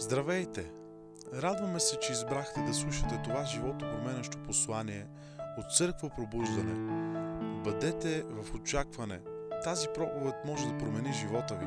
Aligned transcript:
Здравейте! 0.00 0.72
Радваме 1.34 1.80
се, 1.80 1.98
че 1.98 2.12
избрахте 2.12 2.60
да 2.60 2.74
слушате 2.74 3.20
това 3.24 3.44
живото 3.44 3.78
променящо 3.78 4.42
послание 4.42 5.06
от 5.58 5.76
Църква 5.76 6.10
Пробуждане. 6.16 6.74
Бъдете 7.64 8.22
в 8.22 8.54
очакване. 8.54 9.20
Тази 9.64 9.88
проповед 9.94 10.34
може 10.44 10.66
да 10.66 10.78
промени 10.78 11.12
живота 11.12 11.54
ви. 11.54 11.66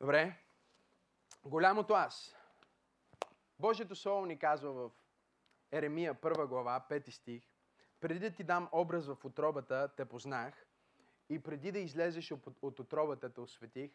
Добре. 0.00 0.41
Голямото 1.52 1.94
аз. 1.94 2.36
Божието 3.58 3.96
Слово 3.96 4.26
ни 4.26 4.38
казва 4.38 4.72
в 4.72 4.90
Еремия 5.72 6.14
1 6.14 6.46
глава, 6.46 6.86
5 6.90 7.10
стих. 7.10 7.42
Преди 8.00 8.18
да 8.18 8.30
ти 8.30 8.44
дам 8.44 8.68
образ 8.72 9.06
в 9.06 9.24
отробата, 9.24 9.90
те 9.96 10.04
познах 10.04 10.66
и 11.28 11.42
преди 11.42 11.72
да 11.72 11.78
излезеш 11.78 12.32
от, 12.32 12.46
от 12.62 12.80
отробата 12.80 13.32
те 13.32 13.40
осветих, 13.40 13.90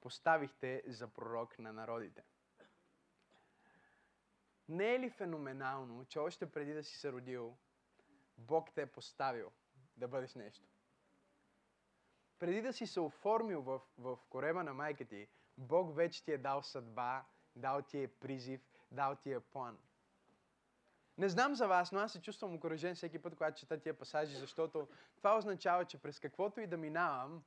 поставихте 0.00 0.82
за 0.86 1.08
пророк 1.08 1.58
на 1.58 1.72
народите. 1.72 2.24
Не 4.68 4.94
е 4.94 5.00
ли 5.00 5.10
феноменално, 5.10 6.04
че 6.04 6.18
още 6.18 6.52
преди 6.52 6.74
да 6.74 6.84
си 6.84 6.98
се 6.98 7.12
родил, 7.12 7.56
Бог 8.38 8.70
те 8.74 8.82
е 8.82 8.92
поставил 8.92 9.50
да 9.96 10.08
бъдеш 10.08 10.34
нещо? 10.34 10.68
Преди 12.38 12.62
да 12.62 12.72
си 12.72 12.86
се 12.86 13.00
оформил 13.00 13.62
в, 13.62 13.80
в 13.98 14.18
кореба 14.28 14.62
на 14.62 14.74
майка 14.74 15.04
ти, 15.04 15.28
Бог 15.58 15.96
вече 15.96 16.24
ти 16.24 16.32
е 16.32 16.38
дал 16.38 16.62
съдба, 16.62 17.24
дал 17.56 17.82
ти 17.82 18.02
е 18.02 18.08
призив, 18.08 18.60
дал 18.90 19.16
ти 19.16 19.32
е 19.32 19.40
план. 19.40 19.78
Не 21.18 21.28
знам 21.28 21.54
за 21.54 21.66
вас, 21.66 21.92
но 21.92 21.98
аз 22.00 22.12
се 22.12 22.20
чувствам 22.20 22.54
окоръжен 22.54 22.94
всеки 22.94 23.18
път, 23.18 23.36
когато 23.36 23.60
чета 23.60 23.80
тия 23.80 23.98
пасажи, 23.98 24.36
защото 24.36 24.88
това 25.16 25.36
означава, 25.36 25.84
че 25.84 26.02
през 26.02 26.20
каквото 26.20 26.60
и 26.60 26.66
да 26.66 26.76
минавам, 26.76 27.44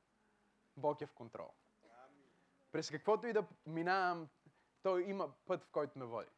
Бог 0.76 1.00
е 1.00 1.06
в 1.06 1.12
контрол. 1.12 1.52
През 2.72 2.90
каквото 2.90 3.26
и 3.26 3.32
да 3.32 3.46
минавам, 3.66 4.28
Той 4.82 5.02
има 5.02 5.32
път, 5.46 5.64
в 5.64 5.70
който 5.70 5.98
ме 5.98 6.04
води. 6.04 6.30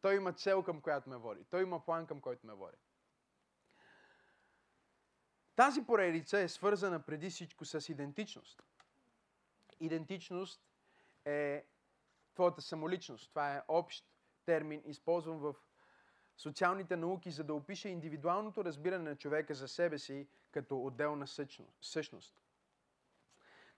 Той 0.00 0.16
има 0.16 0.32
цел, 0.32 0.62
към 0.62 0.80
която 0.80 1.10
ме 1.10 1.16
води. 1.16 1.44
Той 1.44 1.62
има 1.62 1.84
план, 1.84 2.06
към 2.06 2.20
който 2.20 2.46
ме 2.46 2.54
води. 2.54 2.76
Тази 5.56 5.86
поредица 5.86 6.38
е 6.38 6.48
свързана 6.48 7.02
преди 7.02 7.30
всичко 7.30 7.64
с 7.64 7.88
идентичност. 7.88 8.62
Идентичност 9.80 10.69
е 11.24 11.64
твоята 12.34 12.62
самоличност. 12.62 13.30
Това 13.30 13.56
е 13.56 13.62
общ 13.68 14.04
термин, 14.46 14.82
използван 14.86 15.38
в 15.38 15.54
социалните 16.36 16.96
науки, 16.96 17.30
за 17.30 17.44
да 17.44 17.54
опише 17.54 17.88
индивидуалното 17.88 18.64
разбиране 18.64 19.10
на 19.10 19.16
човека 19.16 19.54
за 19.54 19.68
себе 19.68 19.98
си 19.98 20.28
като 20.50 20.84
отделна 20.84 21.26
същност. 21.80 22.40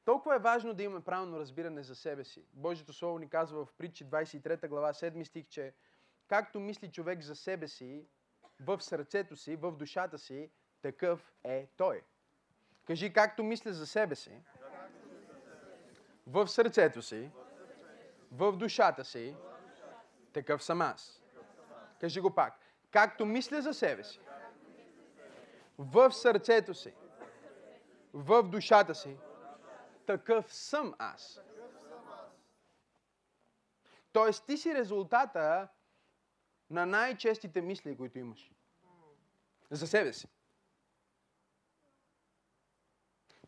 Толкова 0.04 0.36
е 0.36 0.38
важно 0.38 0.74
да 0.74 0.82
имаме 0.82 1.04
правилно 1.04 1.38
разбиране 1.38 1.82
за 1.82 1.94
себе 1.94 2.24
си. 2.24 2.44
Божието 2.52 2.92
Слово 2.92 3.18
ни 3.18 3.28
казва 3.28 3.64
в 3.64 3.72
притчи 3.72 4.06
23 4.06 4.68
глава 4.68 4.92
7 4.92 5.24
стих, 5.24 5.48
че 5.48 5.74
както 6.28 6.60
мисли 6.60 6.90
човек 6.90 7.22
за 7.22 7.36
себе 7.36 7.68
си, 7.68 8.06
в 8.60 8.80
сърцето 8.80 9.36
си, 9.36 9.56
в 9.56 9.72
душата 9.72 10.18
си, 10.18 10.50
такъв 10.82 11.32
е 11.44 11.68
той. 11.76 12.02
Кажи, 12.86 13.12
както 13.12 13.44
мисля 13.44 13.72
за 13.72 13.86
себе 13.86 14.14
си, 14.14 14.42
в 16.26 16.48
сърцето 16.48 17.02
си, 17.02 17.30
в 18.30 18.52
душата 18.52 19.04
си, 19.04 19.36
такъв 20.32 20.62
съм 20.62 20.82
аз. 20.82 21.22
Кажи 22.00 22.20
го 22.20 22.34
пак. 22.34 22.58
Както 22.90 23.26
мисля 23.26 23.62
за 23.62 23.74
себе 23.74 24.04
си, 24.04 24.20
в 25.78 26.12
сърцето 26.12 26.74
си, 26.74 26.94
в 28.12 28.42
душата 28.42 28.94
си, 28.94 29.16
такъв 30.06 30.54
съм 30.54 30.94
аз. 30.98 31.40
Тоест 34.12 34.46
ти 34.46 34.56
си 34.56 34.74
резултата 34.74 35.68
на 36.70 36.86
най-честите 36.86 37.60
мисли, 37.60 37.96
които 37.96 38.18
имаш. 38.18 38.52
За 39.70 39.86
себе 39.86 40.12
си. 40.12 40.28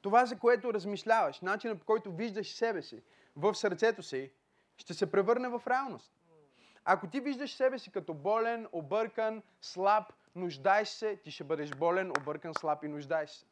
Това, 0.04 0.26
за 0.26 0.38
което 0.38 0.74
размишляваш, 0.74 1.40
начинът 1.40 1.78
по 1.78 1.84
който 1.84 2.12
виждаш 2.12 2.54
себе 2.54 2.82
си 2.82 3.02
в 3.36 3.54
сърцето 3.54 4.02
си, 4.02 4.30
ще 4.76 4.94
се 4.94 5.12
превърне 5.12 5.48
в 5.48 5.62
реалност. 5.66 6.12
Ако 6.84 7.06
ти 7.06 7.20
виждаш 7.20 7.54
себе 7.54 7.78
си 7.78 7.92
като 7.92 8.14
болен, 8.14 8.68
объркан, 8.72 9.42
слаб, 9.60 10.12
нуждаеш 10.34 10.88
се, 10.88 11.16
ти 11.16 11.30
ще 11.30 11.44
бъдеш 11.44 11.70
болен, 11.70 12.10
объркан, 12.10 12.54
слаб 12.54 12.84
и 12.84 12.88
нуждаеш 12.88 13.30
се. 13.30 13.46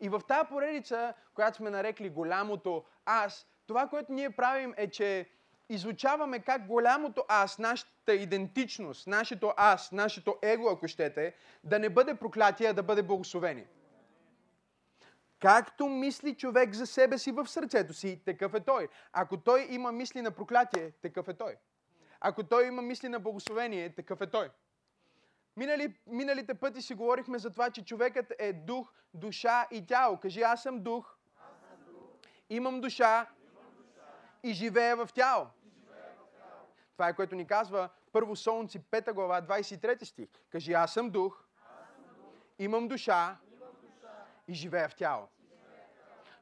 И 0.00 0.08
в 0.08 0.20
тази 0.28 0.48
поредица, 0.48 1.14
която 1.34 1.56
сме 1.56 1.70
нарекли 1.70 2.10
голямото 2.10 2.84
аз, 3.04 3.46
това, 3.66 3.88
което 3.88 4.12
ние 4.12 4.30
правим 4.30 4.74
е, 4.76 4.90
че 4.90 5.30
изучаваме 5.68 6.38
как 6.38 6.66
голямото 6.66 7.24
аз, 7.28 7.58
нашата 7.58 8.14
идентичност, 8.14 9.06
нашето 9.06 9.52
аз, 9.56 9.92
нашето 9.92 10.36
его, 10.42 10.68
ако 10.68 10.88
щете, 10.88 11.34
да 11.64 11.78
не 11.78 11.88
бъде 11.88 12.14
проклятие, 12.14 12.68
а 12.68 12.72
да 12.72 12.82
бъде 12.82 13.02
благословение. 13.02 13.66
Както 15.40 15.86
мисли 15.88 16.36
човек 16.36 16.74
за 16.74 16.86
себе 16.86 17.18
си 17.18 17.32
в 17.32 17.46
сърцето 17.46 17.94
си, 17.94 18.22
такъв 18.24 18.54
е 18.54 18.60
той. 18.60 18.88
Ако 19.12 19.36
той 19.36 19.66
има 19.70 19.92
мисли 19.92 20.22
на 20.22 20.30
проклятие, 20.30 20.90
такъв 20.90 21.28
е 21.28 21.34
той. 21.34 21.56
Ако 22.20 22.42
той 22.42 22.66
има 22.66 22.82
мисли 22.82 23.08
на 23.08 23.20
благословение, 23.20 23.94
такъв 23.94 24.20
е 24.20 24.30
той. 24.30 24.50
Минали, 25.56 25.94
миналите 26.06 26.54
пъти 26.54 26.82
си 26.82 26.94
говорихме 26.94 27.38
за 27.38 27.50
това, 27.50 27.70
че 27.70 27.84
човекът 27.84 28.32
е 28.38 28.52
дух, 28.52 28.92
душа 29.14 29.66
и 29.70 29.86
тяло. 29.86 30.20
Кажи, 30.20 30.42
аз 30.42 30.62
съм 30.62 30.82
дух, 30.82 31.16
аз 31.40 31.60
съм 31.60 31.94
дух 31.94 32.02
имам 32.50 32.80
душа, 32.80 33.26
имам 33.52 33.72
душа 33.76 34.06
и 34.42 34.52
живея 34.52 34.96
в 34.96 35.08
тяло. 35.14 35.46
и 35.66 35.70
живея 35.70 36.12
в 36.18 36.38
тяло. 36.38 36.68
Това 36.92 37.08
е 37.08 37.16
което 37.16 37.34
ни 37.34 37.46
казва 37.46 37.88
Първо 38.12 38.36
Солнци, 38.36 38.80
5 38.80 39.12
глава, 39.12 39.42
23 39.42 40.04
стих. 40.04 40.28
Кажи, 40.50 40.72
аз 40.72 40.92
съм 40.92 41.10
дух, 41.10 41.44
Аз 41.80 41.88
съм 41.94 42.04
дух, 42.14 42.32
имам 42.58 42.88
душа 42.88 43.36
и 44.48 44.54
живея 44.54 44.88
в 44.88 44.94
тяло. 44.94 45.28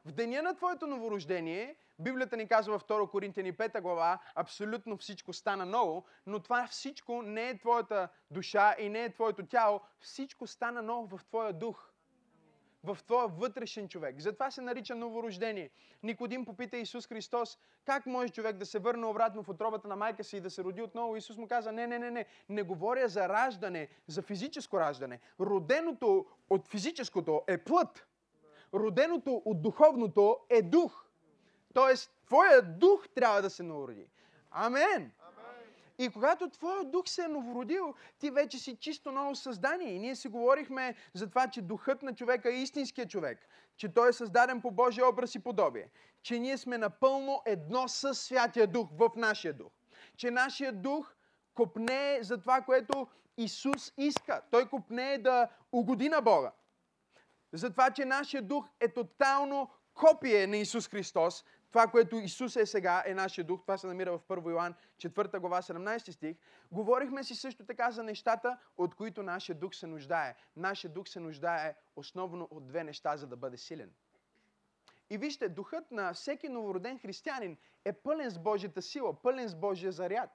В 0.05 0.13
деня 0.13 0.43
на 0.43 0.55
твоето 0.55 0.87
новорождение, 0.87 1.77
Библията 1.99 2.37
ни 2.37 2.49
казва 2.49 2.73
във 2.73 2.85
2 2.85 3.11
Коринтияни 3.11 3.53
5 3.53 3.81
глава, 3.81 4.19
абсолютно 4.35 4.97
всичко 4.97 5.33
стана 5.33 5.67
ново, 5.67 6.05
но 6.27 6.41
това 6.41 6.67
всичко 6.67 7.23
не 7.23 7.49
е 7.49 7.59
твоята 7.59 8.09
душа 8.31 8.75
и 8.79 8.89
не 8.89 9.05
е 9.05 9.13
твоето 9.13 9.47
тяло, 9.47 9.81
всичко 10.01 10.47
стана 10.47 10.83
ново 10.83 11.19
в 11.19 11.25
твоя 11.25 11.53
дух 11.53 11.94
в 12.85 12.99
твоя 13.07 13.27
вътрешен 13.27 13.89
човек. 13.89 14.21
Затова 14.21 14.51
се 14.51 14.61
нарича 14.61 14.95
новорождение. 14.95 15.71
Никодим 16.03 16.45
попита 16.45 16.77
Исус 16.77 17.07
Христос, 17.07 17.59
как 17.85 18.07
може 18.07 18.29
човек 18.29 18.57
да 18.57 18.67
се 18.67 18.79
върне 18.79 19.07
обратно 19.07 19.43
в 19.43 19.49
отробата 19.49 19.89
на 19.89 19.97
майка 19.97 20.25
си 20.25 20.37
и 20.37 20.41
да 20.41 20.51
се 20.51 20.65
роди 20.65 20.83
отново? 20.83 21.17
Исус 21.17 21.37
му 21.37 21.49
каза, 21.49 21.73
не, 21.73 21.87
не, 21.87 21.99
не, 21.99 22.11
не, 22.11 22.27
не 22.49 22.63
говоря 22.63 23.09
за 23.09 23.29
раждане, 23.29 23.89
за 24.07 24.23
физическо 24.23 24.81
раждане. 24.81 25.21
Роденото 25.41 26.27
от 26.51 26.69
физическото 26.69 27.43
е 27.47 27.59
плът. 27.59 28.07
Роденото 28.75 29.43
от 29.45 29.63
духовното 29.63 30.39
е 30.51 30.63
дух. 30.63 31.05
Тоест, 31.75 32.11
твоя 32.27 32.63
дух 32.63 33.09
трябва 33.15 33.43
да 33.43 33.51
се 33.51 33.63
новороди. 33.63 34.07
Амен. 34.51 35.13
И 35.99 36.09
когато 36.09 36.51
твоят 36.51 36.91
дух 36.91 37.09
се 37.09 37.25
е 37.25 37.29
новородил, 37.29 37.95
ти 38.19 38.31
вече 38.31 38.59
си 38.59 38.77
чисто 38.77 39.13
ново 39.13 39.35
създание. 39.35 39.93
И 39.93 39.99
ние 39.99 40.17
си 40.17 40.29
говорихме 40.29 40.95
за 41.15 41.29
това, 41.29 41.49
че 41.49 41.63
духът 41.63 42.03
на 42.03 42.15
човека 42.15 42.49
е 42.49 42.63
истинският 42.63 43.11
човек. 43.11 43.49
Че 43.77 43.95
той 43.95 44.09
е 44.09 44.13
създаден 44.13 44.61
по 44.61 44.71
Божия 44.71 45.09
образ 45.09 45.35
и 45.35 45.39
подобие. 45.39 45.91
Че 46.23 46.39
ние 46.39 46.59
сме 46.59 46.79
напълно 46.79 47.43
едно 47.47 47.89
с 47.89 48.15
Святия 48.15 48.67
Дух 48.67 48.89
в 48.93 49.11
нашия 49.17 49.53
дух. 49.55 49.73
Че 50.17 50.31
нашия 50.31 50.73
дух 50.73 51.15
копне 51.55 52.19
за 52.23 52.39
това, 52.39 52.61
което 52.61 53.07
Исус 53.37 53.93
иска. 53.97 54.43
Той 54.51 54.69
копне 54.69 55.19
да 55.19 55.49
угоди 55.73 56.09
на 56.09 56.21
Бога. 56.21 56.53
За 57.53 57.71
това, 57.71 57.91
че 57.91 58.05
нашия 58.05 58.43
дух 58.43 58.69
е 58.81 58.89
тотално 58.89 59.71
копие 59.95 60.47
на 60.47 60.57
Исус 60.57 60.89
Христос, 60.89 61.45
това, 61.75 61.87
което 61.87 62.17
Исус 62.17 62.57
е 62.57 62.67
сега, 62.67 63.03
е 63.07 63.15
нашия 63.15 63.45
дух. 63.45 63.63
Това 63.63 63.79
се 63.79 63.87
намира 63.87 64.19
в 64.19 64.23
1 64.29 64.51
Йоан 64.51 64.75
4 64.97 65.39
глава 65.39 65.63
17 65.63 66.11
стих. 66.11 66.37
Говорихме 66.73 67.25
си 67.25 67.35
също 67.35 67.65
така 67.65 67.91
за 67.91 68.03
нещата, 68.03 68.59
от 68.77 68.95
които 68.95 69.23
нашия 69.23 69.57
дух 69.57 69.75
се 69.75 69.87
нуждае. 69.87 70.35
Нашия 70.57 70.91
дух 70.91 71.09
се 71.09 71.21
нуждае 71.21 71.75
основно 71.97 72.49
от 72.51 72.67
две 72.67 72.85
неща, 72.85 73.17
за 73.17 73.27
да 73.27 73.37
бъде 73.37 73.57
силен. 73.57 73.91
И 75.11 75.19
вижте, 75.19 75.49
духът 75.49 75.91
на 75.91 76.13
всеки 76.13 76.49
новороден 76.49 76.99
християнин 76.99 77.57
е 77.85 77.93
пълен 77.93 78.31
с 78.31 78.39
Божията 78.39 78.83
сила, 78.83 79.23
пълен 79.23 79.49
с 79.49 79.55
Божия 79.55 79.93
заряд. 79.93 80.31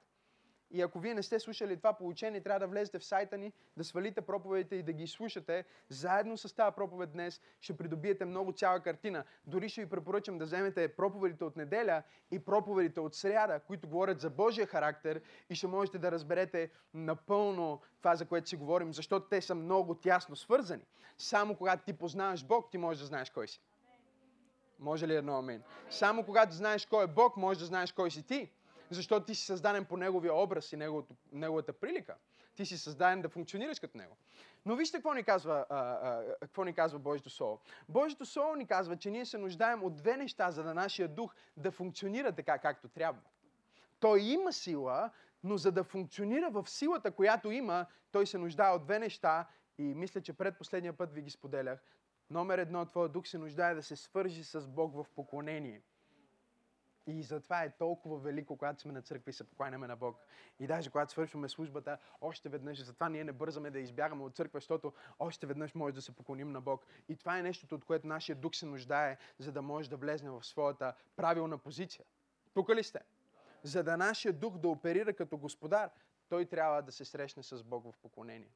И 0.71 0.81
ако 0.81 0.99
вие 0.99 1.13
не 1.13 1.23
сте 1.23 1.39
слушали 1.39 1.77
това 1.77 1.93
получение, 1.93 2.41
трябва 2.41 2.59
да 2.59 2.67
влезете 2.67 2.99
в 2.99 3.05
сайта 3.05 3.37
ни, 3.37 3.53
да 3.77 3.83
свалите 3.83 4.21
проповедите 4.21 4.75
и 4.75 4.83
да 4.83 4.93
ги 4.93 5.07
слушате. 5.07 5.65
Заедно 5.89 6.37
с 6.37 6.55
тази 6.55 6.75
проповед 6.75 7.11
днес 7.11 7.41
ще 7.61 7.77
придобиете 7.77 8.25
много 8.25 8.51
цяла 8.51 8.79
картина. 8.79 9.23
Дори 9.45 9.69
ще 9.69 9.83
ви 9.83 9.89
препоръчам 9.89 10.37
да 10.37 10.45
вземете 10.45 10.95
проповедите 10.95 11.43
от 11.43 11.57
неделя 11.57 12.03
и 12.31 12.39
проповедите 12.39 12.99
от 12.99 13.15
сряда, 13.15 13.59
които 13.59 13.87
говорят 13.87 14.21
за 14.21 14.29
Божия 14.29 14.67
характер 14.67 15.21
и 15.49 15.55
ще 15.55 15.67
можете 15.67 15.97
да 15.97 16.11
разберете 16.11 16.69
напълно 16.93 17.81
това, 17.97 18.15
за 18.15 18.25
което 18.25 18.49
си 18.49 18.55
говорим, 18.55 18.93
защото 18.93 19.27
те 19.29 19.41
са 19.41 19.55
много 19.55 19.95
тясно 19.95 20.35
свързани. 20.35 20.83
Само 21.17 21.55
когато 21.55 21.83
ти 21.85 21.93
познаваш 21.93 22.45
Бог, 22.45 22.71
ти 22.71 22.77
можеш 22.77 22.99
да 22.99 23.07
знаеш 23.07 23.29
кой 23.29 23.47
си. 23.47 23.61
Може 24.79 25.07
ли 25.07 25.15
едно 25.15 25.37
амин? 25.37 25.61
Само 25.89 26.23
когато 26.23 26.55
знаеш 26.55 26.85
кой 26.85 27.03
е 27.03 27.07
Бог, 27.07 27.37
можеш 27.37 27.59
да 27.59 27.65
знаеш 27.65 27.91
кой 27.91 28.11
си 28.11 28.23
ти. 28.23 28.51
Защото 28.91 29.25
ти 29.25 29.35
си 29.35 29.45
създаден 29.45 29.85
по 29.85 29.97
Неговия 29.97 30.33
образ 30.33 30.73
и 30.73 30.77
неговото, 30.77 31.15
Неговата 31.31 31.73
прилика. 31.73 32.15
Ти 32.55 32.65
си 32.65 32.77
създаден 32.77 33.21
да 33.21 33.29
функционираш 33.29 33.79
като 33.79 33.97
Него. 33.97 34.17
Но 34.65 34.75
вижте 34.75 34.97
какво 34.97 35.13
ни 35.13 35.23
казва, 35.23 35.65
а, 35.69 35.77
а, 35.79 36.23
какво 36.39 36.63
ни 36.63 36.73
казва 36.73 36.99
Божието 36.99 37.29
Слово. 37.29 37.59
Божието 37.89 38.25
Слово 38.25 38.55
ни 38.55 38.67
казва, 38.67 38.97
че 38.97 39.11
ние 39.11 39.25
се 39.25 39.37
нуждаем 39.37 39.83
от 39.83 39.95
две 39.95 40.17
неща, 40.17 40.51
за 40.51 40.63
да 40.63 40.73
нашия 40.73 41.07
дух 41.07 41.35
да 41.57 41.71
функционира 41.71 42.31
така, 42.31 42.57
както 42.57 42.87
трябва. 42.87 43.21
Той 43.99 44.21
има 44.21 44.53
сила, 44.53 45.11
но 45.43 45.57
за 45.57 45.71
да 45.71 45.83
функционира 45.83 46.49
в 46.49 46.69
силата, 46.69 47.11
която 47.11 47.51
има, 47.51 47.85
той 48.11 48.27
се 48.27 48.37
нуждае 48.37 48.71
от 48.71 48.83
две 48.83 48.99
неща 48.99 49.47
и 49.77 49.83
мисля, 49.83 50.21
че 50.21 50.33
предпоследния 50.33 50.93
път 50.93 51.13
ви 51.13 51.21
ги 51.21 51.29
споделях. 51.29 51.79
Номер 52.29 52.57
едно, 52.57 52.85
твоя 52.85 53.09
дух 53.09 53.27
се 53.27 53.37
нуждае 53.37 53.73
да 53.73 53.83
се 53.83 53.95
свържи 53.95 54.43
с 54.43 54.67
Бог 54.67 54.93
в 54.95 55.05
поклонение. 55.15 55.81
И 57.09 57.23
затова 57.23 57.63
е 57.63 57.77
толкова 57.77 58.17
велико, 58.17 58.57
когато 58.57 58.81
сме 58.81 58.91
на 58.91 59.01
църква 59.01 59.29
и 59.29 59.33
се 59.33 59.43
покланяме 59.43 59.87
на 59.87 59.95
Бог. 59.95 60.17
И 60.59 60.67
даже 60.67 60.89
когато 60.89 61.11
свършваме 61.11 61.49
службата, 61.49 61.97
още 62.21 62.49
веднъж, 62.49 62.83
затова 62.83 63.09
ние 63.09 63.23
не 63.23 63.31
бързаме 63.31 63.71
да 63.71 63.79
избягаме 63.79 64.23
от 64.23 64.35
църква, 64.35 64.57
защото 64.57 64.93
още 65.19 65.47
веднъж 65.47 65.75
може 65.75 65.95
да 65.95 66.01
се 66.01 66.15
поклоним 66.15 66.51
на 66.51 66.61
Бог. 66.61 66.85
И 67.09 67.15
това 67.15 67.39
е 67.39 67.43
нещото, 67.43 67.75
от 67.75 67.85
което 67.85 68.07
нашия 68.07 68.35
дух 68.35 68.55
се 68.55 68.65
нуждае, 68.65 69.17
за 69.39 69.51
да 69.51 69.61
може 69.61 69.89
да 69.89 69.97
влезне 69.97 70.29
в 70.29 70.43
своята 70.43 70.93
правилна 71.15 71.57
позиция. 71.57 72.05
Тук 72.53 72.69
ли 72.69 72.83
сте? 72.83 72.99
За 73.63 73.83
да 73.83 73.97
нашия 73.97 74.33
дух 74.33 74.57
да 74.57 74.67
оперира 74.67 75.13
като 75.13 75.37
господар, 75.37 75.89
той 76.29 76.45
трябва 76.45 76.81
да 76.81 76.91
се 76.91 77.05
срещне 77.05 77.43
с 77.43 77.63
Бог 77.63 77.83
в 77.83 77.97
поклонение. 77.97 78.51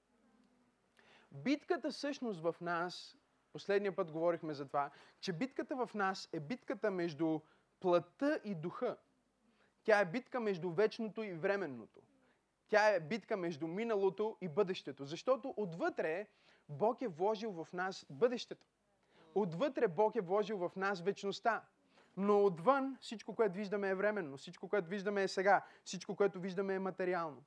Битката 1.31 1.91
всъщност 1.91 2.41
в 2.41 2.55
нас, 2.61 3.17
последния 3.53 3.95
път 3.95 4.11
говорихме 4.11 4.53
за 4.53 4.67
това, 4.67 4.91
че 5.19 5.33
битката 5.33 5.75
в 5.85 5.89
нас 5.93 6.29
е 6.33 6.39
битката 6.39 6.91
между 6.91 7.39
плътта 7.83 8.39
и 8.43 8.55
духа. 8.55 8.97
Тя 9.83 9.99
е 9.99 10.05
битка 10.05 10.39
между 10.39 10.71
вечното 10.71 11.23
и 11.23 11.33
временното. 11.33 11.99
Тя 12.67 12.89
е 12.89 12.99
битка 12.99 13.37
между 13.37 13.67
миналото 13.67 14.37
и 14.41 14.47
бъдещето. 14.47 15.05
Защото 15.05 15.53
отвътре 15.57 16.27
Бог 16.69 17.01
е 17.01 17.07
вложил 17.07 17.51
в 17.51 17.67
нас 17.73 18.05
бъдещето. 18.09 18.67
Отвътре 19.35 19.87
Бог 19.87 20.15
е 20.15 20.21
вложил 20.21 20.57
в 20.57 20.71
нас 20.75 21.01
вечността. 21.01 21.63
Но 22.17 22.45
отвън 22.45 22.97
всичко, 23.01 23.35
което 23.35 23.55
виждаме 23.55 23.89
е 23.89 23.95
временно, 23.95 24.37
всичко, 24.37 24.69
което 24.69 24.89
виждаме 24.89 25.23
е 25.23 25.27
сега, 25.27 25.65
всичко, 25.83 26.15
което 26.15 26.39
виждаме 26.39 26.75
е 26.75 26.79
материално. 26.79 27.43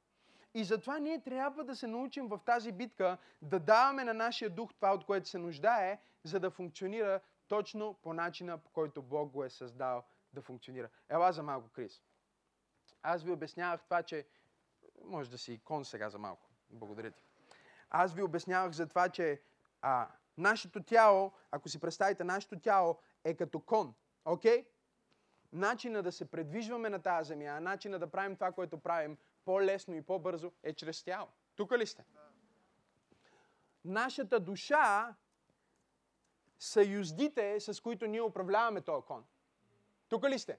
И 0.55 0.65
затова 0.65 0.99
ние 0.99 1.21
трябва 1.21 1.65
да 1.65 1.77
се 1.77 1.87
научим 1.87 2.29
в 2.29 2.41
тази 2.45 2.73
битка 2.73 3.19
да 3.43 3.61
даваме 3.61 4.05
на 4.05 4.15
нашия 4.15 4.51
дух 4.51 4.75
това, 4.75 4.95
от 4.95 5.05
което 5.05 5.29
се 5.29 5.39
нуждае, 5.39 6.01
за 6.25 6.41
да 6.41 6.51
функционира 6.51 7.21
точно 7.49 7.95
по 8.03 8.15
начина, 8.15 8.59
по 8.59 8.71
който 8.71 9.03
Бог 9.03 9.31
го 9.31 9.45
е 9.45 9.51
създал 9.51 10.03
да 10.33 10.43
функционира. 10.43 10.89
Ела 11.09 11.33
за 11.33 11.43
малко, 11.43 11.69
Крис. 11.69 12.03
Аз 13.03 13.23
ви 13.23 13.31
обяснявах 13.31 13.85
това, 13.85 14.03
че... 14.03 14.27
Може 15.05 15.31
да 15.31 15.39
си 15.39 15.53
икон 15.53 15.85
сега 15.85 16.11
за 16.11 16.19
малко. 16.19 16.51
Благодаря 16.71 17.11
ти. 17.11 17.25
Аз 17.91 18.15
ви 18.15 18.23
обяснявах 18.23 18.73
за 18.73 18.87
това, 18.87 19.09
че 19.09 19.43
а, 19.83 20.09
нашето 20.39 20.83
тяло, 20.83 21.33
ако 21.51 21.69
си 21.69 21.81
представите, 21.81 22.25
нашето 22.25 22.59
тяло 22.59 22.99
е 23.25 23.35
като 23.35 23.61
кон. 23.61 23.95
Окей? 24.25 24.63
Okay? 24.63 24.67
Начина 25.53 26.03
да 26.03 26.13
се 26.13 26.31
предвижваме 26.31 26.89
на 26.89 27.03
тази 27.03 27.29
земя, 27.29 27.61
начина 27.61 27.99
да 27.99 28.11
правим 28.11 28.35
това, 28.35 28.53
което 28.53 28.79
правим 28.79 29.19
по-лесно 29.45 29.95
и 29.95 30.03
по-бързо 30.03 30.53
е 30.63 30.73
чрез 30.73 31.03
тяло. 31.03 31.29
Тук 31.57 31.73
ли 31.73 31.87
сте? 31.87 32.05
Нашата 33.85 34.41
душа 34.41 35.15
са 36.59 36.85
юздите, 36.85 37.61
с 37.61 37.83
които 37.83 38.07
ние 38.07 38.23
управляваме 38.23 38.81
този 38.81 39.07
кон. 39.07 39.25
Тук 40.09 40.25
ли 40.25 40.39
сте? 40.39 40.59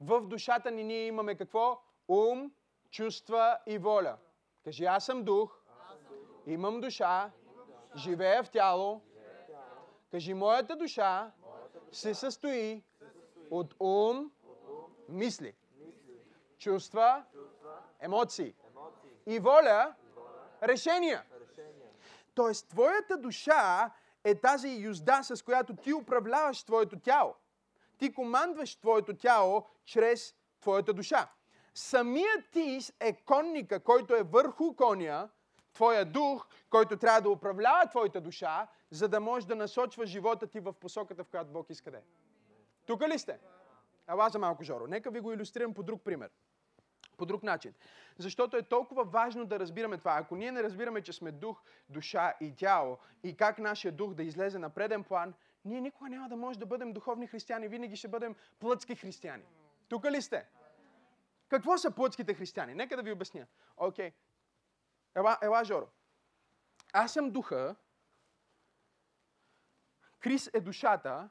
В 0.00 0.20
душата 0.20 0.70
ни 0.70 0.84
ние 0.84 1.06
имаме 1.06 1.34
какво? 1.34 1.82
Ум, 2.08 2.52
чувства 2.90 3.58
и 3.66 3.78
воля. 3.78 4.16
Кажи, 4.64 4.84
аз 4.84 5.04
съм 5.06 5.24
дух, 5.24 5.60
имам 6.46 6.80
душа, 6.80 7.30
живея 7.96 8.42
в 8.42 8.50
тяло. 8.50 9.00
Кажи, 10.10 10.34
моята 10.34 10.76
душа 10.76 11.32
се 11.92 12.14
състои 12.14 12.84
от 13.50 13.74
ум, 13.80 14.30
мисли, 15.08 15.54
чувства, 16.58 17.24
емоции 18.00 18.54
и 19.26 19.38
воля, 19.38 19.94
решения. 20.62 21.24
Тоест, 22.34 22.68
твоята 22.68 23.16
душа 23.16 23.90
е 24.24 24.34
тази 24.34 24.68
юзда, 24.68 25.22
с 25.22 25.42
която 25.42 25.76
ти 25.76 25.92
управляваш 25.92 26.64
твоето 26.64 26.98
тяло. 26.98 27.34
Ти 27.98 28.12
командваш 28.12 28.76
твоето 28.76 29.16
тяло 29.16 29.66
чрез 29.84 30.34
твоята 30.60 30.92
душа. 30.92 31.28
Самият 31.74 32.50
ти 32.52 32.78
е 33.00 33.12
конника, 33.24 33.80
който 33.80 34.14
е 34.14 34.22
върху 34.22 34.76
коня, 34.76 35.28
твоя 35.72 36.04
дух, 36.04 36.46
който 36.70 36.96
трябва 36.96 37.20
да 37.20 37.30
управлява 37.30 37.86
твоята 37.90 38.20
душа, 38.20 38.68
за 38.90 39.08
да 39.08 39.20
можеш 39.20 39.46
да 39.46 39.56
насочва 39.56 40.06
живота 40.06 40.46
ти 40.46 40.60
в 40.60 40.72
посоката, 40.72 41.24
в 41.24 41.28
която 41.28 41.50
Бог 41.50 41.70
иска 41.70 41.90
да 41.90 41.96
е. 41.96 42.02
Тук 42.86 43.08
ли 43.08 43.18
сте? 43.18 43.38
Ела 44.08 44.28
за 44.28 44.38
малко, 44.38 44.64
Жоро. 44.64 44.86
Нека 44.86 45.10
ви 45.10 45.20
го 45.20 45.32
иллюстрирам 45.32 45.74
по 45.74 45.82
друг 45.82 46.02
пример. 46.02 46.30
По 47.16 47.26
друг 47.26 47.42
начин. 47.42 47.74
Защото 48.18 48.56
е 48.56 48.62
толкова 48.62 49.04
важно 49.04 49.46
да 49.46 49.58
разбираме 49.58 49.98
това. 49.98 50.16
Ако 50.16 50.36
ние 50.36 50.52
не 50.52 50.62
разбираме, 50.62 51.02
че 51.02 51.12
сме 51.12 51.32
дух, 51.32 51.62
душа 51.88 52.34
и 52.40 52.54
тяло 52.54 52.98
и 53.22 53.36
как 53.36 53.58
нашия 53.58 53.92
дух 53.92 54.14
да 54.14 54.22
излезе 54.22 54.58
на 54.58 54.70
преден 54.70 55.04
план, 55.04 55.34
ние 55.66 55.80
никога 55.80 56.10
няма 56.10 56.28
да 56.28 56.36
можем 56.36 56.60
да 56.60 56.66
бъдем 56.66 56.92
духовни 56.92 57.26
християни, 57.26 57.68
винаги 57.68 57.96
ще 57.96 58.08
бъдем 58.08 58.34
плътски 58.58 58.96
християни. 58.96 59.44
Тук 59.88 60.04
ли 60.04 60.22
сте? 60.22 60.48
Какво 61.48 61.78
са 61.78 61.90
плътските 61.90 62.34
християни? 62.34 62.74
Нека 62.74 62.96
да 62.96 63.02
ви 63.02 63.12
обясня. 63.12 63.46
Окей. 63.76 64.10
Okay. 64.10 64.14
Ела, 65.14 65.38
ела, 65.42 65.64
Жоро. 65.64 65.88
Аз 66.92 67.12
съм 67.12 67.30
духа, 67.30 67.76
Крис 70.20 70.50
е 70.54 70.60
душата, 70.60 71.28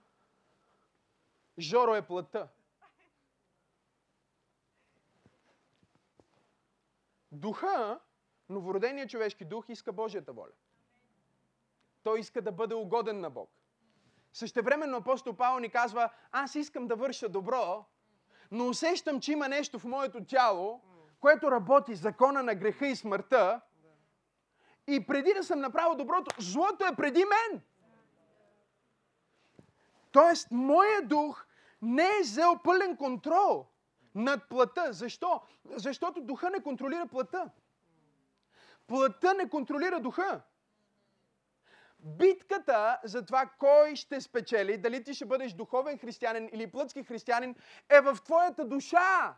Жоро 1.60 1.96
е 1.96 2.08
плътта. 2.08 2.48
Духа, 7.32 8.00
новороденият 8.50 9.10
човешки 9.10 9.46
дух, 9.46 9.66
иска 9.70 9.94
Божията 9.94 10.34
воля. 10.34 10.52
Той 12.04 12.20
иска 12.20 12.42
да 12.42 12.52
бъде 12.52 12.76
угоден 12.76 13.20
на 13.20 13.30
Бог. 13.30 13.55
Същевременно 14.36 14.98
апостол 14.98 15.34
Павел 15.34 15.60
ни 15.60 15.70
казва, 15.70 16.10
аз 16.32 16.56
искам 16.56 16.88
да 16.88 16.96
върша 16.96 17.30
добро, 17.30 17.86
но 18.52 18.68
усещам, 18.68 19.20
че 19.20 19.32
има 19.32 19.48
нещо 19.48 19.80
в 19.80 19.86
моето 19.86 20.26
тяло, 20.26 20.82
което 21.20 21.52
работи 21.52 21.96
закона 21.96 22.44
на 22.44 22.56
греха 22.56 22.88
и 22.88 22.96
смъртта. 22.96 23.62
И 24.88 25.08
преди 25.08 25.34
да 25.34 25.44
съм 25.44 25.60
направил 25.60 25.96
доброто, 25.96 26.36
злото 26.40 26.86
е 26.86 26.96
преди 26.96 27.26
мен. 27.26 27.62
Тоест, 30.12 30.48
моя 30.52 31.02
дух 31.02 31.46
не 31.82 32.04
е 32.04 32.22
взел 32.22 32.60
пълен 32.64 32.98
контрол 32.98 33.66
над 34.16 34.50
плътта. 34.50 34.92
Защо? 34.92 35.42
Защото 35.66 36.22
духа 36.22 36.50
не 36.50 36.64
контролира 36.64 37.08
плътта. 37.08 37.50
Плътта 38.88 39.34
не 39.34 39.50
контролира 39.50 40.00
духа. 40.00 40.42
Битката 42.06 43.00
за 43.04 43.26
това 43.26 43.50
кой 43.60 43.96
ще 43.96 44.22
спечели, 44.22 44.78
дали 44.78 45.04
ти 45.04 45.14
ще 45.14 45.26
бъдеш 45.26 45.54
духовен 45.54 45.98
християнин 45.98 46.50
или 46.54 46.72
плътски 46.72 47.04
християнин, 47.04 47.56
е 47.90 48.02
в 48.02 48.18
твоята 48.26 48.66
душа. 48.66 49.36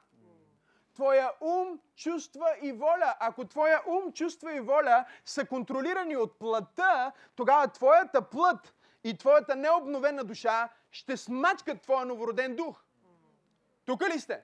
Твоя 0.93 1.31
ум, 1.41 1.79
чувства 1.95 2.49
и 2.61 2.71
воля. 2.71 3.15
Ако 3.19 3.47
твоя 3.47 3.81
ум, 3.87 4.11
чувства 4.13 4.55
и 4.55 4.59
воля 4.59 5.05
са 5.25 5.45
контролирани 5.45 6.17
от 6.17 6.39
плътта, 6.39 7.11
тогава 7.35 7.67
твоята 7.67 8.29
плът 8.29 8.73
и 9.03 9.17
твоята 9.17 9.55
необновена 9.55 10.23
душа 10.23 10.69
ще 10.91 11.17
смачкат 11.17 11.81
твоя 11.81 12.05
новороден 12.05 12.55
дух. 12.55 12.83
Тук 13.85 14.01
ли 14.01 14.19
сте? 14.19 14.43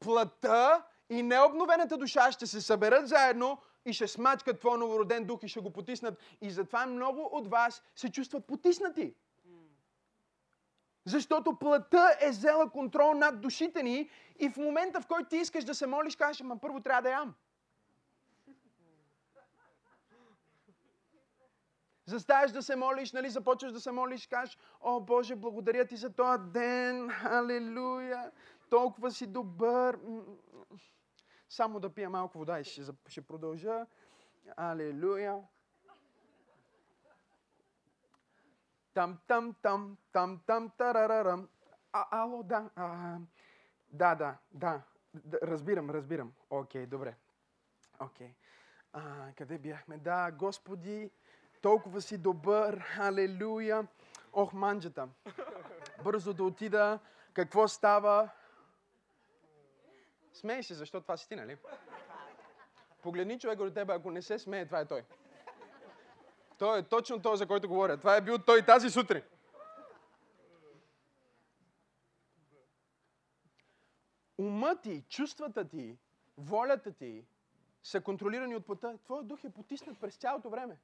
Плътта 0.00 0.86
и 1.10 1.22
необновената 1.22 1.96
душа 1.96 2.32
ще 2.32 2.46
се 2.46 2.60
съберат 2.60 3.08
заедно 3.08 3.58
и 3.84 3.92
ще 3.92 4.08
смачкат 4.08 4.60
твой 4.60 4.78
новороден 4.78 5.24
дух 5.24 5.42
и 5.42 5.48
ще 5.48 5.60
го 5.60 5.70
потиснат. 5.70 6.18
И 6.40 6.50
затова 6.50 6.86
много 6.86 7.28
от 7.32 7.48
вас 7.48 7.82
се 7.96 8.12
чувстват 8.12 8.46
потиснати. 8.46 9.14
Защото 11.04 11.58
плътта 11.58 12.10
е 12.20 12.30
взела 12.30 12.70
контрол 12.70 13.14
над 13.14 13.40
душите 13.40 13.82
ни 13.82 14.10
и 14.38 14.50
в 14.50 14.56
момента, 14.56 15.00
в 15.00 15.06
който 15.06 15.28
ти 15.28 15.36
искаш 15.36 15.64
да 15.64 15.74
се 15.74 15.86
молиш, 15.86 16.16
кажеш, 16.16 16.40
ама 16.40 16.60
първо 16.60 16.80
трябва 16.80 17.02
да 17.02 17.10
ям. 17.10 17.34
Заставаш 22.06 22.52
да 22.52 22.62
се 22.62 22.76
молиш, 22.76 23.12
нали, 23.12 23.30
започваш 23.30 23.72
да 23.72 23.80
се 23.80 23.92
молиш, 23.92 24.26
кажеш, 24.26 24.58
о 24.80 25.00
Боже, 25.00 25.36
благодаря 25.36 25.86
ти 25.86 25.96
за 25.96 26.10
този 26.10 26.42
ден, 26.42 27.10
алелуя, 27.24 28.30
толкова 28.70 29.10
си 29.10 29.26
добър. 29.26 29.98
Само 31.52 31.80
да 31.80 31.94
пия 31.94 32.10
малко 32.10 32.38
вода 32.38 32.60
и 32.60 32.64
ще, 32.64 32.82
ще 33.08 33.22
продължа. 33.22 33.86
Алелуя. 34.56 35.42
Там, 38.94 39.18
там, 39.26 39.54
там, 39.62 39.96
там, 40.12 40.40
там, 40.46 40.70
тарарарам. 40.78 41.48
А, 41.92 42.22
ало, 42.22 42.42
да. 42.42 42.70
А, 42.76 43.16
да, 43.90 44.14
да, 44.14 44.38
да. 44.52 44.82
Разбирам, 45.42 45.90
разбирам. 45.90 46.32
Окей, 46.50 46.86
добре. 46.86 47.16
Окей. 48.00 48.34
А, 48.92 49.32
къде 49.36 49.58
бяхме? 49.58 49.98
Да, 49.98 50.30
Господи, 50.30 51.10
толкова 51.62 52.00
си 52.00 52.18
добър. 52.18 52.84
Алелуя. 52.98 53.86
Ох, 54.32 54.52
манджата. 54.52 55.08
Бързо 56.04 56.34
да 56.34 56.44
отида. 56.44 56.98
Какво 57.32 57.68
става? 57.68 58.30
Смей 60.32 60.62
се, 60.62 60.74
защото 60.74 61.02
това 61.02 61.16
си 61.16 61.28
ти, 61.28 61.36
нали? 61.36 61.58
Погледни 63.02 63.38
човека 63.38 63.64
до 63.64 63.70
тебе, 63.70 63.92
ако 63.92 64.10
не 64.10 64.22
се 64.22 64.38
смее, 64.38 64.66
това 64.66 64.80
е 64.80 64.86
той. 64.86 65.04
Той 66.58 66.78
е 66.78 66.82
точно 66.82 67.22
този, 67.22 67.38
за 67.38 67.46
който 67.46 67.68
говоря. 67.68 67.98
Това 67.98 68.16
е 68.16 68.20
бил 68.20 68.38
той 68.38 68.62
тази 68.62 68.90
сутрин. 68.90 69.22
Умът 74.38 74.82
ти, 74.82 75.04
чувствата 75.08 75.68
ти, 75.68 75.98
волята 76.36 76.92
ти 76.92 77.26
са 77.82 78.00
контролирани 78.00 78.56
от 78.56 78.66
плътта. 78.66 78.98
Твоят 79.04 79.26
дух 79.26 79.44
е 79.44 79.50
потиснат 79.50 80.00
през 80.00 80.16
цялото 80.16 80.50
време. 80.50 80.78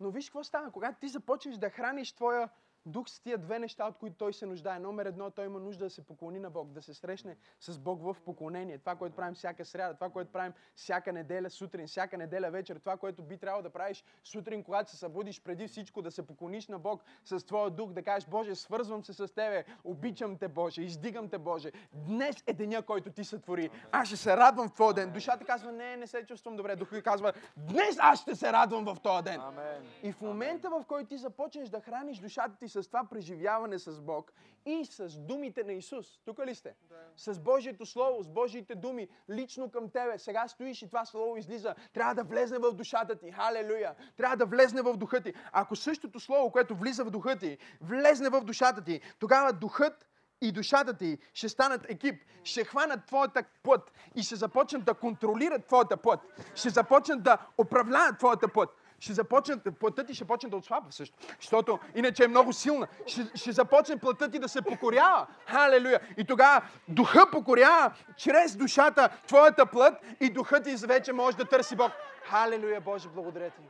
Но 0.00 0.10
виж 0.10 0.26
какво 0.26 0.44
става, 0.44 0.72
когато 0.72 1.00
ти 1.00 1.08
започнеш 1.08 1.56
да 1.56 1.70
храниш 1.70 2.12
твоя 2.12 2.48
дух 2.86 3.08
с 3.08 3.20
тия 3.20 3.38
две 3.38 3.58
неща, 3.58 3.86
от 3.86 3.96
които 3.96 4.16
той 4.16 4.32
се 4.32 4.46
нуждае. 4.46 4.78
Номер 4.78 5.06
едно, 5.06 5.30
той 5.30 5.46
има 5.46 5.60
нужда 5.60 5.84
да 5.84 5.90
се 5.90 6.06
поклони 6.06 6.38
на 6.38 6.50
Бог, 6.50 6.68
да 6.68 6.82
се 6.82 6.94
срещне 6.94 7.36
с 7.60 7.78
Бог 7.78 8.02
в 8.02 8.16
поклонение. 8.24 8.78
Това, 8.78 8.96
което 8.96 9.16
правим 9.16 9.34
всяка 9.34 9.64
сряда, 9.64 9.94
това, 9.94 10.10
което 10.10 10.32
правим 10.32 10.52
всяка 10.74 11.12
неделя 11.12 11.50
сутрин, 11.50 11.86
всяка 11.86 12.18
неделя 12.18 12.50
вечер, 12.50 12.76
това, 12.76 12.96
което 12.96 13.22
би 13.22 13.38
трябвало 13.38 13.62
да 13.62 13.70
правиш 13.70 14.04
сутрин, 14.24 14.64
когато 14.64 14.90
се 14.90 14.96
събудиш 14.96 15.42
преди 15.42 15.68
всичко, 15.68 16.02
да 16.02 16.10
се 16.10 16.26
поклониш 16.26 16.68
на 16.68 16.78
Бог 16.78 17.04
с 17.24 17.46
твоя 17.46 17.70
дух, 17.70 17.92
да 17.92 18.02
кажеш, 18.02 18.28
Боже, 18.28 18.54
свързвам 18.54 19.04
се 19.04 19.12
с 19.12 19.34
Тебе, 19.34 19.64
обичам 19.84 20.38
Те, 20.38 20.48
Боже, 20.48 20.82
издигам 20.82 21.28
Те, 21.28 21.38
Боже. 21.38 21.72
Днес 21.92 22.36
е 22.46 22.52
деня, 22.52 22.82
който 22.82 23.10
Ти 23.10 23.24
сътвори. 23.24 23.70
Аз 23.92 24.08
ще 24.08 24.16
се 24.16 24.36
радвам 24.36 24.68
в 24.68 24.72
Твоя 24.72 24.94
ден. 24.94 25.10
Душата 25.10 25.44
казва, 25.44 25.72
не, 25.72 25.96
не 25.96 26.06
се 26.06 26.26
чувствам 26.26 26.56
добре. 26.56 26.76
Духът 26.76 27.04
казва, 27.04 27.32
днес 27.56 27.96
аз 27.98 28.20
ще 28.20 28.34
се 28.34 28.52
радвам 28.52 28.84
в 28.84 28.96
този 29.02 29.24
ден. 29.24 29.40
Амен. 29.40 29.86
И 30.02 30.12
в 30.12 30.20
момента, 30.20 30.70
в 30.70 30.84
който 30.88 31.08
ти 31.08 31.18
започнеш 31.18 31.68
да 31.68 31.80
храниш 31.80 32.18
душата 32.18 32.56
ти 32.56 32.68
с 32.82 32.86
това 32.86 33.04
преживяване 33.04 33.78
с 33.78 34.00
Бог 34.00 34.32
и 34.66 34.84
с 34.84 35.18
думите 35.18 35.64
на 35.64 35.72
Исус, 35.72 36.20
тук 36.24 36.46
ли 36.46 36.54
сте? 36.54 36.74
С 37.16 37.40
Божието 37.40 37.86
Слово, 37.86 38.22
с 38.22 38.28
Божиите 38.28 38.74
думи, 38.74 39.08
лично 39.30 39.70
към 39.70 39.90
тебе. 39.90 40.18
Сега 40.18 40.48
стоиш 40.48 40.82
и 40.82 40.86
това 40.86 41.04
Слово 41.04 41.36
излиза. 41.36 41.74
Трябва 41.92 42.14
да 42.14 42.24
влезне 42.24 42.58
в 42.58 42.72
душата 42.72 43.16
ти. 43.16 43.32
Халелуя! 43.32 43.94
Трябва 44.16 44.36
да 44.36 44.46
влезне 44.46 44.82
в 44.82 44.96
духа 44.96 45.20
ти. 45.20 45.34
Ако 45.52 45.76
същото 45.76 46.20
Слово, 46.20 46.50
което 46.50 46.74
влиза 46.74 47.04
в 47.04 47.10
духа 47.10 47.38
ти, 47.38 47.58
влезне 47.80 48.28
в 48.28 48.40
душата 48.40 48.84
ти, 48.84 49.00
тогава 49.18 49.52
духът 49.52 50.06
и 50.40 50.52
душата 50.52 50.94
ти 50.94 51.18
ще 51.34 51.48
станат 51.48 51.90
екип, 51.90 52.22
ще 52.44 52.64
хванат 52.64 53.06
твоята 53.06 53.44
път 53.62 53.92
и 54.14 54.22
ще 54.22 54.36
започнат 54.36 54.84
да 54.84 54.94
контролират 54.94 55.66
твоята 55.66 55.96
път. 55.96 56.20
Ще 56.54 56.70
започнат 56.70 57.22
да 57.22 57.38
управляват 57.58 58.18
твоята 58.18 58.52
път. 58.52 58.70
Ще 59.04 59.12
започнат, 59.12 59.78
плътта 59.80 60.04
ти 60.04 60.14
ще 60.14 60.24
почне 60.24 60.50
да 60.50 60.56
отслабва 60.56 60.92
също. 60.92 61.18
Защото 61.40 61.78
иначе 61.94 62.24
е 62.24 62.28
много 62.28 62.52
силна. 62.52 62.86
Ще, 63.06 63.26
ще 63.34 63.52
започне 63.52 63.96
плътта 63.96 64.30
ти 64.30 64.38
да 64.38 64.48
се 64.48 64.62
покорява. 64.62 65.26
Халелуя. 65.46 66.00
И 66.16 66.24
тогава 66.24 66.62
духа 66.88 67.30
покорява 67.32 67.92
чрез 68.16 68.56
душата 68.56 69.08
твоята 69.26 69.66
плът 69.66 69.94
и 70.20 70.30
духът 70.30 70.64
ти 70.64 70.76
вече 70.86 71.12
може 71.12 71.36
да 71.36 71.44
търси 71.44 71.76
Бог. 71.76 71.92
Халелуя, 72.22 72.80
Боже, 72.80 73.08
благодаря 73.08 73.50
ти. 73.50 73.62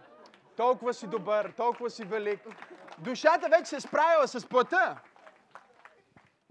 Толкова 0.57 0.95
си 0.95 1.07
добър, 1.07 1.53
толкова 1.57 1.91
си 1.91 2.05
велик. 2.05 2.41
Душата 2.99 3.49
вече 3.49 3.65
се 3.65 3.77
е 3.77 3.81
справила 3.81 4.29
с 4.29 4.47
плътта. 4.47 5.01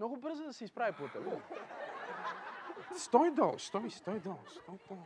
Много 0.00 0.16
бързо 0.16 0.44
да 0.44 0.52
се 0.52 0.64
изправи 0.64 0.92
плътта. 0.92 1.18
Стой 2.96 3.30
долу, 3.30 3.58
стой, 3.58 3.90
стой 3.90 4.20
долу, 4.20 4.38
стой 4.50 4.78
долу. 4.88 5.00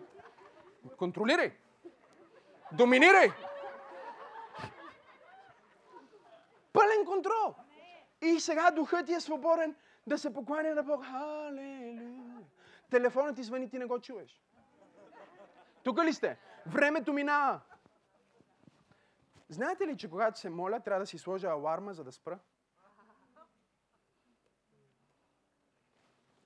Контролирай. 0.96 1.52
Доминирай. 2.72 3.32
Пълен 6.88 7.06
контрол. 7.06 7.54
И 8.22 8.40
сега 8.40 8.70
духът 8.70 9.06
ти 9.06 9.12
е 9.12 9.20
свободен 9.20 9.76
да 10.06 10.18
се 10.18 10.34
покланя 10.34 10.74
на 10.74 10.82
Бог. 10.82 11.04
Халелуя. 11.04 12.44
Телефонът 12.90 13.36
ти 13.36 13.42
звъни, 13.42 13.70
ти 13.70 13.78
не 13.78 13.86
го 13.86 14.00
чуеш. 14.00 14.42
Тук 15.82 15.98
ли 16.04 16.12
сте? 16.12 16.38
Времето 16.66 17.12
минава. 17.12 17.60
Знаете 19.48 19.86
ли, 19.86 19.96
че 19.96 20.10
когато 20.10 20.38
се 20.38 20.50
моля, 20.50 20.80
трябва 20.80 21.00
да 21.00 21.06
си 21.06 21.18
сложа 21.18 21.48
аларма, 21.48 21.94
за 21.94 22.04
да 22.04 22.12
спра? 22.12 22.38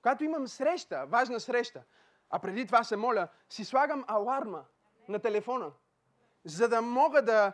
Когато 0.03 0.25
имам 0.25 0.49
среща, 0.49 1.07
важна 1.07 1.41
среща, 1.41 1.83
а 2.31 2.39
преди 2.39 2.67
това 2.67 2.85
се 2.85 2.97
моля, 2.97 3.29
си 3.49 3.65
слагам 3.65 4.05
аларма 4.09 4.65
на 5.09 5.19
телефона, 5.19 5.73
за 6.45 6.69
да 6.69 6.83
мога 6.83 7.23
да 7.23 7.53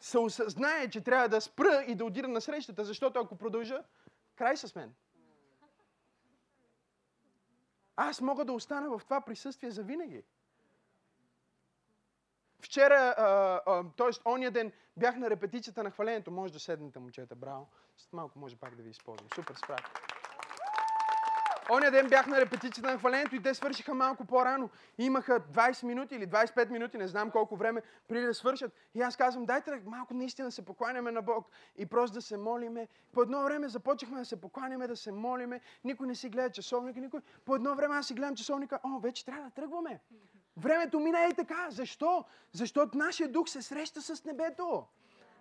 се 0.00 0.18
осъзнае, 0.18 0.90
че 0.90 1.00
трябва 1.00 1.28
да 1.28 1.40
спра 1.40 1.84
и 1.88 1.94
да 1.94 2.04
отида 2.04 2.28
на 2.28 2.40
срещата, 2.40 2.84
защото 2.84 3.20
ако 3.20 3.36
продължа, 3.36 3.84
край 4.36 4.56
с 4.56 4.74
мен. 4.74 4.94
Аз 7.96 8.20
мога 8.20 8.44
да 8.44 8.52
остана 8.52 8.98
в 8.98 9.04
това 9.04 9.20
присъствие 9.20 9.70
за 9.70 9.82
винаги. 9.82 10.24
Вчера, 12.60 13.14
т.е. 13.96 14.28
ония 14.28 14.50
ден, 14.50 14.72
бях 14.96 15.16
на 15.16 15.30
репетицията 15.30 15.82
на 15.82 15.90
хвалението. 15.90 16.30
Може 16.30 16.52
да 16.52 16.60
седнете, 16.60 16.98
момчета, 16.98 17.34
браво. 17.34 17.68
След 17.96 18.12
малко 18.12 18.38
може 18.38 18.56
пак 18.56 18.76
да 18.76 18.82
ви 18.82 18.90
използвам. 18.90 19.28
Супер 19.34 19.54
справка. 19.54 20.19
Оня 21.72 21.90
ден 21.90 22.08
бях 22.08 22.26
на 22.26 22.40
репетицията 22.40 22.92
на 22.92 22.98
хвалението 22.98 23.36
и 23.36 23.42
те 23.42 23.54
свършиха 23.54 23.94
малко 23.94 24.24
по-рано. 24.24 24.70
Имаха 24.98 25.40
20 25.40 25.82
минути 25.82 26.14
или 26.14 26.26
25 26.26 26.70
минути, 26.70 26.98
не 26.98 27.08
знам 27.08 27.30
колко 27.30 27.56
време, 27.56 27.82
преди 28.08 28.26
да 28.26 28.34
свършат. 28.34 28.72
И 28.94 29.02
аз 29.02 29.16
казвам, 29.16 29.44
дайте 29.44 29.82
малко 29.86 30.14
наистина 30.14 30.52
се 30.52 30.64
покланяме 30.64 31.10
на 31.10 31.22
Бог 31.22 31.48
и 31.76 31.86
просто 31.86 32.14
да 32.14 32.22
се 32.22 32.36
молиме. 32.36 32.88
По 33.12 33.22
едно 33.22 33.42
време 33.42 33.68
започнахме 33.68 34.18
да 34.18 34.24
се 34.24 34.40
покланяме, 34.40 34.86
да 34.86 34.96
се 34.96 35.12
молиме. 35.12 35.60
Никой 35.84 36.06
не 36.06 36.14
си 36.14 36.28
гледа 36.28 36.50
часовника, 36.50 37.00
никой. 37.00 37.20
По 37.44 37.54
едно 37.54 37.74
време 37.74 37.96
аз 37.96 38.06
си 38.06 38.14
гледам 38.14 38.36
часовника, 38.36 38.78
о, 38.84 38.98
вече 38.98 39.24
трябва 39.24 39.44
да 39.44 39.50
тръгваме. 39.50 40.00
Времето 40.56 41.00
мина 41.00 41.24
и 41.30 41.34
така. 41.34 41.66
Защо? 41.70 42.24
Защото 42.52 42.98
нашия 42.98 43.28
дух 43.28 43.48
се 43.48 43.62
среща 43.62 44.02
с 44.02 44.24
небето. 44.24 44.86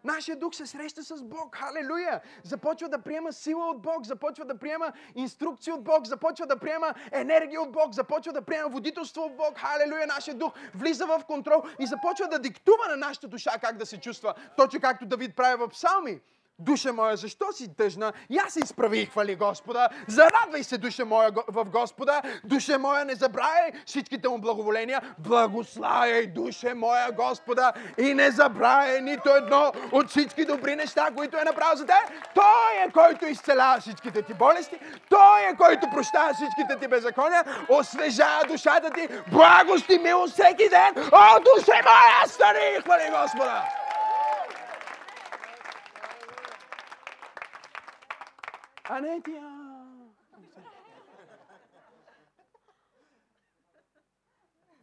Нашия 0.03 0.35
дух 0.35 0.55
се 0.55 0.65
среща 0.65 1.03
с 1.03 1.23
Бог. 1.23 1.55
Халелуя! 1.55 2.21
Започва 2.43 2.89
да 2.89 3.01
приема 3.01 3.33
сила 3.33 3.65
от 3.69 3.81
Бог, 3.81 4.05
започва 4.05 4.45
да 4.45 4.57
приема 4.57 4.93
инструкции 5.15 5.73
от 5.73 5.83
Бог, 5.83 6.05
започва 6.05 6.45
да 6.45 6.59
приема 6.59 6.93
енергия 7.11 7.61
от 7.61 7.71
Бог, 7.71 7.93
започва 7.93 8.33
да 8.33 8.41
приема 8.41 8.69
водителство 8.69 9.21
от 9.21 9.37
Бог. 9.37 9.57
Халелуя! 9.57 10.07
Нашия 10.07 10.35
дух 10.35 10.53
влиза 10.75 11.05
в 11.05 11.21
контрол 11.27 11.63
и 11.79 11.87
започва 11.87 12.27
да 12.27 12.39
диктува 12.39 12.87
на 12.89 12.95
нашата 12.95 13.27
душа 13.27 13.51
как 13.61 13.77
да 13.77 13.85
се 13.85 13.99
чувства. 13.99 14.33
Точно 14.57 14.79
както 14.79 15.05
Давид 15.05 15.35
прави 15.35 15.63
в 15.63 15.69
псалми. 15.69 16.19
Душа 16.59 16.93
моя, 16.93 17.17
защо 17.17 17.45
си 17.51 17.75
тъжна? 17.77 18.13
Я 18.29 18.43
се 18.49 18.59
изправи 18.59 18.99
и 18.99 19.05
хвали 19.05 19.35
Господа. 19.35 19.89
Зарадвай 20.07 20.63
се, 20.63 20.77
душа 20.77 21.05
моя, 21.05 21.31
в 21.47 21.65
Господа. 21.65 22.21
Душа 22.43 22.79
моя, 22.79 23.05
не 23.05 23.15
забравяй 23.15 23.71
всичките 23.85 24.29
му 24.29 24.37
благоволения. 24.37 25.01
Благославяй, 25.17 26.27
душа 26.27 26.75
моя, 26.75 27.11
Господа. 27.11 27.73
И 27.97 28.13
не 28.13 28.31
забравяй 28.31 29.01
нито 29.01 29.29
едно 29.29 29.71
от 29.91 30.09
всички 30.09 30.45
добри 30.45 30.75
неща, 30.75 31.09
които 31.15 31.37
е 31.37 31.43
направил 31.43 31.77
за 31.77 31.85
те. 31.85 31.93
Той 32.35 32.85
е, 32.85 32.91
който 32.91 33.25
изцелява 33.25 33.79
всичките 33.79 34.21
ти 34.21 34.33
болести. 34.33 34.79
Той 35.09 35.41
е, 35.41 35.55
който 35.57 35.87
прощава 35.93 36.33
всичките 36.33 36.79
ти 36.79 36.87
беззакония. 36.87 37.43
Освежава 37.69 38.45
душата 38.47 38.89
ти. 38.89 39.07
Благост 39.31 39.89
и 39.89 39.97
милост 39.97 40.33
всеки 40.33 40.69
ден. 40.69 41.09
О, 41.11 41.39
душа 41.39 41.81
моя, 41.83 42.27
стани 42.27 42.59
и 42.77 42.81
хвали 42.81 43.03
Господа. 43.21 43.88
Anetya! 48.89 49.45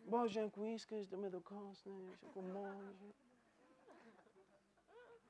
Боже, 0.05 0.41
ако 0.41 0.65
искаш 0.65 1.07
да 1.07 1.17
ме 1.17 1.31
докоснеш, 1.31 2.19
ако 2.31 2.43
може. 2.43 3.13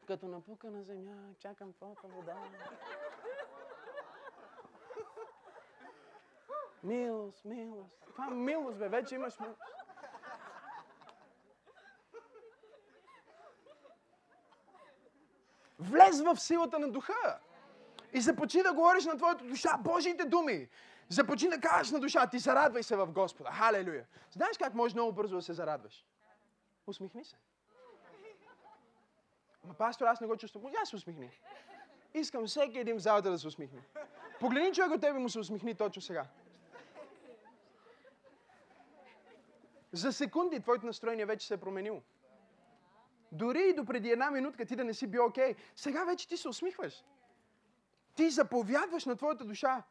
Като 0.07 0.29
напука 0.29 0.71
на 0.71 0.83
земя, 0.83 1.35
чакам 1.39 1.73
твоята 1.73 2.09
вода. 2.09 2.37
Милост, 6.83 7.45
милост. 7.45 8.01
Това 8.07 8.31
милост, 8.31 8.79
бе, 8.79 8.89
вече 8.89 9.15
имаш 9.15 9.41
милост. 9.41 9.63
Влез 15.79 16.21
в 16.21 16.37
силата 16.37 16.79
на 16.79 16.93
духа. 16.93 17.41
И 18.13 18.21
започни 18.21 18.63
да 18.63 18.73
говориш 18.73 19.05
на 19.05 19.17
твоята 19.17 19.45
душа 19.45 19.77
Божиите 19.79 20.25
думи. 20.25 20.69
Започни 21.09 21.49
да 21.49 21.61
кажеш 21.61 21.93
на 21.93 22.01
душа 22.01 22.27
ти, 22.27 22.39
зарадвай 22.39 22.83
се 22.83 22.97
в 22.97 23.07
Господа. 23.07 23.51
Халелуя. 23.51 24.07
Знаеш 24.31 24.59
как 24.59 24.75
можеш 24.75 24.95
много 24.95 25.13
бързо 25.13 25.37
да 25.37 25.43
се 25.43 25.53
зарадваш? 25.53 26.05
Усмихни 26.87 27.25
се. 27.25 27.37
Ма 29.65 29.75
пастор, 29.75 30.07
аз 30.07 30.21
не 30.21 30.27
го 30.27 30.37
чувствам. 30.37 30.73
Я 30.81 30.87
се 30.87 30.97
усмихни. 30.97 31.31
Искам 32.15 32.47
всеки 32.47 32.79
един 32.79 32.97
в 32.97 33.01
залата 33.01 33.31
да 33.31 33.39
се 33.39 33.47
усмихне. 33.47 33.81
Погледни 34.41 34.73
човек 34.73 34.91
от 34.91 35.01
тебе 35.01 35.19
му 35.19 35.29
се 35.29 35.39
усмихни 35.39 35.75
точно 35.75 36.03
сега. 36.03 36.27
За 39.93 40.13
секунди 40.13 40.61
твоето 40.61 40.87
настроение 40.87 41.27
вече 41.27 41.47
се 41.47 41.55
е 41.55 41.57
променило. 41.57 42.03
Дори 43.33 43.69
и 43.69 43.75
до 43.75 43.85
преди 43.85 44.11
една 44.11 44.31
минутка 44.31 44.67
ти 44.67 44.77
да 44.77 44.85
не 44.85 44.95
си 44.95 45.07
бил 45.07 45.27
окей, 45.27 45.55
сега 45.77 46.05
вече 46.05 46.29
ти 46.29 46.37
се 46.37 46.49
усмихваш. 46.49 47.05
Ти 48.17 48.31
заповядваш 48.31 49.05
на 49.05 49.17
твоята 49.17 49.45
душа. 49.45 49.85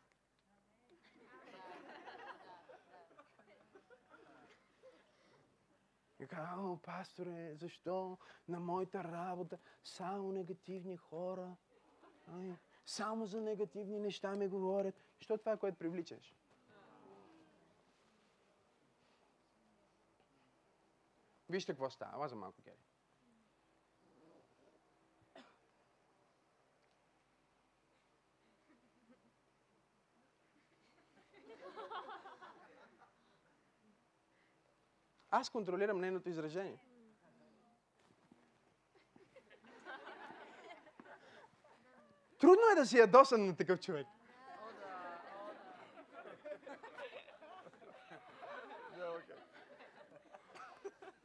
И 6.20 6.28
казва, 6.28 6.78
пасторе, 6.82 7.56
защо 7.56 8.18
на 8.48 8.60
моята 8.60 9.04
работа 9.04 9.58
само 9.84 10.32
негативни 10.32 10.98
хора, 10.98 11.56
ай, 12.34 12.56
само 12.86 13.26
за 13.26 13.42
негативни 13.42 14.00
неща 14.00 14.36
ми 14.36 14.48
говорят. 14.48 14.96
Що 15.20 15.38
това 15.38 15.52
е, 15.52 15.58
което 15.58 15.78
привличаш? 15.78 16.36
Вижте 21.50 21.72
какво 21.72 21.90
става. 21.90 22.14
Ела 22.14 22.28
за 22.28 22.36
малко, 22.36 22.62
Гери. 22.62 22.95
Аз 35.38 35.50
контролирам 35.50 36.00
нейното 36.00 36.30
изражение. 36.30 36.80
Трудно 42.40 42.62
е 42.72 42.76
да 42.76 42.86
си 42.86 42.98
ядосан 42.98 43.46
на 43.46 43.56
такъв 43.56 43.80
човек. 43.80 44.08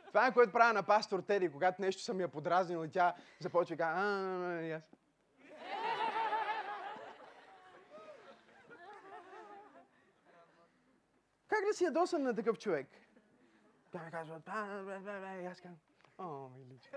Това 0.06 0.26
е 0.26 0.34
което 0.34 0.52
правя 0.52 0.72
на 0.72 0.82
пастор 0.82 1.22
Теди, 1.22 1.52
когато 1.52 1.82
нещо 1.82 2.02
съм 2.02 2.20
я 2.20 2.28
подразнил 2.28 2.84
и 2.84 2.90
тя 2.90 3.14
започва 3.40 3.74
и 3.74 3.78
казва, 3.78 4.02
а, 4.02 4.76
аз. 4.76 4.82
Как 11.48 11.64
да 11.64 11.74
си 11.74 11.84
ядосан 11.84 12.22
на 12.22 12.34
такъв 12.34 12.58
човек? 12.58 12.86
Тя 13.90 14.02
ми 14.02 14.10
казва, 14.10 14.42
«А, 14.46 14.82
бе, 14.82 14.98
бе, 14.98 15.20
бе», 15.20 15.42
и 15.42 15.46
аз 15.46 15.60
казвам, 15.60 15.78
о, 16.18 16.48
миличко. 16.48 16.96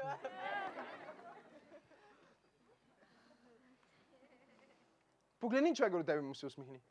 Погледни 5.39 5.75
човека 5.75 5.97
до 5.97 6.03
тебе 6.03 6.21
му 6.21 6.35
се 6.35 6.45
усмихни. 6.45 6.81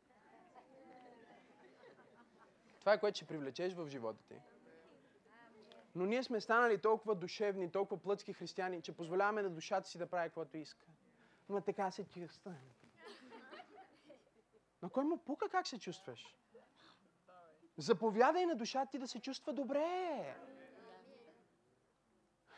Това 2.79 2.93
е 2.93 2.99
което 2.99 3.15
ще 3.15 3.25
привлечеш 3.25 3.73
в 3.73 3.87
живота 3.87 4.23
ти. 4.27 4.35
Но 5.95 6.05
ние 6.05 6.23
сме 6.23 6.41
станали 6.41 6.81
толкова 6.81 7.15
душевни, 7.15 7.71
толкова 7.71 8.01
плътски 8.01 8.33
християни, 8.33 8.81
че 8.81 8.95
позволяваме 8.95 9.41
на 9.41 9.49
душата 9.49 9.89
си 9.89 9.97
да 9.97 10.09
прави 10.09 10.29
каквото 10.29 10.57
иска. 10.57 10.85
Но 11.49 11.61
така 11.61 11.91
се 11.91 12.05
чувствам. 12.05 12.55
На 14.81 14.89
кой 14.89 15.03
му 15.03 15.17
пука 15.17 15.49
как 15.49 15.67
се 15.67 15.79
чувстваш? 15.79 16.35
Заповядай 17.77 18.45
на 18.45 18.55
душата 18.55 18.91
ти 18.91 18.97
да 18.97 19.07
се 19.07 19.19
чувства 19.19 19.53
добре. 19.53 20.35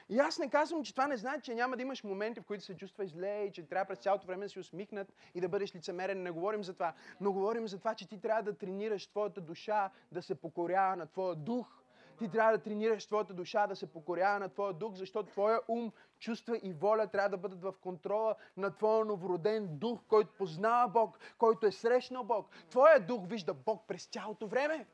И 0.10 0.20
аз 0.20 0.40
не 0.40 0.50
казвам, 0.50 0.84
че 0.84 0.92
това 0.92 1.08
не 1.08 1.18
значи, 1.18 1.42
че 1.42 1.56
няма 1.56 1.76
да 1.76 1.82
имаш 1.82 2.04
моменти, 2.04 2.40
в 2.40 2.46
които 2.46 2.64
се 2.64 2.78
чувстваш 2.78 3.12
зле 3.12 3.44
и 3.44 3.52
че 3.52 3.68
трябва 3.68 3.86
през 3.86 4.00
цялото 4.00 4.28
време 4.28 4.46
да 4.46 4.50
си 4.50 4.60
усмихнат 4.60 5.14
и 5.36 5.42
да 5.42 5.50
бъдеш 5.50 5.76
лицемерен. 5.76 6.24
Не 6.24 6.32
говорим 6.32 6.64
за 6.64 6.74
това. 6.74 6.94
Но 7.22 7.34
говорим 7.34 7.68
за 7.68 7.80
това, 7.80 7.96
че 7.96 8.08
ти 8.08 8.22
трябва 8.22 8.44
да 8.44 8.58
тренираш 8.58 9.08
твоята 9.08 9.42
душа 9.42 9.92
да 10.12 10.22
се 10.22 10.36
покорява 10.36 10.96
на 10.96 11.08
твоя 11.08 11.36
дух. 11.36 11.82
Ти 12.18 12.32
трябва 12.32 12.52
да 12.52 12.64
тренираш 12.64 13.06
твоята 13.06 13.34
душа 13.34 13.68
да 13.68 13.76
се 13.76 13.92
покорява 13.92 14.40
на 14.40 14.50
твоя 14.50 14.74
дух, 14.74 14.96
защото 14.96 15.32
твоя 15.32 15.60
ум, 15.68 15.92
чувства 16.20 16.58
и 16.58 16.74
воля 16.74 17.08
трябва 17.08 17.30
да 17.30 17.38
бъдат 17.38 17.62
в 17.62 17.74
контрола 17.82 18.36
на 18.58 18.76
твоя 18.76 19.06
новороден 19.06 19.68
дух, 19.72 20.00
който 20.08 20.34
познава 20.38 20.88
Бог, 20.88 21.20
който 21.38 21.68
е 21.68 21.72
срещнал 21.72 22.24
Бог. 22.24 22.50
Твоя 22.70 23.00
дух 23.00 23.28
вижда 23.28 23.54
Бог 23.54 23.84
през 23.88 24.06
цялото 24.06 24.48
време. 24.48 24.86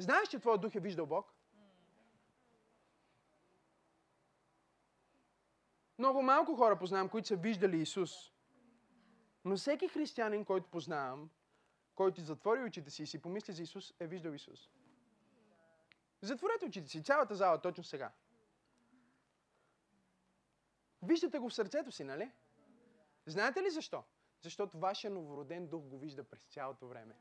Знаеш, 0.00 0.28
че 0.28 0.38
твоя 0.38 0.58
дух 0.58 0.74
е 0.74 0.80
виждал 0.80 1.06
Бог? 1.06 1.34
Много 5.98 6.22
малко 6.22 6.56
хора 6.56 6.78
познавам, 6.78 7.08
които 7.08 7.28
са 7.28 7.36
виждали 7.36 7.76
Исус. 7.76 8.32
Но 9.44 9.56
всеки 9.56 9.88
християнин, 9.88 10.44
който 10.44 10.70
познавам, 10.70 11.30
който 11.94 12.20
затвори 12.20 12.64
очите 12.64 12.90
си 12.90 13.02
и 13.02 13.06
си 13.06 13.22
помисли 13.22 13.52
за 13.52 13.62
Исус, 13.62 13.94
е 14.00 14.06
виждал 14.06 14.32
Исус. 14.32 14.70
Затворете 16.20 16.66
очите 16.66 16.88
си, 16.88 17.04
цялата 17.04 17.34
зала, 17.34 17.60
точно 17.60 17.84
сега. 17.84 18.12
Виждате 21.02 21.38
го 21.38 21.48
в 21.48 21.54
сърцето 21.54 21.92
си, 21.92 22.04
нали? 22.04 22.32
Знаете 23.26 23.62
ли 23.62 23.70
защо? 23.70 24.04
Защото 24.40 24.78
вашия 24.78 25.10
новороден 25.10 25.66
дух 25.66 25.82
го 25.82 25.98
вижда 25.98 26.24
през 26.24 26.44
цялото 26.44 26.88
време. 26.88 27.16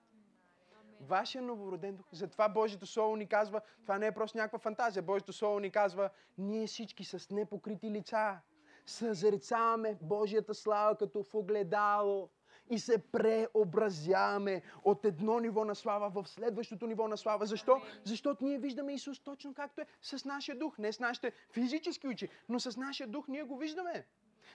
Вашия 0.99 1.41
новороден 1.41 1.95
дух. 1.95 2.05
Затова 2.11 2.49
Божието 2.49 2.85
Слово 2.85 3.15
ни 3.15 3.27
казва, 3.27 3.61
това 3.81 3.97
не 3.97 4.07
е 4.07 4.11
просто 4.11 4.37
някаква 4.37 4.59
фантазия. 4.59 5.03
Божието 5.03 5.33
Слово 5.33 5.59
ни 5.59 5.71
казва, 5.71 6.09
ние 6.37 6.67
всички 6.67 7.03
с 7.03 7.29
непокрити 7.29 7.91
лица 7.91 8.39
съзерцаваме 8.85 9.97
Божията 10.01 10.53
слава 10.53 10.95
като 10.97 11.23
в 11.23 11.35
огледало 11.35 12.29
и 12.69 12.79
се 12.79 13.11
преобразяваме 13.11 14.61
от 14.83 15.05
едно 15.05 15.39
ниво 15.39 15.65
на 15.65 15.75
слава 15.75 16.09
в 16.09 16.29
следващото 16.29 16.87
ниво 16.87 17.07
на 17.07 17.17
слава. 17.17 17.45
Защо? 17.45 17.81
Защото 18.03 18.43
ние 18.43 18.57
виждаме 18.57 18.93
Исус 18.93 19.19
точно 19.19 19.53
както 19.53 19.81
е 19.81 19.85
с 20.01 20.25
нашия 20.25 20.59
дух. 20.59 20.77
Не 20.77 20.93
с 20.93 20.99
нашите 20.99 21.31
физически 21.51 22.07
очи, 22.07 22.29
но 22.49 22.59
с 22.59 22.77
нашия 22.77 23.07
дух 23.07 23.27
ние 23.27 23.43
го 23.43 23.57
виждаме. 23.57 24.05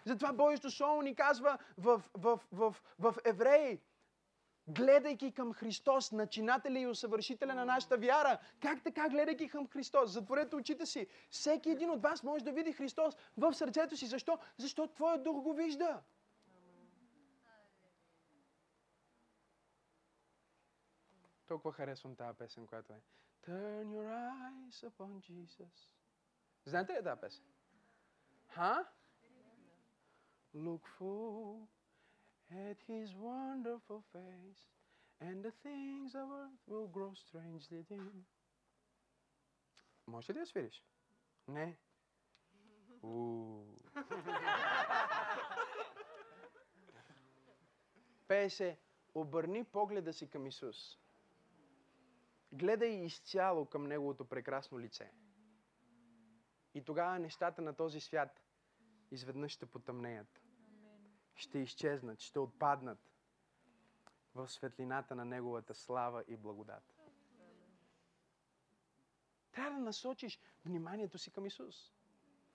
Затова 0.04 0.32
Божието 0.32 0.70
Слово 0.70 1.02
ни 1.02 1.14
казва 1.14 1.58
в, 1.78 2.02
в, 2.14 2.40
в, 2.52 2.74
в, 2.74 2.74
в 2.98 3.14
Евреи, 3.24 3.80
гледайки 4.68 5.32
към 5.32 5.52
Христос, 5.52 6.12
начинателя 6.12 6.78
и 6.78 6.86
усъвършителя 6.86 7.54
на 7.54 7.64
нашата 7.64 7.98
вяра. 7.98 8.38
Как 8.60 8.82
така, 8.82 9.08
гледайки 9.08 9.48
към 9.48 9.68
Христос? 9.68 10.10
Затворете 10.10 10.56
очите 10.56 10.86
си. 10.86 11.06
Всеки 11.30 11.70
един 11.70 11.90
от 11.90 12.02
вас 12.02 12.22
може 12.22 12.44
да 12.44 12.52
види 12.52 12.72
Христос 12.72 13.14
в 13.36 13.54
сърцето 13.54 13.96
си. 13.96 14.06
Защо? 14.06 14.38
Защото 14.58 14.94
Твоят 14.94 15.22
дух 15.22 15.42
го 15.42 15.52
вижда. 15.52 16.02
Толкова 21.46 21.72
харесвам 21.72 22.16
тази 22.16 22.38
песен, 22.38 22.66
която 22.66 22.92
е 22.92 23.00
Turn 23.46 23.92
your 23.92 24.08
eyes 24.08 24.88
upon 24.88 25.20
Jesus. 25.20 25.90
Знаете 26.64 26.92
ли 26.92 27.04
тази 27.04 27.20
песен? 27.20 27.44
Ха? 28.48 28.84
Look 30.54 30.88
full 30.98 31.66
at 32.50 32.78
his 32.88 33.14
wonderful 33.14 34.02
face, 34.12 34.62
and 35.20 35.42
the 35.42 35.52
things 35.62 36.14
of 36.14 36.30
earth 36.30 36.62
will 36.68 36.88
grow 36.88 37.14
strangely 37.14 37.82
dim. 37.88 38.24
Може 40.06 40.34
ли 40.34 40.38
да 40.38 40.46
свириш? 40.46 40.84
Не. 41.48 41.78
Пее 48.28 48.78
обърни 49.14 49.64
погледа 49.64 50.12
си 50.12 50.30
към 50.30 50.46
Исус. 50.46 50.98
Гледай 52.52 52.90
изцяло 52.90 53.66
към 53.66 53.84
Неговото 53.84 54.24
прекрасно 54.24 54.78
лице. 54.78 55.12
И 56.74 56.84
тогава 56.84 57.18
нещата 57.18 57.62
на 57.62 57.74
този 57.74 58.00
свят 58.00 58.40
изведнъж 59.10 59.52
ще 59.52 59.66
потъмнеят 59.66 60.43
ще 61.34 61.58
изчезнат, 61.58 62.20
ще 62.20 62.38
отпаднат 62.38 62.98
в 64.34 64.48
светлината 64.48 65.14
на 65.14 65.24
Неговата 65.24 65.74
слава 65.74 66.24
и 66.28 66.36
благодат. 66.36 66.94
Трябва 69.52 69.70
да 69.70 69.84
насочиш 69.84 70.40
вниманието 70.64 71.18
си 71.18 71.30
към 71.30 71.46
Исус. 71.46 71.92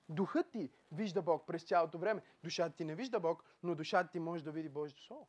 Духът 0.09 0.51
ти 0.51 0.71
вижда 0.91 1.21
Бог 1.21 1.47
през 1.47 1.63
цялото 1.63 1.97
време. 1.97 2.21
Душата 2.43 2.75
ти 2.75 2.85
не 2.85 2.95
вижда 2.95 3.19
Бог, 3.19 3.43
но 3.63 3.75
душата 3.75 4.11
ти 4.11 4.19
може 4.19 4.43
да 4.43 4.51
види 4.51 4.69
Божието 4.69 5.03
Слово. 5.03 5.27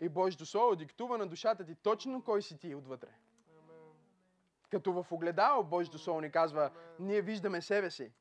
И 0.00 0.08
Божието 0.08 0.46
Слово 0.46 0.76
диктува 0.76 1.18
на 1.18 1.26
душата 1.26 1.64
ти 1.64 1.74
точно 1.74 2.24
кой 2.24 2.42
си 2.42 2.58
ти 2.58 2.74
отвътре. 2.74 3.14
Като 4.70 5.02
в 5.02 5.12
огледало 5.12 5.64
Божието 5.64 5.98
Слово 5.98 6.20
ни 6.20 6.30
казва, 6.30 6.70
ние 6.98 7.22
виждаме 7.22 7.62
себе 7.62 7.90
си. 7.90 8.12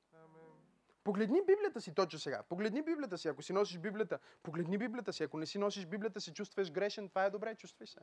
Погледни 1.06 1.42
Библията 1.42 1.82
си 1.82 1.94
точно 1.94 2.20
сега. 2.20 2.44
Погледни 2.44 2.82
Библията 2.82 3.18
си. 3.18 3.28
Ако 3.28 3.42
си 3.42 3.54
носиш 3.54 3.78
Библията, 3.78 4.20
погледни 4.44 4.78
Библията 4.78 5.14
си. 5.14 5.24
Ако 5.24 5.38
не 5.38 5.46
си 5.46 5.58
носиш 5.58 5.86
Библията, 5.86 6.22
се 6.22 6.34
чувстваш 6.34 6.72
грешен, 6.72 7.10
това 7.10 7.26
е 7.26 7.30
добре, 7.30 7.56
чувствай 7.56 7.88
се. 7.88 8.00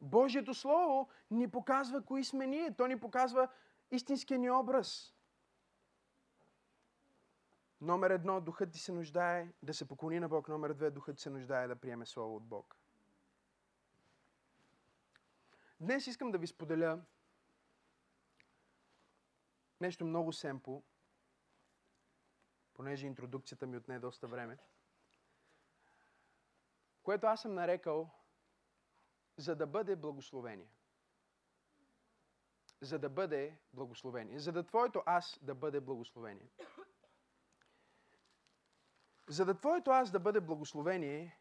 Божието 0.00 0.54
Слово 0.54 1.08
ни 1.30 1.50
показва 1.50 2.04
кои 2.04 2.24
сме 2.24 2.46
ние. 2.46 2.74
То 2.74 2.86
ни 2.86 3.00
показва 3.00 3.48
истинския 3.90 4.38
ни 4.38 4.50
образ. 4.50 5.14
Номер 7.80 8.10
едно, 8.10 8.40
духът 8.40 8.72
ти 8.72 8.78
се 8.78 8.92
нуждае 8.92 9.48
да 9.62 9.74
се 9.74 9.88
поклони 9.88 10.20
на 10.20 10.28
Бог. 10.28 10.48
Номер 10.48 10.72
две, 10.72 10.90
духът 10.90 11.16
ти 11.16 11.22
се 11.22 11.30
нуждае 11.30 11.68
да 11.68 11.76
приеме 11.76 12.06
Слово 12.06 12.36
от 12.36 12.44
Бог. 12.44 12.76
Днес 15.80 16.06
искам 16.06 16.30
да 16.30 16.38
ви 16.38 16.46
споделя 16.46 17.00
нещо 19.80 20.04
много 20.04 20.32
семпо, 20.32 20.82
понеже 22.74 23.06
интродукцията 23.06 23.66
ми 23.66 23.76
отне 23.76 23.98
доста 23.98 24.28
време, 24.28 24.58
което 27.02 27.26
аз 27.26 27.42
съм 27.42 27.54
нарекал 27.54 28.10
за 29.36 29.56
да 29.56 29.66
бъде 29.66 29.96
благословение. 29.96 30.68
За 32.80 32.98
да 32.98 33.08
бъде 33.08 33.58
благословение. 33.72 34.38
За 34.38 34.52
да 34.52 34.66
твоето 34.66 35.02
аз 35.06 35.38
да 35.42 35.54
бъде 35.54 35.80
благословение. 35.80 36.50
За 39.28 39.44
да 39.44 39.54
твоето 39.54 39.90
аз 39.90 40.10
да 40.10 40.20
бъде 40.20 40.40
благословение, 40.40 41.38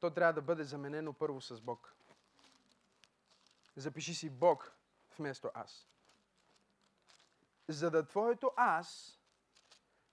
то 0.00 0.10
трябва 0.10 0.32
да 0.32 0.42
бъде 0.42 0.64
заменено 0.64 1.12
първо 1.12 1.40
с 1.40 1.60
Бог. 1.60 1.96
Запиши 3.76 4.14
си 4.14 4.30
Бог 4.30 4.76
вместо 5.18 5.50
аз. 5.54 5.88
За 7.68 7.90
да 7.90 8.06
твоето 8.06 8.52
аз 8.56 9.20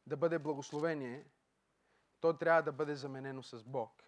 да 0.08 0.18
бъде 0.18 0.40
благословение, 0.40 1.26
то 2.20 2.38
трябва 2.38 2.64
да 2.64 2.72
бъде 2.72 2.96
заменено 2.96 3.44
с 3.44 3.64
Бог. 3.64 4.04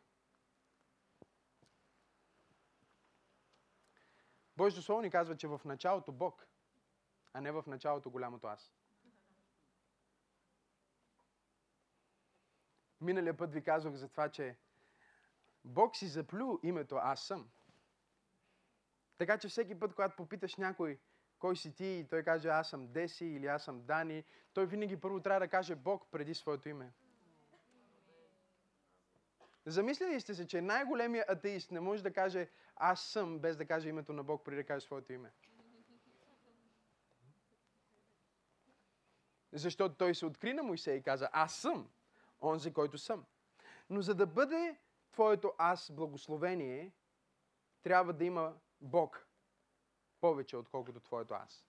Божието 4.58 4.81
Слово 4.81 5.01
ни 5.01 5.12
казва, 5.12 5.38
че 5.38 5.47
в 5.47 5.62
началото 5.65 6.12
Бог, 6.12 6.47
а 7.34 7.41
не 7.41 7.51
в 7.51 7.63
началото 7.67 8.12
голямото 8.12 8.47
аз. 8.47 8.73
Миналия 13.01 13.38
път 13.38 13.53
ви 13.53 13.63
казвах 13.63 13.93
за 13.95 14.10
това, 14.10 14.29
че 14.29 14.58
Бог 15.65 15.95
си 15.95 16.08
заплю 16.08 16.60
името 16.63 16.95
Аз 16.95 17.27
съм. 17.27 17.49
Така 19.17 19.38
че 19.38 19.47
всеки 19.47 19.79
път, 19.79 19.95
когато 19.95 20.15
попиташ 20.15 20.55
някой, 20.55 20.99
кой 21.45 21.55
си 21.55 21.75
ти, 21.75 21.86
и 21.86 22.08
той 22.10 22.23
каже 22.23 22.49
аз 22.49 22.69
съм 22.69 22.88
Деси 22.88 23.25
или 23.25 23.47
аз 23.47 23.63
съм 23.63 23.81
Дани, 23.81 24.23
той 24.53 24.65
винаги 24.65 24.99
първо 24.99 25.19
трябва 25.19 25.39
да 25.39 25.47
каже 25.47 25.75
Бог 25.75 26.08
преди 26.12 26.34
своето 26.34 26.69
име. 26.69 26.93
Замислили 29.65 30.21
сте 30.21 30.36
се, 30.36 30.47
че 30.47 30.62
най-големият 30.62 31.29
атеист 31.29 31.71
не 31.71 31.79
може 31.79 32.03
да 32.03 32.13
каже 32.13 32.49
аз 32.75 33.01
съм, 33.01 33.39
без 33.39 33.58
да 33.58 33.65
каже 33.65 33.89
името 33.89 34.13
на 34.13 34.23
Бог, 34.23 34.45
преди 34.45 34.58
да 34.58 34.63
каже 34.63 34.86
своето 34.86 35.13
име. 35.13 35.31
Защото 39.51 39.95
той 39.95 40.15
се 40.15 40.25
откри 40.25 40.53
на 40.53 40.63
Моисей 40.63 40.97
и 40.97 41.03
каза, 41.03 41.29
аз 41.31 41.55
съм, 41.55 41.89
онзи, 42.41 42.73
който 42.73 42.97
съм. 42.97 43.25
Но 43.89 44.01
за 44.01 44.15
да 44.15 44.25
бъде 44.25 44.77
твоето 45.12 45.53
аз 45.58 45.91
благословение, 45.91 46.91
трябва 47.84 48.13
да 48.13 48.25
има 48.25 48.53
Бог 48.81 49.27
повече, 50.25 50.57
отколкото 50.57 50.99
твоето 50.99 51.33
аз. 51.33 51.65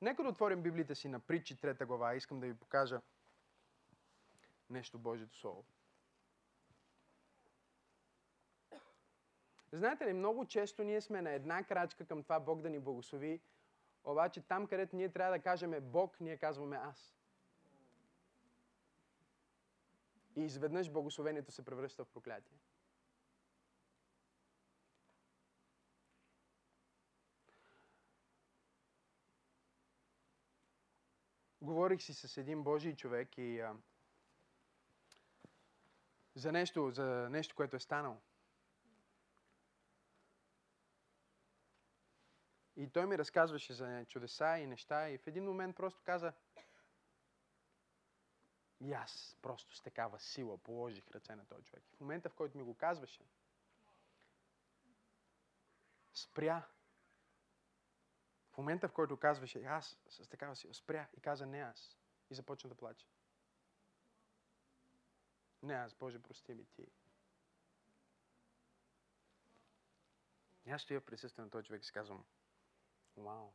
Нека 0.00 0.22
да 0.22 0.28
отворим 0.28 0.62
Библията 0.62 0.94
си 0.94 1.08
на 1.08 1.20
притчи, 1.20 1.56
трета 1.56 1.86
глава. 1.86 2.14
Искам 2.14 2.40
да 2.40 2.46
ви 2.46 2.54
покажа 2.54 3.00
нещо 4.70 4.98
Божието 4.98 5.36
Слово. 5.36 5.64
Знаете 9.72 10.06
ли, 10.06 10.12
много 10.12 10.46
често 10.46 10.84
ние 10.84 11.00
сме 11.00 11.22
на 11.22 11.30
една 11.30 11.64
крачка 11.64 12.04
към 12.04 12.22
това 12.22 12.40
Бог 12.40 12.60
да 12.60 12.70
ни 12.70 12.78
благослови, 12.78 13.40
обаче 14.04 14.40
там, 14.40 14.66
където 14.66 14.96
ние 14.96 15.12
трябва 15.12 15.36
да 15.36 15.42
кажем 15.42 15.74
Бог, 15.82 16.20
ние 16.20 16.36
казваме 16.36 16.76
аз. 16.76 17.16
И 20.36 20.44
изведнъж 20.44 20.90
благословението 20.90 21.52
се 21.52 21.64
превръща 21.64 22.04
в 22.04 22.08
проклятие. 22.08 22.58
Говорих 31.62 32.02
си 32.02 32.14
с 32.14 32.36
един 32.36 32.62
Божий 32.62 32.96
човек 32.96 33.38
и 33.38 33.60
а, 33.60 33.76
за 36.34 36.52
нещо, 36.52 36.90
за 36.90 37.28
нещо, 37.30 37.54
което 37.54 37.76
е 37.76 37.80
станало. 37.80 38.20
И 42.76 42.88
той 42.88 43.06
ми 43.06 43.18
разказваше 43.18 43.72
за 43.72 44.04
чудеса 44.08 44.58
и 44.58 44.66
неща 44.66 45.10
и 45.10 45.18
в 45.18 45.26
един 45.26 45.44
момент 45.44 45.76
просто 45.76 46.02
каза, 46.04 46.32
и 48.80 48.92
аз 48.92 49.36
просто 49.42 49.76
с 49.76 49.82
такава 49.82 50.20
сила 50.20 50.58
положих 50.58 51.10
ръце 51.10 51.34
на 51.34 51.44
този 51.44 51.64
човек. 51.64 51.84
В 51.96 52.00
момента, 52.00 52.28
в 52.28 52.34
който 52.34 52.58
ми 52.58 52.64
го 52.64 52.74
казваше, 52.74 53.24
спря. 56.14 56.66
В 58.52 58.58
момента, 58.58 58.88
в 58.88 58.92
който 58.92 59.16
казваше, 59.16 59.64
аз 59.64 59.98
с 60.08 60.28
такава 60.28 60.56
сила, 60.56 60.74
спря 60.74 61.08
и 61.16 61.20
каза, 61.20 61.46
не 61.46 61.60
аз. 61.60 61.96
И 62.30 62.34
започна 62.34 62.70
да 62.70 62.76
плаче. 62.76 63.06
Не 65.62 65.74
аз, 65.74 65.94
Боже, 65.94 66.18
прости 66.18 66.54
ми 66.54 66.64
ти. 66.64 66.86
И 70.66 70.70
аз 70.70 70.82
стоя 70.82 71.00
присъствие 71.00 71.44
на 71.44 71.50
този 71.50 71.66
човек 71.66 71.82
и 71.82 71.86
си 71.86 71.92
казвам, 71.92 72.24
вау. 73.16 73.52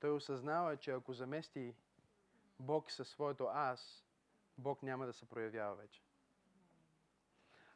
Той 0.00 0.10
осъзнава, 0.10 0.76
че 0.76 0.90
ако 0.90 1.12
замести 1.12 1.76
Бог 2.60 2.90
със 2.90 3.08
своето 3.08 3.44
аз, 3.44 4.04
Бог 4.58 4.82
няма 4.82 5.06
да 5.06 5.12
се 5.12 5.28
проявява 5.28 5.76
вече. 5.76 6.02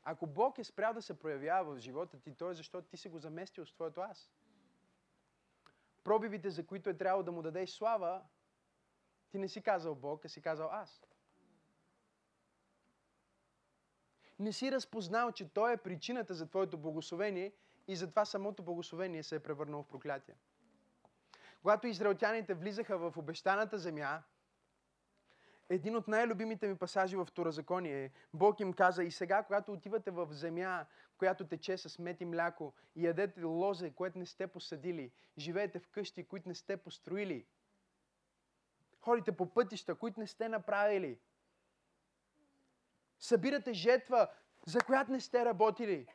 Ако 0.02 0.26
Бог 0.26 0.58
е 0.58 0.64
спрял 0.64 0.94
да 0.94 1.02
се 1.02 1.18
проявява 1.18 1.74
в 1.74 1.78
живота 1.78 2.20
ти, 2.20 2.34
то 2.36 2.50
е 2.50 2.54
защото 2.54 2.88
ти 2.88 2.96
си 2.96 3.08
го 3.08 3.18
заместил 3.18 3.66
с 3.66 3.72
твоето 3.72 4.00
аз. 4.00 4.30
Пробивите, 6.04 6.50
за 6.50 6.66
които 6.66 6.90
е 6.90 6.96
трябвало 6.96 7.22
да 7.22 7.32
му 7.32 7.42
дадеш 7.42 7.70
слава, 7.70 8.22
ти 9.30 9.38
не 9.38 9.48
си 9.48 9.62
казал 9.62 9.94
Бог, 9.94 10.24
а 10.24 10.28
си 10.28 10.42
казал 10.42 10.68
аз. 10.72 11.02
Не 14.38 14.52
си 14.52 14.72
разпознал, 14.72 15.32
че 15.32 15.48
Той 15.48 15.72
е 15.72 15.76
причината 15.76 16.34
за 16.34 16.46
твоето 16.46 16.78
благословение 16.78 17.52
и 17.88 17.96
затова 17.96 18.24
самото 18.24 18.62
благословение 18.62 19.22
се 19.22 19.36
е 19.36 19.40
превърнало 19.40 19.82
в 19.82 19.88
проклятие. 19.88 20.34
Когато 21.62 21.86
израелтяните 21.86 22.54
влизаха 22.54 22.98
в 22.98 23.16
обещаната 23.16 23.78
земя, 23.78 24.22
един 25.74 25.96
от 25.96 26.08
най-любимите 26.08 26.68
ми 26.68 26.76
пасажи 26.76 27.16
в 27.16 27.24
Второзаконие 27.24 28.10
Бог 28.34 28.60
им 28.60 28.72
каза, 28.72 29.04
и 29.04 29.10
сега, 29.10 29.42
когато 29.42 29.72
отивате 29.72 30.10
в 30.10 30.28
земя, 30.30 30.86
която 31.18 31.46
тече 31.46 31.78
с 31.78 31.98
мед 31.98 32.20
и 32.20 32.24
мляко, 32.24 32.74
и 32.96 33.06
ядете 33.06 33.42
лозе, 33.42 33.90
което 33.90 34.18
не 34.18 34.26
сте 34.26 34.46
посадили, 34.46 35.12
живеете 35.38 35.78
в 35.78 35.88
къщи, 35.88 36.24
които 36.24 36.48
не 36.48 36.54
сте 36.54 36.76
построили, 36.76 37.46
ходите 39.00 39.36
по 39.36 39.54
пътища, 39.54 39.94
които 39.94 40.20
не 40.20 40.26
сте 40.26 40.48
направили, 40.48 41.18
събирате 43.18 43.72
жетва, 43.72 44.28
за 44.66 44.80
която 44.80 45.12
не 45.12 45.20
сте 45.20 45.44
работили. 45.44 46.06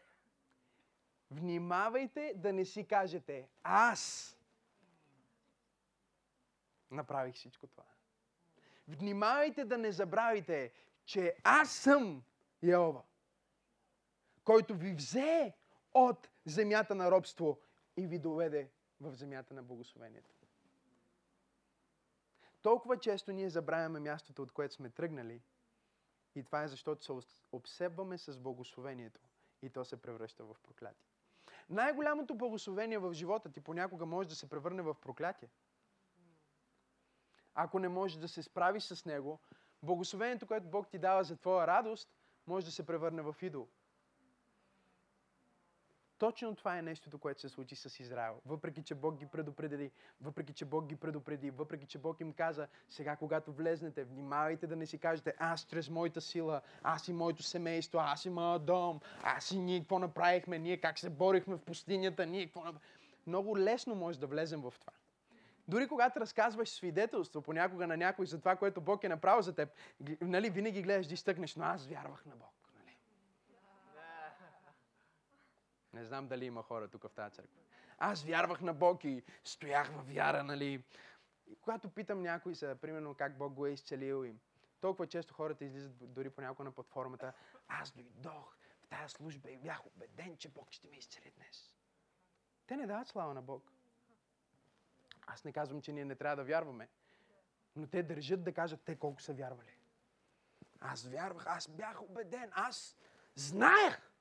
Внимавайте 1.32 2.34
да 2.36 2.54
не 2.54 2.66
си 2.66 2.88
кажете, 2.88 3.50
аз 3.64 4.34
направих 6.92 7.36
всичко 7.36 7.68
това. 7.68 7.97
Внимавайте 8.88 9.66
да 9.66 9.78
не 9.78 9.92
забравите, 9.92 10.72
че 11.06 11.36
аз 11.44 11.72
съм 11.72 12.24
Йова, 12.64 13.04
който 14.44 14.76
ви 14.76 14.94
взе 14.94 15.54
от 15.94 16.30
земята 16.46 16.96
на 16.96 17.12
робство 17.12 17.60
и 17.98 18.08
ви 18.08 18.20
доведе 18.20 18.70
в 19.02 19.16
земята 19.16 19.54
на 19.54 19.64
благословението. 19.64 20.32
Толкова 22.62 23.00
често 23.00 23.32
ние 23.32 23.50
забравяме 23.50 24.00
мястото, 24.00 24.42
от 24.42 24.52
което 24.52 24.74
сме 24.74 24.90
тръгнали, 24.90 25.42
и 26.36 26.44
това 26.44 26.64
е 26.64 26.68
защото 26.68 27.06
се 27.06 27.38
обсебваме 27.52 28.18
с 28.18 28.40
благословението 28.40 29.22
и 29.62 29.70
то 29.70 29.86
се 29.86 30.02
превръща 30.02 30.44
в 30.46 30.56
проклятие. 30.64 31.08
Най-голямото 31.70 32.36
благословение 32.36 32.98
в 32.98 33.14
живота 33.14 33.52
ти 33.52 33.62
понякога 33.62 34.06
може 34.06 34.30
да 34.30 34.36
се 34.36 34.50
превърне 34.50 34.82
в 34.82 34.96
проклятие. 35.02 35.50
Ако 37.60 37.80
не 37.80 37.90
можеш 37.90 38.18
да 38.18 38.28
се 38.28 38.44
справиш 38.44 38.84
с 38.84 39.06
него, 39.06 39.40
благословението, 39.84 40.48
което 40.48 40.68
Бог 40.68 40.88
ти 40.90 40.98
дава 40.98 41.24
за 41.24 41.38
твоя 41.38 41.68
радост, 41.68 42.10
може 42.48 42.66
да 42.66 42.72
се 42.72 42.86
превърне 42.86 43.22
в 43.22 43.36
идол. 43.42 43.68
Точно 46.18 46.56
това 46.56 46.78
е 46.78 46.82
нещото, 46.82 47.18
което 47.18 47.42
се 47.42 47.50
случи 47.50 47.76
с 47.76 48.00
Израел. 48.00 48.42
Въпреки, 48.46 48.84
че 48.84 48.96
Бог 48.96 49.18
ги 49.18 49.26
предупреди, 49.26 49.92
въпреки, 50.22 50.54
че 50.54 50.66
Бог 50.66 50.86
ги 50.86 50.96
предупреди, 50.96 51.50
въпреки, 51.50 51.86
че 51.86 51.98
Бог 51.98 52.20
им 52.20 52.34
каза, 52.34 52.68
сега 52.90 53.16
когато 53.16 53.54
влезнете, 53.54 54.04
внимавайте 54.04 54.68
да 54.68 54.76
не 54.76 54.86
си 54.86 54.98
кажете, 54.98 55.34
аз 55.40 55.66
чрез 55.66 55.90
моята 55.90 56.22
сила, 56.22 56.62
аз 56.84 57.08
и 57.08 57.14
моето 57.14 57.44
семейство, 57.44 58.00
аз 58.00 58.26
и 58.26 58.30
моят 58.30 58.66
дом, 58.66 59.00
аз 59.24 59.52
и 59.52 59.60
ние 59.60 59.80
какво 59.80 60.00
направихме, 60.00 60.60
ние 60.60 60.78
как 60.78 61.00
се 61.00 61.10
борихме 61.10 61.56
в 61.56 61.62
пустинята, 61.62 62.26
ние 62.26 62.46
какво 62.46 62.60
направихме. 62.60 62.88
Много 63.28 63.58
лесно 63.58 63.96
може 63.96 64.20
да 64.20 64.28
влезем 64.28 64.62
в 64.62 64.74
това. 64.80 64.94
Дори 65.68 65.88
когато 65.88 66.20
разказваш 66.20 66.70
свидетелство 66.70 67.42
понякога 67.42 67.88
на 67.88 67.98
някой 67.98 68.26
за 68.26 68.40
това, 68.40 68.56
което 68.56 68.82
Бог 68.82 69.04
е 69.04 69.10
направил 69.10 69.42
за 69.42 69.56
теб, 69.56 69.70
нали, 70.22 70.50
винаги 70.50 70.82
гледаш 70.82 71.08
да 71.08 71.14
изтъкнеш, 71.14 71.56
но 71.56 71.64
аз 71.64 71.88
вярвах 71.88 72.26
на 72.26 72.36
Бог. 72.36 72.54
Нали? 72.76 72.98
Не 75.94 76.06
знам 76.06 76.28
дали 76.28 76.46
има 76.46 76.64
хора 76.64 76.88
тук 76.88 77.04
в 77.04 77.10
тази 77.10 77.36
църква. 77.36 77.62
Аз 77.98 78.24
вярвах 78.24 78.62
на 78.62 78.74
Бог 78.74 79.04
и 79.04 79.24
стоях 79.44 79.92
във 79.92 80.14
вяра, 80.14 80.44
нали? 80.44 80.84
И 81.48 81.56
когато 81.56 81.90
питам 81.90 82.22
някой 82.22 82.54
за, 82.54 82.76
примерно, 82.76 83.14
как 83.14 83.38
Бог 83.38 83.54
го 83.54 83.66
е 83.66 83.72
изцелил 83.72 84.26
и 84.26 84.36
толкова 84.82 85.08
често 85.08 85.34
хората 85.34 85.66
излизат 85.66 86.14
дори 86.14 86.30
понякога 86.30 86.64
на 86.64 86.72
платформата, 86.72 87.34
аз 87.68 87.92
дойдох 87.92 88.58
в 88.82 88.88
тази 88.88 89.14
служба 89.14 89.52
и 89.52 89.58
бях 89.58 89.86
убеден, 89.86 90.38
че 90.38 90.50
Бог 90.50 90.72
ще 90.72 90.88
ме 90.88 90.98
изцели 90.98 91.32
днес. 91.36 91.72
Те 92.68 92.78
не 92.78 92.88
дават 92.88 93.08
слава 93.08 93.34
на 93.34 93.42
Бог. 93.42 93.72
Аз 95.28 95.44
не 95.44 95.52
казвам, 95.52 95.82
че 95.82 95.94
ние 95.94 96.06
не 96.06 96.16
трябва 96.16 96.36
да 96.36 96.44
вярваме. 96.44 96.90
Но 97.76 97.88
те 97.88 98.04
държат 98.04 98.44
да 98.44 98.54
кажат 98.54 98.82
те 98.86 98.96
колко 98.96 99.22
са 99.22 99.34
вярвали. 99.34 99.78
Аз 100.80 101.08
вярвах, 101.08 101.48
аз 101.48 101.68
бях 101.68 102.02
убеден, 102.02 102.52
аз 102.54 102.98
знаех. 103.36 104.12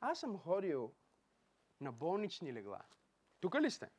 Аз 0.00 0.20
съм 0.20 0.38
ходил 0.38 0.92
на 1.80 1.92
болнични 1.92 2.52
легла. 2.52 2.80
Тук 3.40 3.54
ли 3.54 3.70
сте? 3.70 3.90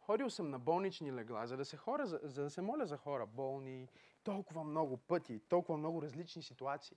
Ходил 0.00 0.30
съм 0.30 0.50
на 0.50 0.58
болнични 0.58 1.12
легла, 1.12 1.46
за 1.46 1.56
да 1.56 1.64
се, 1.64 1.76
хора, 1.76 2.06
за, 2.06 2.20
за 2.22 2.42
да 2.42 2.50
се 2.50 2.60
моля 2.60 2.86
за 2.86 2.96
хора, 2.96 3.26
болни, 3.26 3.88
толкова 4.22 4.64
много 4.64 4.96
пъти, 4.96 5.40
толкова 5.48 5.78
много 5.78 6.02
различни 6.02 6.42
ситуации. 6.42 6.96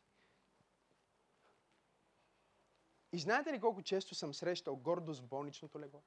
И 3.18 3.20
знаете 3.20 3.54
ли 3.54 3.60
колко 3.60 3.82
често 3.82 4.16
съм 4.16 4.34
срещал 4.34 4.76
гордост 4.76 5.22
в 5.22 5.28
болничното 5.28 5.80
легло? 5.80 6.02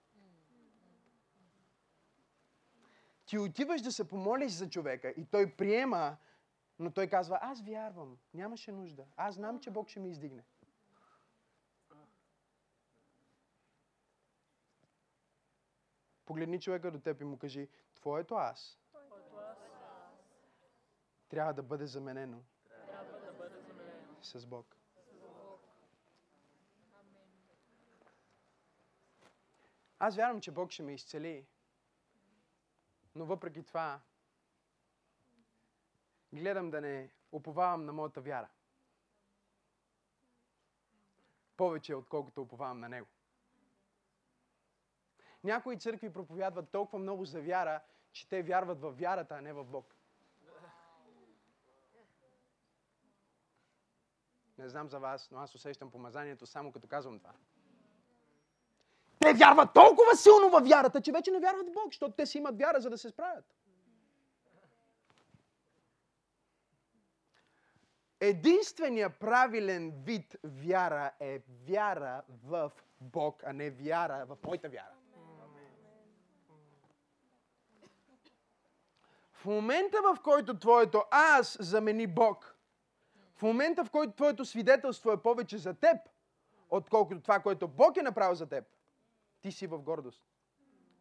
Ти 3.26 3.38
отиваш 3.38 3.82
да 3.82 3.92
се 3.92 4.08
помолиш 4.08 4.52
за 4.52 4.70
човека 4.70 5.10
и 5.10 5.26
той 5.26 5.56
приема, 5.56 6.16
но 6.78 6.90
той 6.90 7.06
казва, 7.06 7.38
аз 7.42 7.62
вярвам, 7.62 8.18
нямаше 8.34 8.72
нужда. 8.72 9.06
Аз 9.16 9.34
знам, 9.34 9.60
че 9.60 9.70
Бог 9.70 9.88
ще 9.88 10.00
ме 10.00 10.08
издигне. 10.08 10.44
Погледни 16.24 16.60
човека 16.60 16.90
до 16.90 17.00
теб 17.00 17.20
и 17.20 17.24
му 17.24 17.38
кажи, 17.38 17.68
твоето 17.94 18.34
аз 18.34 18.78
трябва 21.28 21.54
да 21.54 21.62
бъде 21.62 21.86
заменено 21.86 22.42
с 24.22 24.46
Бог. 24.46 24.79
Аз 30.02 30.16
вярвам, 30.16 30.40
че 30.40 30.50
Бог 30.50 30.70
ще 30.70 30.82
ме 30.82 30.94
изцели. 30.94 31.46
Но 33.14 33.26
въпреки 33.26 33.62
това, 33.62 34.00
гледам 36.32 36.70
да 36.70 36.80
не 36.80 37.10
уповавам 37.32 37.84
на 37.84 37.92
моята 37.92 38.20
вяра. 38.20 38.48
Повече, 41.56 41.94
отколкото 41.94 42.42
уповавам 42.42 42.80
на 42.80 42.88
Него. 42.88 43.06
Някои 45.44 45.78
църкви 45.78 46.12
проповядват 46.12 46.70
толкова 46.70 46.98
много 46.98 47.24
за 47.24 47.42
вяра, 47.42 47.80
че 48.12 48.28
те 48.28 48.42
вярват 48.42 48.80
в 48.80 48.92
вярата, 48.92 49.34
а 49.34 49.40
не 49.40 49.52
в 49.52 49.64
Бог. 49.64 49.94
Не 54.58 54.68
знам 54.68 54.88
за 54.88 54.98
вас, 54.98 55.30
но 55.30 55.38
аз 55.38 55.54
усещам 55.54 55.90
помазанието 55.90 56.46
само 56.46 56.72
като 56.72 56.88
казвам 56.88 57.18
това. 57.18 57.34
Те 59.20 59.32
вярват 59.32 59.72
толкова 59.74 60.16
силно 60.16 60.50
във 60.50 60.68
вярата, 60.68 61.00
че 61.00 61.12
вече 61.12 61.30
не 61.30 61.40
вярват 61.40 61.68
в 61.68 61.72
Бог, 61.72 61.84
защото 61.86 62.12
те 62.16 62.26
си 62.26 62.38
имат 62.38 62.58
вяра, 62.58 62.80
за 62.80 62.90
да 62.90 62.98
се 62.98 63.08
справят. 63.08 63.44
Единственият 68.20 69.18
правилен 69.18 69.92
вид 70.04 70.36
вяра 70.44 71.10
е 71.20 71.42
вяра 71.68 72.22
в 72.44 72.72
Бог, 73.00 73.42
а 73.46 73.52
не 73.52 73.70
вяра 73.70 74.26
в 74.28 74.38
моята 74.46 74.68
вяра. 74.68 74.94
В 79.32 79.44
момента, 79.44 79.98
в 80.02 80.20
който 80.22 80.58
твоето 80.58 81.04
аз 81.10 81.56
замени 81.60 82.06
Бог, 82.06 82.56
в 83.36 83.42
момента, 83.42 83.84
в 83.84 83.90
който 83.90 84.12
твоето 84.12 84.44
свидетелство 84.44 85.12
е 85.12 85.22
повече 85.22 85.58
за 85.58 85.74
теб, 85.74 85.96
отколкото 86.70 87.20
това, 87.20 87.40
което 87.40 87.68
Бог 87.68 87.96
е 87.96 88.02
направил 88.02 88.34
за 88.34 88.46
теб, 88.46 88.64
ти 89.40 89.52
си 89.52 89.66
в 89.66 89.78
гордост. 89.78 90.24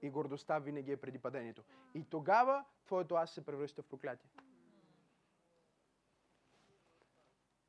И 0.01 0.09
гордостта 0.09 0.59
винаги 0.59 0.91
е 0.91 0.97
преди 0.97 1.19
падението. 1.19 1.63
И 1.93 2.03
тогава 2.03 2.65
твоето 2.85 3.15
аз 3.15 3.31
се 3.31 3.45
превръща 3.45 3.81
в 3.81 3.87
проклятие. 3.87 4.29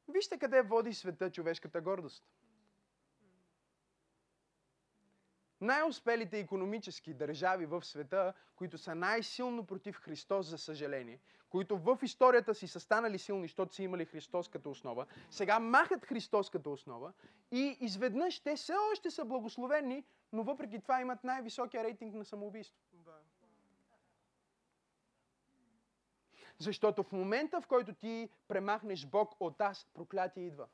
Вижте 0.08 0.38
къде 0.38 0.62
води 0.62 0.94
света 0.94 1.30
човешката 1.30 1.80
гордост. 1.80 2.24
Най-успелите 5.60 6.38
економически 6.38 7.14
държави 7.14 7.66
в 7.66 7.84
света, 7.84 8.32
които 8.56 8.78
са 8.78 8.94
най-силно 8.94 9.66
против 9.66 9.96
Христос, 9.96 10.46
за 10.46 10.58
съжаление, 10.58 11.20
които 11.50 11.78
в 11.78 11.98
историята 12.02 12.54
си 12.54 12.68
са 12.68 12.80
станали 12.80 13.18
силни, 13.18 13.44
защото 13.44 13.74
са 13.74 13.82
имали 13.82 14.04
Христос 14.04 14.48
като 14.48 14.70
основа, 14.70 15.06
сега 15.30 15.58
махат 15.58 16.06
Христос 16.06 16.50
като 16.50 16.72
основа 16.72 17.12
и 17.50 17.76
изведнъж 17.80 18.40
те 18.40 18.56
все 18.56 18.74
още 18.92 19.10
са 19.10 19.24
благословени, 19.24 20.04
но 20.32 20.42
въпреки 20.42 20.80
това 20.80 21.00
имат 21.00 21.24
най-високия 21.24 21.84
рейтинг 21.84 22.14
на 22.14 22.24
самоубийство. 22.24 22.80
Защото 26.58 27.02
в 27.02 27.12
момента, 27.12 27.60
в 27.60 27.66
който 27.66 27.94
ти 27.94 28.30
премахнеш 28.48 29.06
Бог 29.06 29.34
от 29.40 29.60
аз, 29.60 29.86
проклятие 29.94 30.46
идва. 30.46 30.66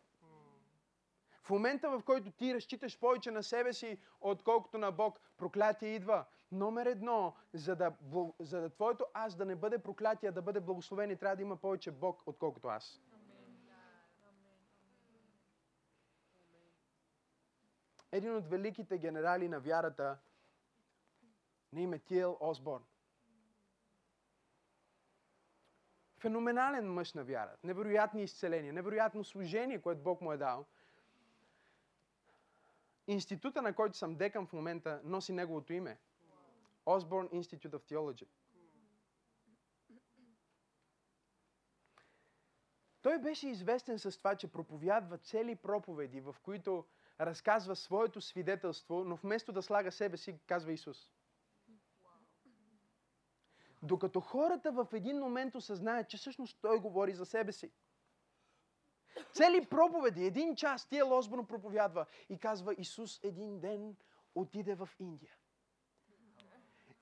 В 1.42 1.50
момента, 1.50 1.90
в 1.90 2.02
който 2.04 2.30
ти 2.30 2.54
разчиташ 2.54 2.98
повече 2.98 3.30
на 3.30 3.42
себе 3.42 3.72
си, 3.72 3.98
отколкото 4.20 4.78
на 4.78 4.92
Бог, 4.92 5.20
проклятие 5.36 5.88
идва. 5.94 6.24
Номер 6.52 6.86
едно, 6.86 7.34
за 7.52 7.76
да, 7.76 7.96
за 8.40 8.60
да 8.60 8.70
твоето 8.70 9.04
аз 9.14 9.36
да 9.36 9.44
не 9.44 9.56
бъде 9.56 9.78
проклятие, 9.78 10.32
да 10.32 10.42
бъде 10.42 10.60
благословение, 10.60 11.16
трябва 11.16 11.36
да 11.36 11.42
има 11.42 11.56
повече 11.56 11.90
Бог, 11.90 12.22
отколкото 12.26 12.68
аз. 12.68 13.00
Един 18.16 18.36
от 18.36 18.46
великите 18.46 18.98
генерали 18.98 19.48
на 19.48 19.60
вярата 19.60 20.18
на 21.72 21.80
име 21.80 21.98
Тиел 21.98 22.36
Осборн. 22.40 22.84
Феноменален 26.18 26.92
мъж 26.92 27.12
на 27.12 27.24
вяра. 27.24 27.56
Невероятни 27.64 28.22
изцеления, 28.22 28.72
невероятно 28.72 29.24
служение, 29.24 29.80
което 29.80 30.02
Бог 30.02 30.20
му 30.20 30.32
е 30.32 30.36
дал. 30.36 30.66
Института, 33.06 33.62
на 33.62 33.74
който 33.74 33.96
съм 33.96 34.16
декан 34.16 34.46
в 34.46 34.52
момента, 34.52 35.00
носи 35.04 35.32
неговото 35.32 35.72
име. 35.72 35.98
Osborne 36.86 37.30
Institute 37.30 37.76
of 37.76 37.92
Theology. 37.92 38.28
Той 43.02 43.18
беше 43.18 43.48
известен 43.48 43.98
с 43.98 44.18
това, 44.18 44.36
че 44.36 44.52
проповядва 44.52 45.18
цели 45.18 45.56
проповеди, 45.56 46.20
в 46.20 46.36
които 46.42 46.86
разказва 47.20 47.76
своето 47.76 48.20
свидетелство, 48.20 49.04
но 49.04 49.16
вместо 49.16 49.52
да 49.52 49.62
слага 49.62 49.92
себе 49.92 50.16
си, 50.16 50.38
казва 50.46 50.72
Исус. 50.72 51.12
Докато 53.82 54.20
хората 54.20 54.72
в 54.72 54.88
един 54.92 55.18
момент 55.18 55.54
осъзнаят, 55.54 56.08
че 56.08 56.16
всъщност 56.16 56.58
той 56.62 56.80
говори 56.80 57.14
за 57.14 57.26
себе 57.26 57.52
си. 57.52 57.72
Цели 59.32 59.66
проповеди, 59.66 60.24
един 60.24 60.56
час, 60.56 60.88
тия 60.88 61.04
Лосборн 61.04 61.46
проповядва 61.46 62.06
и 62.28 62.38
казва, 62.38 62.74
Исус 62.78 63.20
един 63.22 63.60
ден 63.60 63.96
отиде 64.34 64.74
в 64.74 64.88
Индия. 64.98 65.36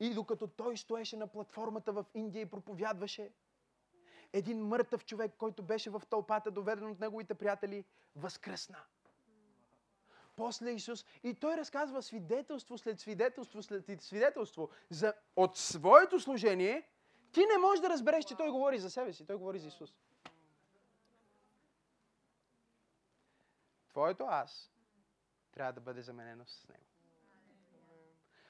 И 0.01 0.15
докато 0.15 0.47
той 0.47 0.77
стоеше 0.77 1.17
на 1.17 1.27
платформата 1.27 1.93
в 1.93 2.07
Индия 2.15 2.43
и 2.43 2.51
проповядваше, 2.51 3.33
един 4.33 4.67
мъртъв 4.67 5.05
човек, 5.05 5.33
който 5.39 5.63
беше 5.63 5.91
в 5.91 6.03
тълпата, 6.11 6.51
доведен 6.51 6.91
от 6.91 7.01
неговите 7.01 7.35
приятели, 7.35 7.85
възкръсна. 8.17 8.79
После 10.37 10.71
Исус, 10.71 11.05
и 11.23 11.35
той 11.35 11.57
разказва 11.57 12.03
свидетелство 12.03 12.79
след 12.79 13.01
свидетелство 13.01 13.63
след 13.63 14.03
свидетелство 14.03 14.71
за, 14.91 15.15
от 15.37 15.57
своето 15.57 16.21
служение, 16.21 16.89
Ти 17.33 17.41
не 17.41 17.59
можеш 17.59 17.81
да 17.81 17.89
разбереш, 17.89 18.25
че 18.25 18.37
той 18.37 18.51
говори 18.51 18.79
за 18.79 18.91
себе 18.91 19.13
си. 19.13 19.27
Той 19.27 19.37
говори 19.37 19.59
за 19.59 19.69
Исус. 19.69 19.95
Твоето 23.89 24.25
аз 24.25 24.71
трябва 25.53 25.73
да 25.73 25.81
бъде 25.81 26.03
заменено 26.03 26.45
с 26.47 26.69
него. 26.69 26.85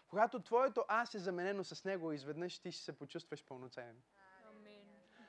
Когато 0.09 0.43
твоето 0.43 0.85
аз 0.89 1.15
е 1.15 1.19
заменено 1.19 1.65
с 1.65 1.85
него, 1.85 2.13
изведнъж 2.13 2.59
ти 2.59 2.73
ще 2.73 2.85
се 2.85 2.99
почувстваш 2.99 3.45
пълноценен. 3.45 4.03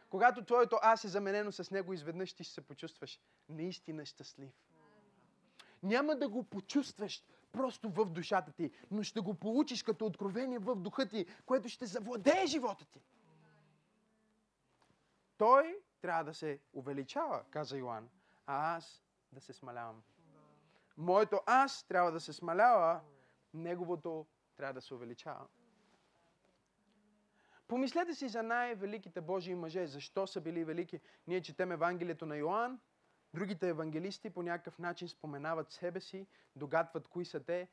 Когато 0.10 0.46
твоето 0.46 0.80
аз 0.82 1.04
е 1.04 1.08
заменено 1.08 1.52
с 1.52 1.72
него, 1.72 1.94
изведнъж 1.94 2.34
ти 2.34 2.44
ще 2.44 2.54
се 2.54 2.62
почувстваш 2.62 3.20
наистина 3.50 4.06
щастлив. 4.06 4.65
Няма 5.86 6.16
да 6.16 6.30
го 6.30 6.44
почувстваш 6.44 7.24
просто 7.52 7.90
в 7.90 8.06
душата 8.06 8.52
ти, 8.52 8.72
но 8.92 9.04
ще 9.04 9.20
го 9.20 9.34
получиш 9.34 9.84
като 9.84 10.06
откровение 10.06 10.60
в 10.60 10.76
духа 10.76 11.10
ти, 11.10 11.26
което 11.46 11.70
ще 11.70 11.86
завладее 11.86 12.46
живота 12.46 12.86
ти. 12.86 13.02
Той 15.38 15.80
трябва 16.02 16.24
да 16.24 16.34
се 16.34 16.60
увеличава, 16.74 17.44
каза 17.50 17.78
Йоанн, 17.78 18.10
а 18.46 18.76
аз 18.76 19.04
да 19.32 19.42
се 19.42 19.54
смалявам. 19.54 20.04
Моето 20.98 21.40
аз 21.46 21.84
трябва 21.84 22.12
да 22.12 22.20
се 22.20 22.34
смалява, 22.34 23.02
неговото 23.54 24.26
трябва 24.58 24.74
да 24.74 24.82
се 24.82 24.94
увеличава. 24.94 25.48
Помислете 27.68 28.14
си 28.16 28.30
за 28.30 28.44
най-великите 28.44 29.22
Божии 29.22 29.56
мъже. 29.56 29.88
Защо 29.88 30.28
са 30.28 30.42
били 30.42 30.64
велики? 30.64 31.00
Ние 31.28 31.42
четем 31.42 31.72
Евангелието 31.72 32.26
на 32.26 32.38
Йоанн. 32.38 32.80
Другите 33.36 33.70
евангелисти 33.70 34.30
по 34.30 34.44
някакъв 34.44 34.80
начин 34.80 35.08
споменават 35.10 35.72
себе 35.72 36.00
си, 36.00 36.28
догадват 36.56 37.08
кои 37.08 37.26
са 37.26 37.44
те. 37.44 37.68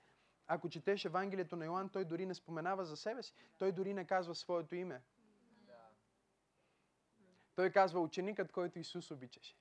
Ако 0.46 0.68
четеш 0.68 1.04
Евангелието 1.04 1.56
на 1.56 1.64
Йоанн, 1.64 1.88
той 1.88 2.04
дори 2.04 2.26
не 2.26 2.34
споменава 2.34 2.84
за 2.84 2.96
себе 2.96 3.22
си. 3.22 3.34
Той 3.58 3.72
дори 3.72 3.94
не 3.94 4.06
казва 4.06 4.34
своето 4.34 4.74
име. 4.74 5.02
Той 7.54 7.70
казва 7.70 8.00
ученикът, 8.00 8.52
който 8.52 8.78
Исус 8.78 9.10
обичаше. 9.10 9.56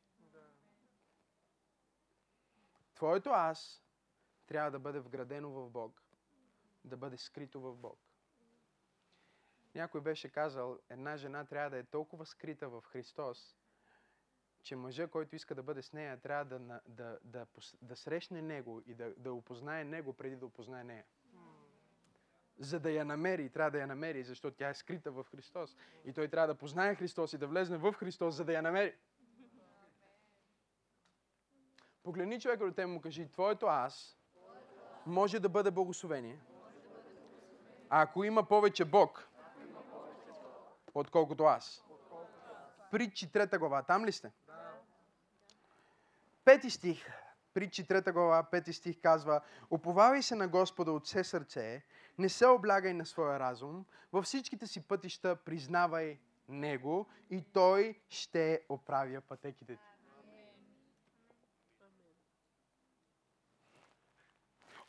Твоето 2.95 3.29
аз 3.29 3.83
трябва 4.47 4.71
да 4.71 4.79
бъде 4.79 4.99
вградено 4.99 5.49
в 5.49 5.69
Бог. 5.69 6.01
Да 6.83 6.97
бъде 6.97 7.17
скрито 7.17 7.61
в 7.61 7.75
Бог. 7.75 7.99
Някой 9.75 10.01
беше 10.01 10.29
казал, 10.29 10.79
една 10.89 11.17
жена 11.17 11.45
трябва 11.45 11.69
да 11.69 11.77
е 11.77 11.83
толкова 11.83 12.25
скрита 12.25 12.69
в 12.69 12.81
Христос, 12.81 13.55
че 14.63 14.75
мъжа, 14.75 15.07
който 15.07 15.35
иска 15.35 15.55
да 15.55 15.63
бъде 15.63 15.81
с 15.81 15.93
нея, 15.93 16.17
трябва 16.17 16.45
да, 16.45 16.59
да, 16.59 16.81
да, 16.87 17.17
да, 17.23 17.45
да 17.81 17.95
срещне 17.95 18.41
него 18.41 18.81
и 18.85 18.93
да, 18.93 19.13
да 19.17 19.33
опознае 19.33 19.83
него 19.83 20.13
преди 20.13 20.35
да 20.35 20.45
опознае 20.45 20.83
нея. 20.83 21.03
За 22.59 22.79
да 22.79 22.91
я 22.91 23.05
намери, 23.05 23.49
трябва 23.49 23.71
да 23.71 23.79
я 23.79 23.87
намери, 23.87 24.23
защото 24.23 24.57
тя 24.57 24.69
е 24.69 24.73
скрита 24.73 25.11
в 25.11 25.25
Христос. 25.31 25.77
И 26.05 26.13
той 26.13 26.27
трябва 26.27 26.47
да 26.47 26.55
познае 26.55 26.95
Христос 26.95 27.33
и 27.33 27.37
да 27.37 27.47
влезне 27.47 27.77
в 27.77 27.93
Христос, 27.93 28.35
за 28.35 28.45
да 28.45 28.53
я 28.53 28.61
намери. 28.61 28.95
Погледни 32.03 32.39
човека 32.39 32.65
до 32.65 32.73
те 32.73 32.85
му 32.85 33.01
кажи, 33.01 33.31
твоето 33.31 33.65
аз 33.65 34.17
може 35.05 35.39
да 35.39 35.49
бъде 35.49 35.71
благословение. 35.71 36.39
А 37.89 38.01
ако 38.01 38.23
има 38.23 38.47
повече 38.47 38.85
Бог, 38.85 39.29
отколкото 40.93 41.43
аз. 41.43 41.85
Притчи 42.91 43.31
трета 43.31 43.59
глава. 43.59 43.83
Там 43.83 44.05
ли 44.05 44.11
сте? 44.11 44.31
Пети 46.45 46.69
стих. 46.69 47.05
Притчи 47.53 47.87
трета 47.87 48.11
глава, 48.11 48.43
пети 48.43 48.73
стих 48.73 49.01
казва 49.01 49.41
Оповавай 49.69 50.21
се 50.21 50.35
на 50.35 50.47
Господа 50.47 50.91
от 50.91 51.05
все 51.05 51.23
сърце, 51.23 51.83
не 52.17 52.29
се 52.29 52.45
облягай 52.45 52.93
на 52.93 53.05
своя 53.05 53.39
разум, 53.39 53.85
във 54.13 54.25
всичките 54.25 54.67
си 54.67 54.87
пътища 54.87 55.35
признавай 55.35 56.19
Него 56.49 57.07
и 57.29 57.43
Той 57.53 57.99
ще 58.09 58.65
оправя 58.69 59.21
пътеките 59.21 59.75
ти. 59.75 59.81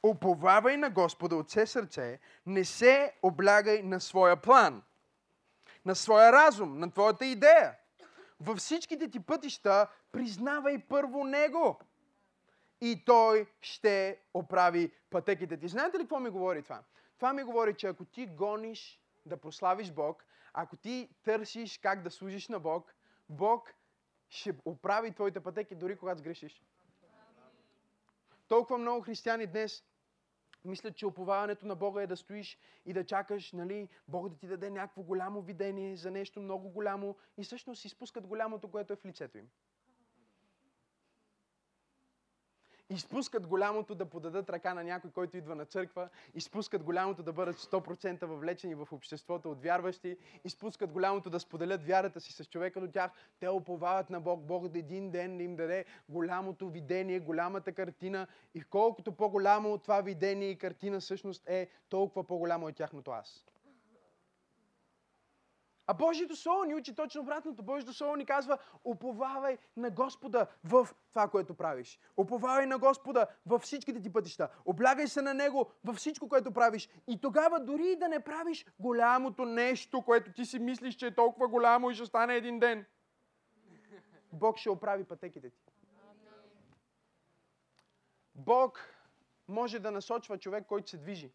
Оповавай 0.03 0.77
на 0.77 0.91
Господа 0.91 1.37
от 1.37 1.49
все 1.49 1.67
сърце, 1.67 2.21
не 2.47 2.65
се 2.65 3.15
облягай 3.23 3.83
на 3.83 4.01
своя 4.01 4.37
план, 4.37 4.83
на 5.85 5.95
своя 5.95 6.33
разум, 6.33 6.79
на 6.79 6.91
твоята 6.91 7.27
идея. 7.27 7.79
Във 8.43 8.59
всичките 8.59 9.11
ти 9.11 9.21
пътища 9.21 9.89
признавай 10.13 10.79
първо 10.89 11.25
Него. 11.25 11.81
И 12.81 13.05
Той 13.05 13.47
ще 13.61 14.21
оправи 14.35 14.93
пътеките 15.11 15.57
ти. 15.57 15.69
Знаете 15.69 15.99
ли 15.99 16.03
какво 16.03 16.21
ми 16.21 16.31
говори 16.31 16.63
това? 16.63 16.83
Това 17.17 17.33
ми 17.33 17.43
говори, 17.43 17.75
че 17.75 17.87
ако 17.87 18.05
ти 18.05 18.27
гониш 18.27 19.01
да 19.27 19.37
прославиш 19.37 19.93
Бог, 19.93 20.25
ако 20.53 20.77
ти 20.77 21.09
търсиш 21.25 21.79
как 21.79 22.03
да 22.03 22.11
служиш 22.11 22.49
на 22.49 22.61
Бог, 22.61 22.95
Бог 23.29 23.75
ще 24.29 24.55
оправи 24.65 25.13
твоите 25.13 25.41
пътеки, 25.41 25.75
дори 25.75 25.97
когато 25.97 26.19
сгрешиш. 26.19 26.63
Толкова 28.49 28.79
много 28.79 29.03
християни 29.03 29.47
днес 29.47 29.85
мислят, 30.65 30.97
че 30.97 31.07
оповаването 31.07 31.67
на 31.67 31.77
Бога 31.77 32.03
е 32.03 32.07
да 32.07 32.17
стоиш 32.17 32.59
и 32.87 32.93
да 32.93 33.05
чакаш, 33.05 33.53
нали, 33.53 33.89
Бог 34.09 34.29
да 34.29 34.37
ти 34.37 34.47
даде 34.47 34.71
някакво 34.71 35.03
голямо 35.03 35.43
видение 35.43 35.97
за 35.97 36.11
нещо 36.11 36.41
много 36.41 36.69
голямо 36.69 37.17
и 37.37 37.45
всъщност 37.45 37.85
изпускат 37.85 38.27
голямото, 38.27 38.71
което 38.71 38.93
е 38.93 38.97
в 38.97 39.05
лицето 39.05 39.39
им. 39.39 39.49
изпускат 42.93 43.47
голямото 43.47 43.95
да 43.95 44.07
подадат 44.07 44.51
ръка 44.51 44.75
на 44.75 44.85
някой, 44.85 45.11
който 45.11 45.37
идва 45.37 45.55
на 45.55 45.65
църква, 45.65 46.09
изпускат 46.35 46.83
голямото 46.83 47.23
да 47.23 47.33
бъдат 47.33 47.57
100% 47.57 48.25
въвлечени 48.25 48.75
в 48.75 48.89
обществото 48.93 49.51
от 49.51 49.63
вярващи, 49.63 50.17
изпускат 50.45 50.93
голямото 50.93 51.31
да 51.31 51.41
споделят 51.41 51.87
вярата 51.87 52.21
си 52.21 52.33
с 52.33 52.45
човека 52.45 52.81
до 52.81 52.89
тях. 52.89 53.11
Те 53.41 53.49
оповават 53.49 54.11
на 54.11 54.21
Бог. 54.21 54.41
Бог 54.41 54.69
да 54.69 54.79
един 54.79 55.11
ден 55.11 55.37
да 55.37 55.43
им 55.43 55.57
даде 55.57 55.85
голямото 56.09 56.71
видение, 56.71 57.21
голямата 57.21 57.73
картина 57.73 58.27
и 58.55 58.63
колкото 58.63 59.13
по-голямо 59.13 59.79
това 59.79 60.01
видение 60.01 60.49
и 60.49 60.59
картина 60.59 61.01
всъщност 61.01 61.49
е, 61.49 61.69
толкова 61.89 62.25
по-голямо 62.25 62.69
е 62.69 62.73
тяхното 62.73 63.11
аз. 63.11 63.45
А 65.93 65.95
Божието 65.95 66.37
Слово 66.37 66.65
ни 66.65 66.75
учи 66.75 66.95
точно 66.95 67.21
обратното. 67.21 67.63
Божието 67.63 67.93
Слово 67.93 68.17
ни 68.17 68.27
казва, 68.27 68.59
уповавай 68.85 69.59
на 69.77 69.91
Господа 69.91 70.47
в 70.65 70.89
това, 71.11 71.29
което 71.29 71.55
правиш. 71.55 72.01
Уповавай 72.17 72.67
на 72.67 72.79
Господа 72.79 73.27
във 73.47 73.63
всичките 73.63 74.01
ти 74.01 74.13
пътища. 74.13 74.49
Облягай 74.65 75.07
се 75.07 75.23
на 75.23 75.35
Него 75.35 75.71
във 75.85 75.97
всичко, 75.97 76.29
което 76.29 76.53
правиш. 76.53 76.89
И 77.07 77.21
тогава 77.21 77.61
дори 77.61 77.97
да 77.97 78.09
не 78.09 78.21
правиш 78.21 78.67
голямото 78.79 79.45
нещо, 79.45 80.03
което 80.03 80.33
ти 80.33 80.45
си 80.45 80.59
мислиш, 80.59 80.95
че 80.95 81.07
е 81.07 81.15
толкова 81.15 81.49
голямо 81.49 81.91
и 81.91 81.95
ще 81.95 82.07
стане 82.07 82.37
един 82.37 82.59
ден. 82.59 82.87
Бог 84.33 84.59
ще 84.59 84.71
оправи 84.71 85.05
пътеките 85.05 85.51
ти. 85.51 85.63
Бог 88.35 88.81
може 89.49 89.79
да 89.79 89.91
насочва 89.91 90.39
човек, 90.39 90.67
който 90.67 90.91
се 90.91 90.97
движи. 90.97 91.33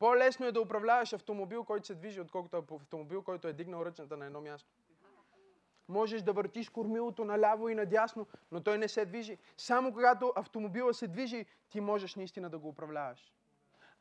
По-лесно 0.00 0.46
е 0.46 0.52
да 0.52 0.60
управляваш 0.60 1.12
автомобил, 1.12 1.64
който 1.64 1.86
се 1.86 1.94
движи, 1.94 2.20
отколкото 2.20 2.64
автомобил, 2.74 3.22
който 3.22 3.48
е 3.48 3.52
дигнал 3.52 3.84
ръчната 3.84 4.16
на 4.16 4.26
едно 4.26 4.40
място. 4.40 4.68
Можеш 5.88 6.22
да 6.22 6.32
въртиш 6.32 6.68
кормилото 6.68 7.24
наляво 7.24 7.68
и 7.68 7.74
надясно, 7.74 8.26
но 8.52 8.60
той 8.60 8.78
не 8.78 8.88
се 8.88 9.04
движи. 9.04 9.38
Само 9.56 9.92
когато 9.92 10.32
автомобила 10.36 10.94
се 10.94 11.08
движи, 11.08 11.46
ти 11.70 11.80
можеш 11.80 12.16
наистина 12.16 12.50
да 12.50 12.58
го 12.58 12.68
управляваш. 12.68 13.32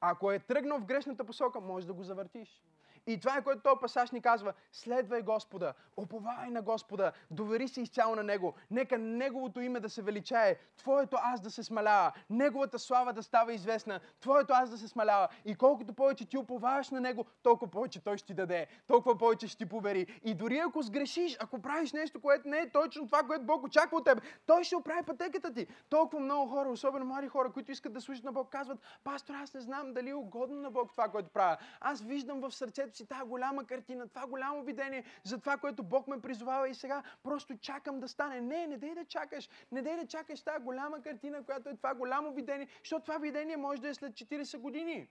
Ако 0.01 0.31
е 0.31 0.39
тръгнал 0.39 0.79
в 0.79 0.85
грешната 0.85 1.23
посока, 1.23 1.62
можеш 1.62 1.88
да 1.88 1.93
го 1.93 2.03
завъртиш. 2.03 2.63
И 3.07 3.19
това 3.19 3.38
е 3.38 3.43
което 3.43 3.62
този 3.62 3.79
пасаж 3.81 4.12
ни 4.12 4.21
казва. 4.21 4.53
Следвай 4.71 5.21
Господа, 5.21 5.73
оповавай 5.97 6.49
на 6.49 6.62
Господа, 6.62 7.12
довери 7.31 7.67
се 7.67 7.81
изцяло 7.81 8.15
на 8.15 8.23
Него. 8.23 8.53
Нека 8.71 8.97
Неговото 8.97 9.62
име 9.62 9.79
да 9.79 9.89
се 9.89 10.01
величае, 10.01 10.55
Твоето 10.77 11.17
аз 11.21 11.41
да 11.41 11.51
се 11.51 11.63
смалява, 11.63 12.12
Неговата 12.29 12.79
слава 12.79 13.13
да 13.13 13.23
става 13.23 13.53
известна, 13.53 13.99
Твоето 14.21 14.53
аз 14.53 14.69
да 14.69 14.77
се 14.77 14.88
смалява. 14.88 15.27
И 15.45 15.55
колкото 15.55 15.93
повече 15.93 16.25
ти 16.25 16.38
оповаваш 16.38 16.89
на 16.89 17.01
Него, 17.01 17.25
толкова 17.43 17.71
повече 17.71 18.03
Той 18.03 18.17
ще 18.17 18.27
ти 18.27 18.33
даде, 18.33 18.67
толкова 18.88 19.17
повече 19.17 19.47
ще 19.47 19.57
ти 19.57 19.65
повери. 19.65 20.19
И 20.23 20.33
дори 20.33 20.57
ако 20.57 20.81
сгрешиш, 20.81 21.38
ако 21.39 21.62
правиш 21.62 21.93
нещо, 21.93 22.21
което 22.21 22.49
не 22.49 22.57
е 22.57 22.71
точно 22.71 23.05
това, 23.05 23.23
което 23.23 23.45
Бог 23.45 23.63
очаква 23.63 23.97
от 23.97 24.05
теб, 24.05 24.21
Той 24.45 24.63
ще 24.63 24.75
оправи 24.75 25.03
пътеката 25.03 25.53
ти. 25.53 25.67
Толкова 25.89 26.19
много 26.19 26.51
хора, 26.51 26.69
особено 26.69 27.05
млади 27.05 27.28
хора, 27.28 27.51
които 27.51 27.71
искат 27.71 27.93
да 27.93 28.01
служат 28.01 28.24
на 28.24 28.32
Бог, 28.32 28.49
казват, 28.49 28.80
пастор, 29.03 29.34
аз 29.34 29.53
не 29.53 29.61
знам 29.61 29.93
дали 29.93 30.09
е 30.09 30.15
угодно 30.15 30.61
на 30.61 30.71
Бог 30.71 30.91
това, 30.91 31.09
което 31.09 31.30
правя. 31.30 31.57
Аз 31.82 32.01
виждам 32.01 32.41
в 32.41 32.51
сърцето 32.51 32.88
си 32.97 33.07
тази 33.07 33.23
голяма 33.23 33.65
картина, 33.65 34.07
това 34.07 34.27
голямо 34.27 34.63
видение 34.63 35.03
за 35.23 35.39
това, 35.39 35.57
което 35.57 35.83
Бог 35.83 36.07
ме 36.07 36.21
призовава 36.21 36.69
и 36.69 36.73
сега 36.73 37.03
просто 37.23 37.57
чакам 37.57 37.99
да 37.99 38.07
стане. 38.07 38.41
Не, 38.41 38.67
не 38.67 38.77
дей 38.77 38.95
да 38.95 39.05
чакаш. 39.05 39.49
Не 39.71 39.81
дей 39.81 39.95
да 39.95 40.07
чакаш 40.07 40.41
тази 40.41 40.63
голяма 40.63 41.01
картина, 41.01 41.45
която 41.45 41.69
е 41.69 41.75
това 41.75 41.95
голямо 41.95 42.33
видение, 42.33 42.67
защото 42.83 43.05
това 43.05 43.17
видение 43.17 43.57
може 43.57 43.81
да 43.81 43.89
е 43.89 43.93
след 43.93 44.13
40 44.13 44.57
години. 44.57 45.09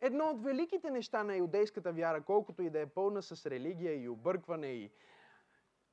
Едно 0.00 0.24
от 0.24 0.44
великите 0.44 0.90
неща 0.90 1.24
на 1.24 1.36
иудейската 1.36 1.92
вяра, 1.92 2.22
колкото 2.22 2.62
и 2.62 2.70
да 2.70 2.80
е 2.80 2.86
пълна 2.86 3.22
с 3.22 3.46
религия 3.46 4.02
и 4.02 4.08
объркване 4.08 4.66
и 4.66 4.90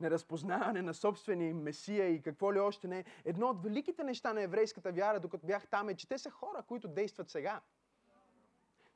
неразпознаване 0.01 0.81
на 0.81 0.93
собствения 0.93 1.49
им 1.49 1.61
месия 1.61 2.07
и 2.07 2.21
какво 2.21 2.53
ли 2.53 2.59
още 2.59 2.87
не. 2.87 3.03
Едно 3.25 3.47
от 3.47 3.63
великите 3.63 4.03
неща 4.03 4.33
на 4.33 4.41
еврейската 4.41 4.91
вяра, 4.91 5.19
докато 5.19 5.47
бях 5.47 5.67
там, 5.67 5.89
е, 5.89 5.95
че 5.95 6.07
те 6.07 6.17
са 6.17 6.29
хора, 6.29 6.63
които 6.67 6.87
действат 6.87 7.29
сега. 7.29 7.61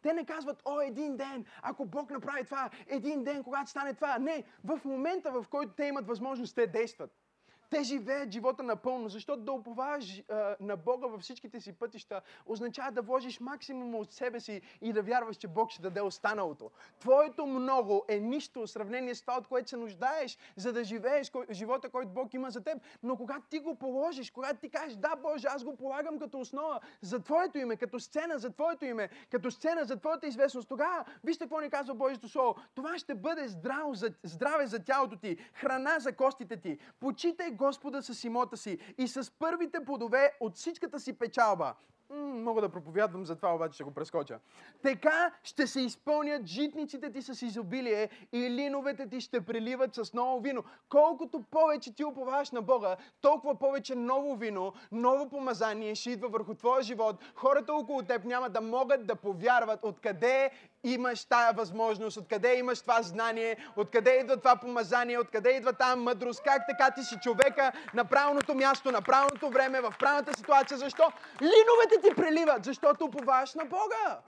Те 0.01 0.13
не 0.13 0.25
казват, 0.25 0.61
о, 0.65 0.81
един 0.81 1.17
ден, 1.17 1.45
ако 1.61 1.85
Бог 1.85 2.09
направи 2.09 2.43
това, 2.43 2.69
един 2.87 3.23
ден, 3.23 3.43
когато 3.43 3.69
стане 3.69 3.93
това. 3.93 4.17
Не, 4.19 4.43
в 4.63 4.81
момента, 4.85 5.31
в 5.31 5.45
който 5.49 5.73
те 5.73 5.85
имат 5.85 6.07
възможност, 6.07 6.55
те 6.55 6.67
действат. 6.67 7.24
Те 7.69 7.83
живеят 7.83 8.31
живота 8.31 8.63
напълно, 8.63 9.09
защото 9.09 9.41
да 9.41 9.51
уповаваш 9.51 10.23
на 10.59 10.77
Бога 10.77 11.07
във 11.07 11.21
всичките 11.21 11.59
си 11.59 11.73
пътища 11.73 12.21
означава 12.45 12.91
да 12.91 13.01
вложиш 13.01 13.39
максимум 13.39 13.95
от 13.95 14.11
себе 14.11 14.39
си 14.39 14.61
и 14.81 14.93
да 14.93 15.01
вярваш, 15.01 15.37
че 15.37 15.47
Бог 15.47 15.71
ще 15.71 15.81
даде 15.81 16.01
останалото. 16.01 16.71
Твоето 16.99 17.45
много 17.45 18.05
е 18.07 18.19
нищо 18.19 18.61
в 18.61 18.67
сравнение 18.67 19.15
с 19.15 19.21
това, 19.21 19.37
от 19.37 19.47
което 19.47 19.69
се 19.69 19.77
нуждаеш, 19.77 20.37
за 20.55 20.73
да 20.73 20.83
живееш 20.83 21.31
живота, 21.51 21.89
който 21.89 22.09
Бог 22.09 22.33
има 22.33 22.49
за 22.51 22.63
теб. 22.63 22.77
Но 23.03 23.17
когато 23.17 23.41
ти 23.49 23.59
го 23.59 23.75
положиш, 23.75 24.31
когато 24.31 24.59
ти 24.59 24.69
кажеш, 24.69 24.95
да, 24.97 25.15
Боже, 25.15 25.47
аз 25.47 25.63
го 25.63 25.75
полагам 25.75 26.19
като 26.19 26.39
основа 26.39 26.79
за 27.01 27.19
Твоето 27.19 27.57
име, 27.57 27.75
като 27.75 27.99
сцена 27.99 28.39
за 28.39 28.49
Твоето 28.49 28.85
име, 28.85 29.09
като 29.31 29.51
сцена 29.51 29.85
за 29.85 29.99
Твоята 29.99 30.27
известност, 30.27 30.69
тогава, 30.69 31.05
вижте 31.23 31.43
какво 31.43 31.59
ни 31.59 31.69
казва 31.69 31.95
Божието 31.95 32.29
Слово, 32.29 32.55
това 32.75 32.97
ще 32.97 33.15
бъде 33.15 33.47
здраво 33.47 33.93
здраве 34.23 34.67
за 34.67 34.83
тялото 34.83 35.17
ти, 35.17 35.37
храна 35.53 35.99
за 35.99 36.15
костите 36.15 36.57
ти. 36.57 36.77
Почитай 36.99 37.51
Господа 37.65 38.01
с 38.03 38.23
имота 38.23 38.57
си 38.57 38.77
и 38.97 39.07
с 39.07 39.31
първите 39.39 39.85
плодове 39.85 40.31
от 40.39 40.55
всичката 40.55 40.99
си 40.99 41.13
печалба. 41.13 41.73
М, 42.09 42.15
мога 42.17 42.61
да 42.61 42.69
проповядвам 42.69 43.25
за 43.25 43.35
това, 43.35 43.55
обаче 43.55 43.73
ще 43.73 43.83
го 43.83 43.93
прескоча. 43.93 44.39
Така 44.81 45.31
ще 45.43 45.67
се 45.67 45.81
изпълнят 45.81 46.45
житниците 46.45 47.11
ти 47.11 47.21
с 47.21 47.41
изобилие 47.41 48.09
и 48.33 48.49
линовете 48.49 49.09
ти 49.09 49.21
ще 49.21 49.41
преливат 49.41 49.95
с 49.95 50.13
ново 50.13 50.39
вино. 50.41 50.63
Колкото 50.89 51.41
повече 51.51 51.95
ти 51.95 52.05
уповаваш 52.05 52.51
на 52.51 52.61
Бога, 52.61 52.97
толкова 53.21 53.55
повече 53.55 53.95
ново 53.95 54.35
вино, 54.35 54.73
ново 54.91 55.29
помазание 55.29 55.95
ще 55.95 56.11
идва 56.11 56.29
върху 56.29 56.53
твоя 56.53 56.81
живот. 56.83 57.15
Хората 57.35 57.73
около 57.73 58.01
теб 58.01 58.25
няма 58.25 58.49
да 58.49 58.61
могат 58.61 59.07
да 59.07 59.15
повярват 59.15 59.79
откъде 59.83 60.51
имаш 60.85 61.25
тая 61.25 61.53
възможност, 61.53 62.17
откъде 62.17 62.55
имаш 62.55 62.81
това 62.81 63.01
знание, 63.01 63.57
откъде 63.75 64.19
идва 64.19 64.37
това 64.37 64.55
помазание, 64.55 65.19
откъде 65.19 65.49
идва 65.49 65.73
тази 65.73 65.99
мъдрост, 65.99 66.43
как 66.43 66.61
така 66.67 66.91
ти 66.91 67.03
си 67.03 67.15
човека 67.23 67.71
на 67.93 68.05
правилното 68.05 68.55
място, 68.55 68.91
на 68.91 69.01
правилното 69.01 69.49
време, 69.49 69.81
в 69.81 69.93
правилната 69.99 70.37
ситуация. 70.37 70.77
Защо? 70.77 71.11
Линовете 71.41 72.09
ти 72.09 72.15
преливат, 72.15 72.63
защото 72.65 73.05
уповаваш 73.05 73.53
на 73.53 73.65
Бога. 73.65 74.21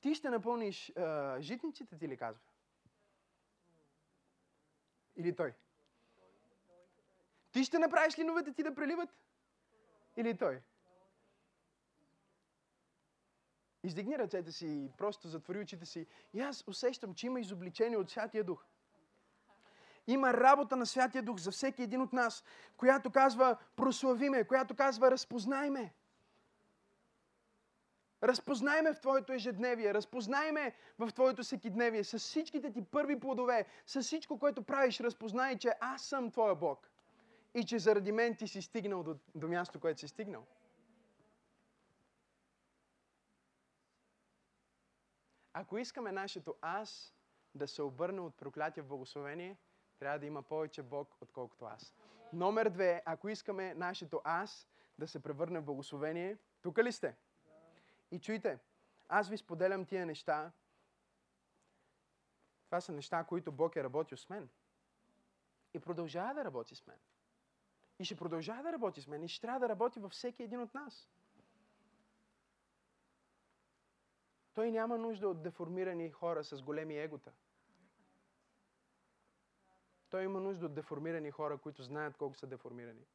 Ти 0.00 0.14
ще 0.14 0.30
напълниш 0.30 0.92
а, 0.96 1.36
житниците, 1.40 1.98
ти 1.98 2.08
ли 2.08 2.16
казва? 2.16 2.42
Или 5.16 5.36
той? 5.36 5.52
Ти 7.52 7.64
ще 7.64 7.78
направиш 7.78 8.18
линовете 8.18 8.52
ти 8.52 8.62
да 8.62 8.74
преливат? 8.74 9.08
Или 10.16 10.36
той? 10.36 10.60
Издигни 13.88 14.18
ръцете 14.18 14.52
си 14.52 14.66
и 14.66 14.90
просто 14.98 15.28
затвори 15.28 15.58
очите 15.58 15.86
си. 15.86 16.06
И 16.34 16.40
аз 16.40 16.64
усещам, 16.66 17.14
че 17.14 17.26
има 17.26 17.40
изобличение 17.40 17.96
от 17.96 18.10
Святия 18.10 18.44
Дух. 18.44 18.64
Има 20.06 20.34
работа 20.34 20.76
на 20.76 20.86
Святия 20.86 21.22
Дух 21.22 21.38
за 21.38 21.50
всеки 21.50 21.82
един 21.82 22.02
от 22.02 22.12
нас, 22.12 22.44
която 22.76 23.10
казва 23.10 23.56
прослави 23.76 24.28
ме, 24.28 24.44
която 24.44 24.74
казва 24.74 25.10
разпознай 25.10 25.70
ме. 25.70 25.94
Разпознай 28.22 28.82
ме 28.82 28.94
в 28.94 29.00
Твоето 29.00 29.32
ежедневие, 29.32 29.94
разпознай 29.94 30.52
ме 30.52 30.74
в 30.98 31.12
Твоето 31.12 31.42
всекидневие, 31.42 32.04
с 32.04 32.18
всичките 32.18 32.72
ти 32.72 32.84
първи 32.84 33.20
плодове, 33.20 33.66
с 33.86 34.02
всичко, 34.02 34.38
което 34.38 34.62
правиш, 34.62 35.00
разпознай, 35.00 35.58
че 35.58 35.72
аз 35.80 36.02
съм 36.02 36.30
Твоя 36.30 36.54
Бог 36.54 36.90
и 37.54 37.64
че 37.64 37.78
заради 37.78 38.12
мен 38.12 38.36
ти 38.36 38.48
си 38.48 38.62
стигнал 38.62 39.02
до, 39.02 39.16
до 39.34 39.48
място, 39.48 39.80
което 39.80 40.00
си 40.00 40.08
стигнал. 40.08 40.46
Ако 45.60 45.78
искаме 45.78 46.12
нашето 46.12 46.56
аз 46.62 47.14
да 47.54 47.68
се 47.68 47.82
обърне 47.82 48.20
от 48.20 48.36
проклятие 48.36 48.82
в 48.82 48.86
благословение, 48.86 49.56
трябва 49.98 50.18
да 50.18 50.26
има 50.26 50.42
повече 50.42 50.82
Бог, 50.82 51.16
отколкото 51.20 51.64
аз. 51.64 51.94
Номер 52.32 52.68
две, 52.68 53.02
ако 53.04 53.28
искаме 53.28 53.74
нашето 53.74 54.20
аз 54.24 54.68
да 54.98 55.08
се 55.08 55.22
превърне 55.22 55.60
в 55.60 55.64
благословение, 55.64 56.36
тук 56.62 56.78
ли 56.78 56.92
сте? 56.92 57.16
И 58.10 58.18
чуйте, 58.20 58.58
аз 59.08 59.28
ви 59.28 59.38
споделям 59.38 59.84
тия 59.84 60.06
неща. 60.06 60.52
Това 62.66 62.80
са 62.80 62.92
неща, 62.92 63.24
които 63.24 63.52
Бог 63.52 63.76
е 63.76 63.84
работил 63.84 64.18
с 64.18 64.28
мен. 64.28 64.48
И 65.74 65.80
продължава 65.80 66.34
да 66.34 66.44
работи 66.44 66.74
с 66.74 66.86
мен. 66.86 66.98
И 67.98 68.04
ще 68.04 68.16
продължава 68.16 68.62
да 68.62 68.72
работи 68.72 69.02
с 69.02 69.06
мен. 69.06 69.24
И 69.24 69.28
ще 69.28 69.40
трябва 69.40 69.60
да 69.60 69.68
работи 69.68 70.00
във 70.00 70.12
всеки 70.12 70.42
един 70.42 70.60
от 70.60 70.74
нас. 70.74 71.08
Той 74.58 74.70
няма 74.70 74.98
нужда 74.98 75.28
от 75.28 75.42
деформирани 75.42 76.10
хора 76.10 76.44
с 76.44 76.62
големи 76.62 76.98
егота. 76.98 77.32
Той 80.10 80.24
има 80.24 80.40
нужда 80.40 80.66
от 80.66 80.74
деформирани 80.74 81.30
хора, 81.30 81.58
които 81.58 81.82
знаят 81.82 82.16
колко 82.16 82.36
са 82.36 82.46
деформирани. 82.46 83.06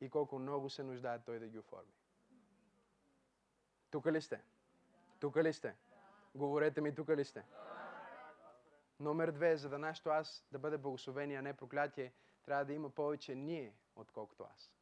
И 0.00 0.10
колко 0.10 0.38
много 0.38 0.70
се 0.70 0.82
нуждаят 0.82 1.24
той 1.24 1.38
да 1.38 1.48
ги 1.48 1.58
оформи. 1.58 1.92
Тук 3.90 4.06
ли 4.06 4.22
сте? 4.22 4.42
Тук 5.20 5.36
ли 5.36 5.52
сте? 5.52 5.76
Говорете 6.34 6.80
ми, 6.80 6.94
тук 6.94 7.08
ли 7.08 7.24
сте? 7.24 7.44
Номер 9.00 9.30
две, 9.30 9.56
за 9.56 9.68
да 9.68 9.78
нашето 9.78 10.10
аз 10.10 10.46
да 10.52 10.58
бъде 10.58 10.78
благословение, 10.78 11.36
а 11.36 11.42
не 11.42 11.56
проклятие, 11.56 12.12
трябва 12.44 12.64
да 12.64 12.72
има 12.72 12.90
повече 12.90 13.34
ние, 13.34 13.74
отколкото 13.96 14.46
аз. 14.54 14.77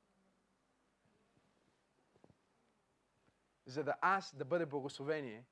За 3.67 3.85
да 3.85 3.97
аз 4.01 4.35
да 4.35 4.45
бъде 4.45 4.67
благословение, 4.67 5.47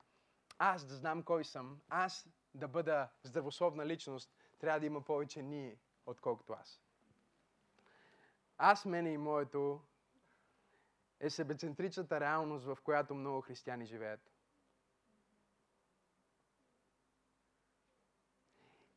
аз 0.59 0.85
да 0.85 0.95
знам 0.95 1.23
кой 1.23 1.45
съм, 1.45 1.81
аз 1.89 2.29
да 2.55 2.69
бъда 2.69 3.09
здравословна 3.23 3.87
личност, 3.87 4.35
трябва 4.59 4.81
да 4.81 4.87
има 4.87 5.01
повече 5.05 5.43
ние, 5.43 5.79
отколкото 6.07 6.53
аз. 6.53 6.81
Аз, 8.59 8.85
мене 8.85 9.12
и 9.12 9.19
моето 9.19 9.81
е 11.21 11.31
себецентричната 11.31 12.21
реалност, 12.21 12.65
в 12.65 12.79
която 12.85 13.15
много 13.15 13.41
християни 13.41 13.87
живеят. 13.87 14.31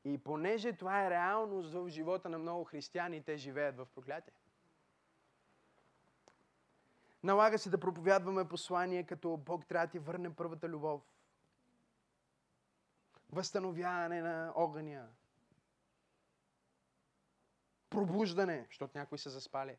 И 0.03 0.18
понеже 0.18 0.74
това 0.74 1.05
е 1.05 1.09
реалност 1.09 1.74
в 1.74 1.89
живота 1.89 2.30
на 2.30 2.38
много 2.39 2.63
християни, 2.63 3.24
те 3.24 3.38
живеят 3.38 3.78
в 3.78 3.88
проклятие. 3.95 4.34
Налага 7.28 7.59
се 7.59 7.69
да 7.69 7.80
проповядваме 7.80 8.47
послание, 8.47 9.03
като 9.03 9.38
Бог 9.38 9.65
трябва 9.65 9.88
да 9.88 9.91
ти 9.91 9.99
върне 9.99 10.36
първата 10.36 10.69
любов. 10.69 11.01
Възстановяване 13.32 14.21
на 14.21 14.53
огъня. 14.55 15.07
Пробуждане, 17.89 18.65
защото 18.69 18.97
някои 18.97 19.17
са 19.17 19.30
заспали. 19.30 19.78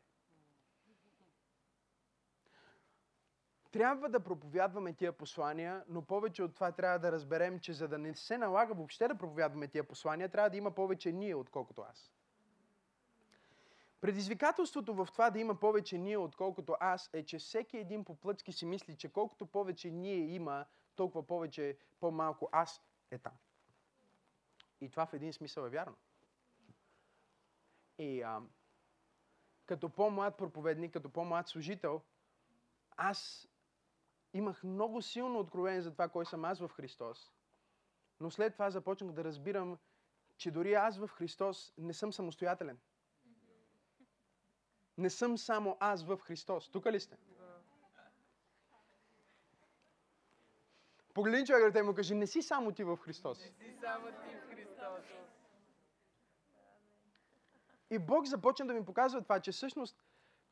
Трябва 3.71 4.09
да 4.09 4.19
проповядваме 4.19 4.93
тия 4.93 5.11
послания, 5.11 5.83
но 5.87 6.01
повече 6.01 6.43
от 6.43 6.55
това 6.55 6.71
трябва 6.71 6.99
да 6.99 7.11
разберем, 7.11 7.59
че 7.59 7.73
за 7.73 7.87
да 7.87 7.97
не 7.97 8.15
се 8.15 8.37
налага 8.37 8.73
въобще 8.73 9.07
да 9.07 9.15
проповядваме 9.17 9.67
тия 9.67 9.83
послания, 9.83 10.29
трябва 10.29 10.49
да 10.49 10.57
има 10.57 10.71
повече 10.71 11.11
ние, 11.11 11.35
отколкото 11.35 11.81
аз. 11.81 12.11
Предизвикателството 14.01 14.93
в 14.93 15.07
това 15.11 15.29
да 15.29 15.39
има 15.39 15.59
повече 15.59 15.97
ние, 15.97 16.17
отколкото 16.17 16.75
аз, 16.79 17.09
е, 17.13 17.25
че 17.25 17.39
всеки 17.39 17.77
един 17.77 18.05
по 18.05 18.15
плътски 18.15 18.51
си 18.51 18.65
мисли, 18.65 18.97
че 18.97 19.09
колкото 19.13 19.45
повече 19.45 19.91
ние 19.91 20.17
има, 20.17 20.65
толкова 20.95 21.27
повече 21.27 21.77
по-малко 21.99 22.49
аз 22.51 22.81
е 23.11 23.17
там. 23.17 23.33
И 24.81 24.89
това 24.89 25.05
в 25.05 25.13
един 25.13 25.33
смисъл 25.33 25.65
е 25.65 25.69
вярно. 25.69 25.95
И 27.97 28.21
а, 28.21 28.41
като 29.65 29.89
по-млад 29.89 30.37
проповедник, 30.37 30.93
като 30.93 31.09
по-млад 31.09 31.47
служител, 31.47 32.01
аз 32.97 33.47
имах 34.33 34.63
много 34.63 35.01
силно 35.01 35.39
откровение 35.39 35.81
за 35.81 35.91
това, 35.91 36.09
кой 36.09 36.25
съм 36.25 36.45
аз 36.45 36.59
в 36.59 36.69
Христос. 36.69 37.31
Но 38.19 38.31
след 38.31 38.53
това 38.53 38.71
започнах 38.71 39.11
да 39.11 39.23
разбирам, 39.23 39.77
че 40.37 40.51
дори 40.51 40.73
аз 40.73 40.97
в 40.97 41.07
Христос 41.07 41.73
не 41.77 41.93
съм 41.93 42.13
самостоятелен. 42.13 42.79
Не 44.99 45.09
съм 45.09 45.37
само 45.37 45.77
аз 45.79 46.03
в 46.03 46.17
Христос. 46.17 46.69
Тук 46.69 46.85
ли 46.85 46.99
сте? 46.99 47.17
Погледни 51.13 51.45
човека 51.45 51.79
и 51.79 51.81
му 51.81 51.95
кажи, 51.95 52.15
не 52.15 52.27
си 52.27 52.41
само 52.41 52.71
ти 52.71 52.83
в 52.83 52.97
Христос. 52.97 53.39
Не 53.39 53.45
си 53.45 53.77
само 53.81 54.05
ти 54.07 54.35
в 54.35 54.49
Христос. 54.49 55.03
И 57.89 57.99
Бог 57.99 58.25
започна 58.25 58.67
да 58.67 58.73
ми 58.73 58.85
показва 58.85 59.21
това, 59.21 59.39
че 59.39 59.51
всъщност, 59.51 60.03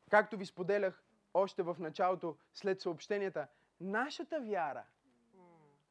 както 0.10 0.38
ви 0.38 0.46
споделях 0.46 1.04
още 1.34 1.64
в 1.64 1.76
началото, 1.80 2.38
след 2.54 2.82
съобщенията, 2.82 3.48
нашата 3.80 4.40
вяра 4.40 4.86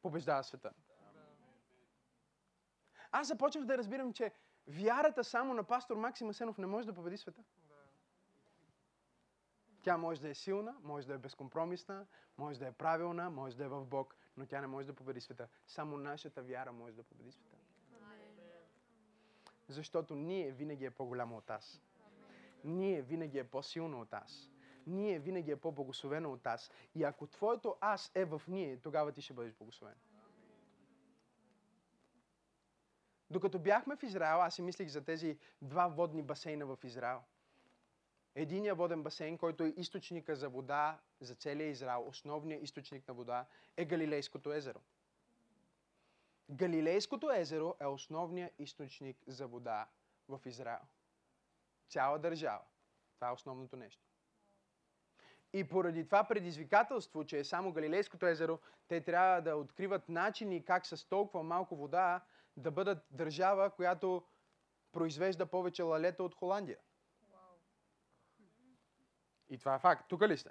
побеждава 0.01 0.43
света. 0.43 0.71
аз 3.11 3.27
започнах 3.27 3.65
да 3.65 3.77
разбирам, 3.77 4.13
че 4.13 4.31
вярата 4.67 5.23
само 5.23 5.53
на 5.53 5.63
пастор 5.63 5.95
Максим 5.95 6.29
Асенов 6.29 6.57
не 6.57 6.67
може 6.67 6.87
да 6.87 6.93
победи 6.93 7.17
света. 7.17 7.43
Тя 9.87 9.97
може 9.97 10.21
да 10.21 10.29
е 10.29 10.33
силна, 10.33 10.75
може 10.83 11.07
да 11.07 11.13
е 11.13 11.17
безкомпромисна, 11.17 12.05
може 12.37 12.59
да 12.59 12.67
е 12.67 12.71
правилна, 12.71 13.29
може 13.29 13.57
да 13.57 13.63
е 13.63 13.67
в 13.67 13.85
Бог, 13.85 14.15
но 14.37 14.45
тя 14.45 14.61
не 14.61 14.67
може 14.67 14.87
да 14.87 14.93
победи 14.93 15.21
света. 15.21 15.47
Само 15.67 15.97
нашата 15.97 16.43
вяра 16.43 16.71
може 16.71 16.95
да 16.95 17.03
победи 17.03 17.31
света. 17.31 17.57
Защото 19.67 20.15
ние 20.15 20.51
винаги 20.51 20.85
е 20.85 20.91
по-голямо 20.91 21.37
от 21.37 21.49
аз. 21.49 21.81
Ние 22.63 23.01
винаги 23.01 23.39
е 23.39 23.43
по-силно 23.43 24.01
от 24.01 24.13
аз. 24.13 24.51
Ние 24.87 25.19
винаги 25.19 25.51
е 25.51 25.55
по-благословено 25.55 26.31
от 26.31 26.47
аз. 26.47 26.71
И 26.95 27.03
ако 27.03 27.27
твоето 27.27 27.75
аз 27.81 28.11
е 28.15 28.25
в 28.25 28.41
ние, 28.47 28.77
тогава 28.77 29.11
ти 29.11 29.21
ще 29.21 29.33
бъдеш 29.33 29.53
благословен. 29.53 29.95
Докато 33.29 33.59
бяхме 33.59 33.95
в 33.95 34.03
Израел, 34.03 34.41
аз 34.41 34.55
си 34.55 34.61
мислих 34.61 34.87
за 34.87 35.03
тези 35.03 35.39
два 35.61 35.87
водни 35.87 36.23
басейна 36.23 36.65
в 36.65 36.77
Израел. 36.83 37.21
Единия 38.39 38.75
воден 38.75 39.03
басейн, 39.03 39.37
който 39.37 39.63
е 39.63 39.73
източника 39.77 40.35
за 40.35 40.49
вода 40.49 40.99
за 41.21 41.35
целия 41.35 41.67
Израел, 41.67 42.07
основният 42.07 42.63
източник 42.63 43.07
на 43.07 43.13
вода, 43.13 43.45
е 43.77 43.85
Галилейското 43.85 44.53
езеро. 44.53 44.79
Галилейското 46.49 47.31
езеро 47.31 47.75
е 47.81 47.85
основният 47.85 48.53
източник 48.59 49.17
за 49.27 49.47
вода 49.47 49.87
в 50.27 50.41
Израел. 50.45 50.79
Цяла 51.89 52.19
държава. 52.19 52.61
Това 53.15 53.29
е 53.29 53.33
основното 53.33 53.77
нещо. 53.77 54.03
И 55.53 55.67
поради 55.67 56.05
това 56.05 56.23
предизвикателство, 56.23 57.25
че 57.25 57.39
е 57.39 57.43
само 57.43 57.73
Галилейското 57.73 58.25
езеро, 58.25 58.59
те 58.87 59.01
трябва 59.01 59.41
да 59.41 59.55
откриват 59.55 60.09
начини 60.09 60.65
как 60.65 60.85
с 60.85 61.09
толкова 61.09 61.43
малко 61.43 61.75
вода 61.75 62.25
да 62.57 62.71
бъдат 62.71 63.05
държава, 63.11 63.69
която 63.69 64.23
произвежда 64.91 65.45
повече 65.45 65.83
лалета 65.83 66.23
от 66.23 66.35
Холандия. 66.35 66.77
И 69.49 69.57
това 69.57 69.75
е 69.75 69.79
факт. 69.79 70.05
Тук 70.09 70.21
ли 70.21 70.37
сте? 70.37 70.49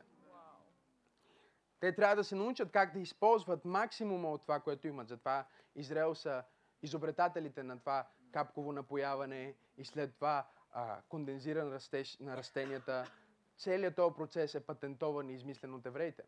Те 1.81 1.95
трябва 1.95 2.17
да 2.17 2.25
се 2.25 2.35
научат 2.35 2.73
как 2.73 2.93
да 2.93 2.99
използват 2.99 3.65
максимума 3.65 4.31
от 4.31 4.43
това, 4.43 4.61
което 4.61 4.89
имат. 4.89 5.09
Затова 5.09 5.47
Израел 5.75 6.15
са 6.15 6.45
изобретателите 6.83 7.63
на 7.63 7.79
това 7.81 8.09
капково 8.33 8.73
напояване 8.73 9.55
и 9.77 9.85
след 9.85 10.15
това 10.15 10.47
а, 10.73 11.03
кондензиран 11.09 11.73
растеж 11.73 12.19
на 12.19 12.37
растенията. 12.37 13.11
Целият 13.57 13.97
този 13.97 14.15
процес 14.15 14.55
е 14.55 14.67
патентован 14.67 15.31
и 15.31 15.35
измислен 15.35 15.75
от 15.75 15.87
евреите. 15.87 16.23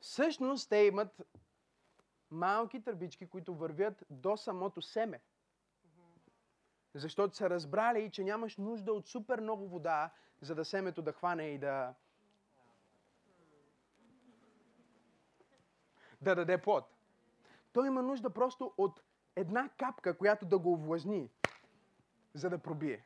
Всъщност 0.00 0.68
те 0.68 0.76
имат 0.76 1.22
малки 2.30 2.82
търбички, 2.82 3.26
които 3.26 3.54
вървят 3.54 4.04
до 4.10 4.36
самото 4.36 4.82
семе. 4.82 5.20
Защото 6.94 7.36
са 7.36 7.50
разбрали, 7.50 8.10
че 8.10 8.24
нямаш 8.24 8.56
нужда 8.56 8.92
от 8.92 9.08
супер 9.08 9.40
много 9.40 9.68
вода, 9.68 10.10
за 10.40 10.54
да 10.54 10.64
семето 10.64 11.02
да 11.02 11.12
хване 11.12 11.48
и 11.48 11.58
да, 11.58 11.94
да 16.20 16.34
даде 16.34 16.58
плод. 16.58 16.84
Той 17.72 17.86
има 17.86 18.02
нужда 18.02 18.30
просто 18.30 18.74
от 18.78 19.00
една 19.36 19.68
капка, 19.78 20.18
която 20.18 20.46
да 20.46 20.58
го 20.58 20.72
увлажни, 20.72 21.30
за 22.34 22.50
да 22.50 22.58
пробие. 22.58 23.04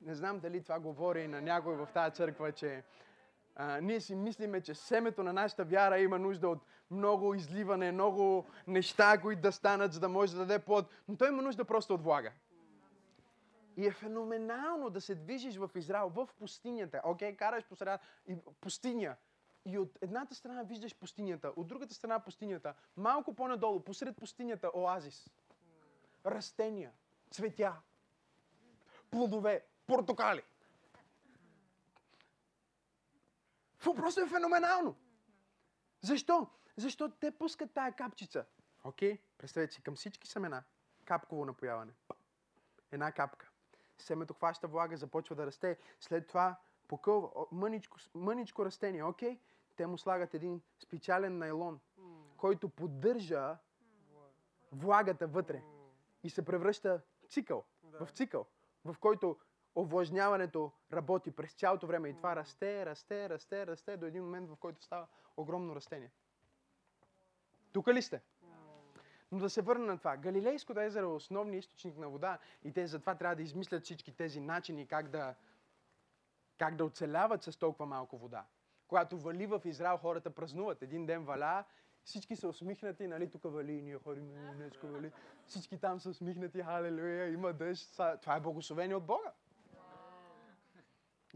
Не 0.00 0.14
знам 0.14 0.40
дали 0.40 0.62
това 0.62 0.80
говори 0.80 1.28
на 1.28 1.42
някой 1.42 1.76
в 1.76 1.88
тази 1.94 2.14
църква, 2.14 2.52
че 2.52 2.84
а, 3.56 3.80
ние 3.80 4.00
си 4.00 4.14
мислиме, 4.14 4.60
че 4.60 4.74
семето 4.74 5.22
на 5.22 5.32
нашата 5.32 5.64
вяра 5.64 5.98
има 5.98 6.18
нужда 6.18 6.48
от 6.48 6.58
много 6.90 7.34
изливане, 7.34 7.92
много 7.92 8.46
неща, 8.66 9.18
които 9.20 9.42
да 9.42 9.52
станат, 9.52 9.92
за 9.92 10.00
да 10.00 10.08
може 10.08 10.32
да 10.32 10.38
даде 10.38 10.58
плод. 10.58 10.86
Но 11.08 11.16
той 11.16 11.28
има 11.28 11.42
нужда 11.42 11.64
просто 11.64 11.94
от 11.94 12.02
влага. 12.02 12.32
И 13.76 13.86
е 13.86 13.90
феноменално 13.90 14.90
да 14.90 15.00
се 15.00 15.14
движиш 15.14 15.56
в 15.56 15.70
Израел, 15.74 16.08
в 16.08 16.28
пустинята. 16.38 17.00
Окей, 17.04 17.36
караш 17.36 17.64
по 17.64 17.76
среда 17.76 17.98
и 18.28 18.36
пустиня. 18.60 19.16
И 19.64 19.78
от 19.78 19.98
едната 20.00 20.34
страна 20.34 20.62
виждаш 20.62 20.96
пустинята, 20.96 21.52
от 21.56 21.66
другата 21.66 21.94
страна 21.94 22.18
пустинята, 22.18 22.74
малко 22.96 23.34
по-надолу, 23.34 23.80
посред 23.80 24.16
пустинята, 24.16 24.70
оазис. 24.74 25.30
Растения, 26.26 26.92
цветя, 27.30 27.76
плодове, 29.10 29.64
портокали. 29.86 30.42
Просто 33.94 34.20
е 34.20 34.28
феноменално. 34.28 34.96
Защо? 36.02 36.46
Защото 36.76 37.16
те 37.20 37.30
пускат 37.30 37.74
тая 37.74 37.92
капчица. 37.92 38.44
Окей, 38.84 39.12
okay? 39.12 39.20
представете 39.38 39.74
си, 39.74 39.82
към 39.82 39.94
всички 39.94 40.28
семена. 40.28 40.62
Капково 41.04 41.44
напояване. 41.44 41.92
Една 42.92 43.12
капка. 43.12 43.50
Семето 43.98 44.34
хваща 44.34 44.68
влага, 44.68 44.96
започва 44.96 45.36
да 45.36 45.46
расте. 45.46 45.78
След 46.00 46.26
това 46.26 46.56
покълва, 46.88 47.30
мъничко, 47.52 47.98
мъничко 48.14 48.64
растение. 48.64 49.02
Окей, 49.02 49.34
okay? 49.34 49.40
те 49.76 49.86
му 49.86 49.98
слагат 49.98 50.34
един 50.34 50.62
специален 50.78 51.38
найлон, 51.38 51.80
който 52.36 52.68
поддържа 52.68 53.58
влагата 54.72 55.26
вътре 55.26 55.62
и 56.22 56.30
се 56.30 56.44
превръща 56.44 57.00
цикъл, 57.28 57.64
в 58.00 58.08
цикъл, 58.12 58.46
в 58.84 58.96
който 59.00 59.38
овлажняването 59.76 60.72
работи 60.92 61.30
през 61.30 61.52
цялото 61.52 61.86
време 61.86 62.08
и 62.08 62.16
това 62.16 62.36
расте, 62.36 62.86
расте, 62.86 63.28
расте, 63.28 63.66
расте 63.66 63.96
до 63.96 64.06
един 64.06 64.24
момент, 64.24 64.50
в 64.50 64.56
който 64.56 64.82
става 64.82 65.06
огромно 65.36 65.76
растение. 65.76 66.10
Тук 67.72 67.88
ли 67.88 68.02
сте? 68.02 68.22
Но 69.32 69.38
да 69.38 69.50
се 69.50 69.62
върна 69.62 69.86
на 69.86 69.98
това. 69.98 70.16
Галилейското 70.16 70.80
езеро 70.80 71.06
е 71.06 71.14
основният 71.14 71.64
източник 71.64 71.96
на 71.96 72.08
вода 72.08 72.38
и 72.64 72.72
те 72.72 72.86
затова 72.86 73.14
трябва 73.14 73.36
да 73.36 73.42
измислят 73.42 73.84
всички 73.84 74.12
тези 74.12 74.40
начини 74.40 74.86
как 74.86 75.08
да, 75.08 75.34
как 76.58 76.76
да 76.76 76.84
оцеляват 76.84 77.42
с 77.42 77.56
толкова 77.56 77.86
малко 77.86 78.18
вода. 78.18 78.44
Когато 78.88 79.18
вали 79.18 79.46
в 79.46 79.62
Израел, 79.64 79.96
хората 79.96 80.30
празнуват. 80.30 80.82
Един 80.82 81.06
ден 81.06 81.24
валя, 81.24 81.64
всички 82.04 82.36
са 82.36 82.48
усмихнати, 82.48 83.06
нали, 83.06 83.30
тук 83.30 83.42
вали, 83.44 83.82
ние 83.82 83.98
ходим, 83.98 84.34
днеска 84.56 84.86
вали. 84.86 85.12
Всички 85.46 85.78
там 85.78 86.00
са 86.00 86.10
усмихнати, 86.10 86.62
халелуя, 86.62 87.28
има 87.28 87.52
дъжд. 87.52 88.00
Това 88.22 88.36
е 88.36 88.40
благословение 88.40 88.96
от 88.96 89.06
Бога. 89.06 89.32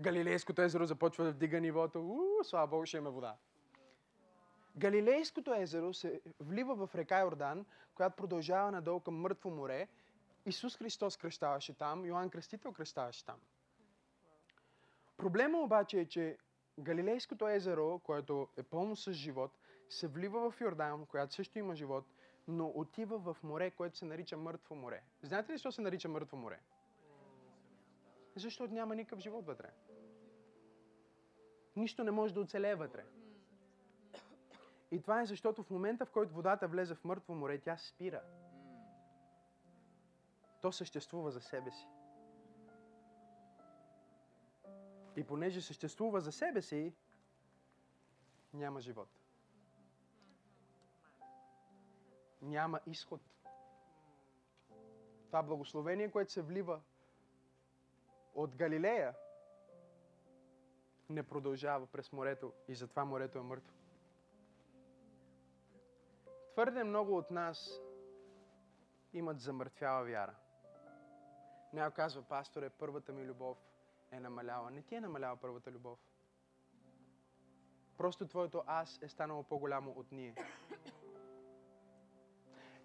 Галилейското 0.00 0.62
езеро 0.62 0.86
започва 0.86 1.24
да 1.24 1.32
вдига 1.32 1.60
нивото. 1.60 2.00
У, 2.00 2.44
слава 2.44 2.66
Богу, 2.66 2.86
ще 2.86 2.96
има 2.96 3.10
вода. 3.10 3.36
Галилейското 4.76 5.54
езеро 5.54 5.94
се 5.94 6.20
влива 6.40 6.86
в 6.86 6.94
река 6.94 7.20
Йордан, 7.20 7.66
която 7.94 8.16
продължава 8.16 8.70
надолу 8.70 9.00
към 9.00 9.14
Мъртво 9.14 9.50
море. 9.50 9.88
Исус 10.46 10.76
Христос 10.76 11.16
кръщаваше 11.16 11.74
там, 11.74 12.04
Йоанн 12.04 12.30
Кръстител 12.30 12.72
кръщаваше 12.72 13.24
там. 13.24 13.36
Проблема 15.16 15.58
обаче 15.58 16.00
е, 16.00 16.06
че 16.06 16.38
Галилейското 16.78 17.48
езеро, 17.48 17.98
което 17.98 18.48
е 18.56 18.62
пълно 18.62 18.96
с 18.96 19.12
живот, 19.12 19.58
се 19.88 20.06
влива 20.08 20.50
в 20.50 20.60
Йордан, 20.60 21.06
която 21.06 21.34
също 21.34 21.58
има 21.58 21.74
живот, 21.74 22.04
но 22.48 22.72
отива 22.74 23.18
в 23.18 23.36
море, 23.42 23.70
което 23.70 23.98
се 23.98 24.04
нарича 24.04 24.36
Мъртво 24.36 24.74
море. 24.74 25.02
Знаете 25.22 25.52
ли 25.52 25.54
защо 25.54 25.72
се 25.72 25.80
нарича 25.80 26.08
Мъртво 26.08 26.36
море? 26.36 26.60
Защото 28.36 28.74
няма 28.74 28.94
никакъв 28.94 29.18
живот 29.18 29.46
вътре. 29.46 29.70
Нищо 31.76 32.04
не 32.04 32.10
може 32.10 32.34
да 32.34 32.40
оцелее 32.40 32.74
вътре. 32.74 33.04
И 34.90 35.02
това 35.02 35.22
е 35.22 35.26
защото 35.26 35.62
в 35.62 35.70
момента, 35.70 36.06
в 36.06 36.10
който 36.10 36.34
водата 36.34 36.68
влезе 36.68 36.94
в 36.94 37.04
мъртво 37.04 37.34
море, 37.34 37.58
тя 37.58 37.76
спира. 37.76 38.22
То 40.62 40.72
съществува 40.72 41.30
за 41.30 41.40
себе 41.40 41.70
си. 41.70 41.86
И 45.16 45.24
понеже 45.24 45.60
съществува 45.60 46.20
за 46.20 46.32
себе 46.32 46.62
си, 46.62 46.94
няма 48.54 48.80
живот. 48.80 49.08
Няма 52.42 52.80
изход. 52.86 53.20
Това 55.26 55.42
благословение, 55.42 56.10
което 56.10 56.32
се 56.32 56.42
влива 56.42 56.80
от 58.34 58.56
Галилея, 58.56 59.14
не 61.10 61.22
продължава 61.22 61.86
през 61.86 62.12
морето 62.12 62.52
и 62.68 62.74
затова 62.74 63.04
морето 63.04 63.38
е 63.38 63.42
мъртво. 63.42 63.74
Твърде 66.52 66.84
много 66.84 67.16
от 67.16 67.30
нас 67.30 67.80
имат 69.12 69.40
замъртвяла 69.40 70.04
вяра. 70.04 70.34
Някой 71.72 71.94
казва, 71.94 72.22
пасторе, 72.22 72.70
първата 72.70 73.12
ми 73.12 73.26
любов 73.26 73.58
е 74.12 74.20
намаляла. 74.20 74.70
Не 74.70 74.82
ти 74.82 74.94
е 74.94 75.00
намаляла 75.00 75.36
първата 75.36 75.70
любов. 75.70 75.98
Просто 77.96 78.26
твоето 78.26 78.62
аз 78.66 78.98
е 79.02 79.08
станало 79.08 79.42
по-голямо 79.42 79.90
от 79.90 80.12
ние. 80.12 80.34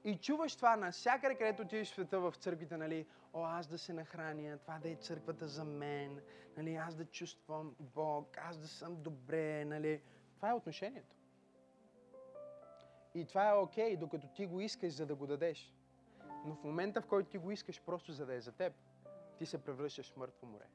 И 0.06 0.18
чуваш 0.18 0.56
това 0.56 0.76
навсякъде, 0.76 1.36
където 1.36 1.62
отидеш 1.62 1.92
в 1.92 1.94
света, 1.94 2.20
в 2.20 2.34
църквите, 2.36 2.78
нали, 2.78 3.06
о, 3.34 3.44
аз 3.46 3.68
да 3.68 3.78
се 3.78 3.94
нахраня, 3.94 4.58
това 4.58 4.80
да 4.80 4.90
е 4.90 4.96
църквата 4.96 5.48
за 5.48 5.64
мен, 5.64 6.22
нали, 6.58 6.76
аз 6.76 6.96
да 6.96 7.06
чувствам 7.06 7.76
Бог, 7.80 8.38
аз 8.38 8.58
да 8.58 8.68
съм 8.68 9.02
добре, 9.02 9.66
нали. 9.66 10.02
Това 10.36 10.50
е 10.50 10.54
отношението. 10.54 11.16
И 13.14 13.26
това 13.26 13.50
е 13.50 13.54
окей, 13.54 13.98
докато 13.98 14.28
ти 14.28 14.46
го 14.46 14.60
искаш, 14.60 14.94
за 14.94 15.06
да 15.06 15.16
го 15.16 15.28
дадеш. 15.28 15.74
Но 16.46 16.56
в 16.56 16.64
момента, 16.64 17.02
в 17.02 17.08
който 17.08 17.30
ти 17.30 17.38
го 17.38 17.52
искаш 17.52 17.82
просто 17.82 18.12
за 18.12 18.26
да 18.26 18.34
е 18.34 18.42
за 18.42 18.52
теб, 18.52 18.74
ти 19.38 19.46
се 19.46 19.64
превръщаш 19.64 20.12
в 20.12 20.18
мъртво 20.18 20.48
море. 20.48 20.66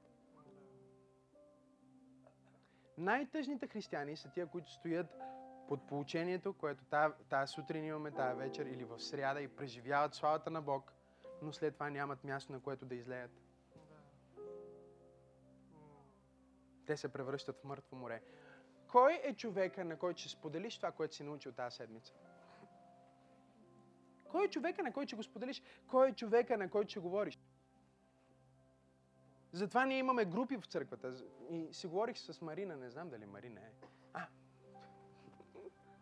Най-тъжните 2.98 3.66
християни 3.66 4.16
са 4.16 4.30
тия, 4.30 4.46
които 4.46 4.70
стоят 4.70 5.06
под 5.70 5.86
получението, 5.86 6.52
което 6.52 6.84
тая 7.28 7.46
сутрин 7.46 7.84
имаме, 7.84 8.10
тая 8.10 8.34
вечер 8.34 8.66
или 8.66 8.84
в 8.84 9.00
сряда 9.00 9.40
и 9.40 9.48
преживяват 9.48 10.14
славата 10.14 10.50
на 10.50 10.62
Бог, 10.62 10.92
но 11.42 11.52
след 11.52 11.74
това 11.74 11.90
нямат 11.90 12.24
място, 12.24 12.52
на 12.52 12.60
което 12.60 12.86
да 12.86 12.94
излеят. 12.94 13.30
Те 16.86 16.96
се 16.96 17.12
превръщат 17.12 17.60
в 17.60 17.64
мъртво 17.64 17.96
море. 17.96 18.22
Кой 18.88 19.20
е 19.24 19.34
човека, 19.34 19.84
на 19.84 19.96
който 19.96 20.20
ще 20.20 20.28
споделиш 20.28 20.76
това, 20.76 20.92
което 20.92 21.14
си 21.14 21.22
научил 21.22 21.52
тази 21.52 21.76
седмица? 21.76 22.14
Кой 24.30 24.44
е 24.44 24.50
човека, 24.50 24.82
на 24.82 24.92
който 24.92 25.08
ще 25.08 25.16
го 25.16 25.22
споделиш? 25.22 25.62
Кой 25.88 26.08
е 26.08 26.14
човека, 26.14 26.58
на 26.58 26.70
който 26.70 26.90
ще 26.90 27.00
говориш? 27.00 27.38
Затова 29.52 29.86
ние 29.86 29.98
имаме 29.98 30.24
групи 30.24 30.56
в 30.56 30.66
църквата. 30.66 31.14
И 31.50 31.68
си 31.72 31.86
говорих 31.86 32.18
с 32.18 32.40
Марина, 32.40 32.76
не 32.76 32.90
знам 32.90 33.10
дали 33.10 33.26
Марина 33.26 33.60
е. 33.60 33.72
А, 34.12 34.26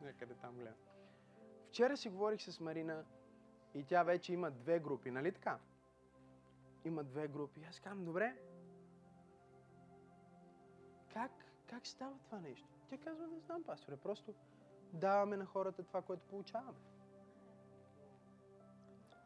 някъде 0.01 0.35
там 0.35 0.55
гледам. 0.55 0.75
Вчера 1.69 1.97
си 1.97 2.09
говорих 2.09 2.43
с 2.43 2.61
Марина 2.61 3.05
и 3.75 3.85
тя 3.85 4.03
вече 4.03 4.33
има 4.33 4.51
две 4.51 4.81
групи, 4.81 5.11
нали 5.11 5.33
така? 5.33 5.59
Има 6.85 7.05
две 7.05 7.29
групи. 7.29 7.65
Аз 7.69 7.81
казвам, 7.81 8.05
добре, 8.05 8.37
как, 11.13 11.31
как 11.67 11.87
става 11.87 12.19
това 12.25 12.41
нещо? 12.41 12.69
Тя 12.91 12.99
казва, 12.99 13.27
не 13.27 13.41
знам, 13.41 13.63
пасторе, 13.63 13.97
просто 13.97 14.35
даваме 14.93 15.37
на 15.37 15.47
хората 15.47 15.83
това, 15.83 16.03
което 16.03 16.27
получаваме. 16.27 16.79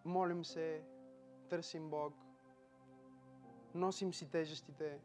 Молим 0.05 0.45
се, 0.45 0.85
търсим 1.49 1.91
Бог, 1.91 2.15
носим 3.75 4.15
си 4.15 4.31
тежестите. 4.31 5.01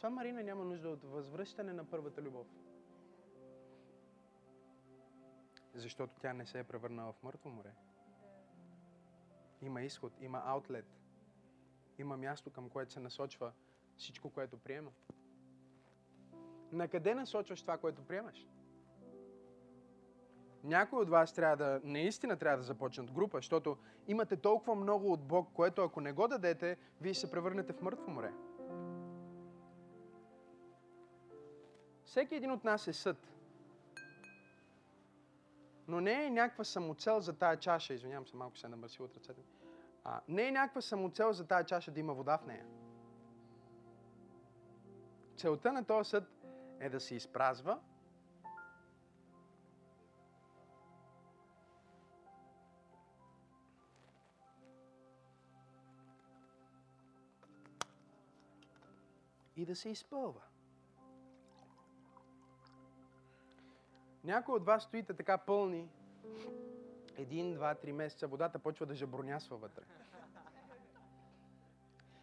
Затова 0.00 0.10
Марина 0.14 0.42
няма 0.42 0.64
нужда 0.64 0.88
от 0.88 1.04
възвръщане 1.04 1.72
на 1.72 1.84
първата 1.84 2.22
любов. 2.22 2.46
Защото 5.74 6.14
тя 6.20 6.32
не 6.32 6.46
се 6.46 6.58
е 6.58 6.64
превърнала 6.64 7.12
в 7.12 7.22
мъртво 7.22 7.48
море. 7.50 7.72
Има 9.62 9.82
изход, 9.82 10.12
има 10.20 10.42
аутлет. 10.44 10.86
Има 11.98 12.16
място, 12.16 12.50
към 12.50 12.68
което 12.68 12.92
се 12.92 13.00
насочва 13.00 13.52
всичко, 13.96 14.30
което 14.30 14.58
приема. 14.58 14.90
На 16.72 16.88
къде 16.88 17.14
насочваш 17.14 17.62
това, 17.62 17.78
което 17.78 18.02
приемаш? 18.02 18.48
Някой 20.64 21.02
от 21.02 21.08
вас 21.08 21.34
трябва 21.34 21.56
да, 21.56 21.80
наистина 21.84 22.36
трябва 22.36 22.56
да 22.56 22.64
започнат 22.64 23.12
група, 23.12 23.38
защото 23.38 23.78
имате 24.08 24.36
толкова 24.36 24.74
много 24.74 25.12
от 25.12 25.24
Бог, 25.24 25.52
което 25.52 25.82
ако 25.82 26.00
не 26.00 26.12
го 26.12 26.28
дадете, 26.28 26.76
вие 27.00 27.14
се 27.14 27.30
превърнете 27.30 27.72
в 27.72 27.82
мъртво 27.82 28.10
море. 28.10 28.32
Всеки 32.10 32.34
един 32.34 32.50
от 32.50 32.64
нас 32.64 32.88
е 32.88 32.92
съд. 32.92 33.16
Но 35.88 36.00
не 36.00 36.24
е 36.24 36.30
някаква 36.30 36.64
самоцел 36.64 37.20
за 37.20 37.38
тая 37.38 37.56
чаша, 37.56 37.94
извинявам 37.94 38.26
се, 38.26 38.36
малко 38.36 38.58
се 38.58 38.66
е 38.66 39.02
от 39.02 39.16
ръцете 39.16 39.40
ми. 39.40 39.46
А, 40.04 40.20
не 40.28 40.48
е 40.48 40.52
някаква 40.52 40.80
самоцел 40.80 41.32
за 41.32 41.46
тая 41.46 41.64
чаша 41.64 41.90
да 41.90 42.00
има 42.00 42.14
вода 42.14 42.38
в 42.38 42.46
нея. 42.46 42.66
Целта 45.36 45.72
на 45.72 45.84
този 45.84 46.10
съд 46.10 46.24
е 46.80 46.88
да 46.88 47.00
се 47.00 47.14
изпразва 47.14 47.78
и 59.56 59.64
да 59.64 59.76
се 59.76 59.88
изпълва. 59.88 60.42
Някои 64.24 64.54
от 64.54 64.64
вас 64.64 64.82
стоите 64.82 65.14
така 65.14 65.38
пълни, 65.38 65.88
един, 67.16 67.54
два, 67.54 67.74
три 67.74 67.92
месеца, 67.92 68.26
водата 68.26 68.58
почва 68.58 68.86
да 68.86 68.94
жабронясва 68.94 69.56
вътре. 69.56 69.82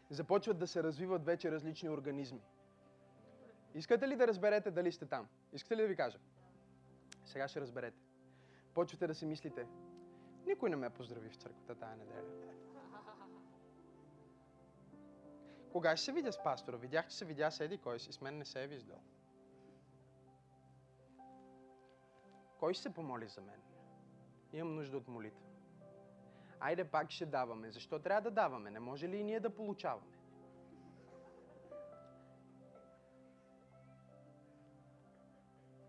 Започват 0.10 0.58
да 0.58 0.68
се 0.68 0.84
развиват 0.84 1.26
вече 1.26 1.52
различни 1.52 1.90
организми. 1.90 2.42
Искате 3.74 4.08
ли 4.08 4.16
да 4.16 4.28
разберете 4.28 4.72
дали 4.72 4.92
сте 4.92 5.06
там? 5.06 5.28
Искате 5.54 5.78
ли 5.78 5.82
да 5.82 5.88
ви 5.88 5.96
кажа? 5.96 6.20
Сега 7.26 7.48
ще 7.48 7.62
разберете. 7.62 7.98
Почвате 8.74 9.08
да 9.08 9.16
си 9.16 9.26
мислите, 9.26 9.68
никой 10.46 10.70
не 10.70 10.76
ме 10.76 10.90
поздрави 10.90 11.30
в 11.30 11.36
църквата 11.36 11.76
тая 11.76 11.98
неделя. 11.98 12.48
Кога 15.72 15.98
ще 15.98 16.06
се 16.06 16.12
видя 16.12 16.32
с 16.32 16.44
пастора? 16.44 16.78
Видях, 16.78 17.08
че 17.08 17.18
се 17.18 17.26
видя 17.26 17.52
с 17.52 17.60
Еди 17.60 17.78
кой 17.78 18.00
си. 18.00 18.14
С 18.14 18.22
мен 18.22 18.38
не 18.38 18.46
се 18.46 18.64
е 18.64 18.68
виждал. 18.68 19.02
Кой 22.60 22.74
ще 22.74 22.84
се 22.84 22.94
помоли 22.94 23.28
за 23.28 23.42
мен? 23.42 23.62
Имам 24.54 24.76
нужда 24.76 24.98
от 24.98 25.08
молитва. 25.08 25.48
Айде 26.60 26.92
пак 26.92 27.12
ще 27.12 27.26
даваме. 27.26 27.72
Защо 27.72 28.00
трябва 28.00 28.22
да 28.22 28.32
даваме? 28.32 28.72
Не 28.72 28.80
може 28.80 29.10
ли 29.10 29.18
и 29.18 29.24
ние 29.24 29.40
да 29.40 29.56
получаваме? 29.56 30.18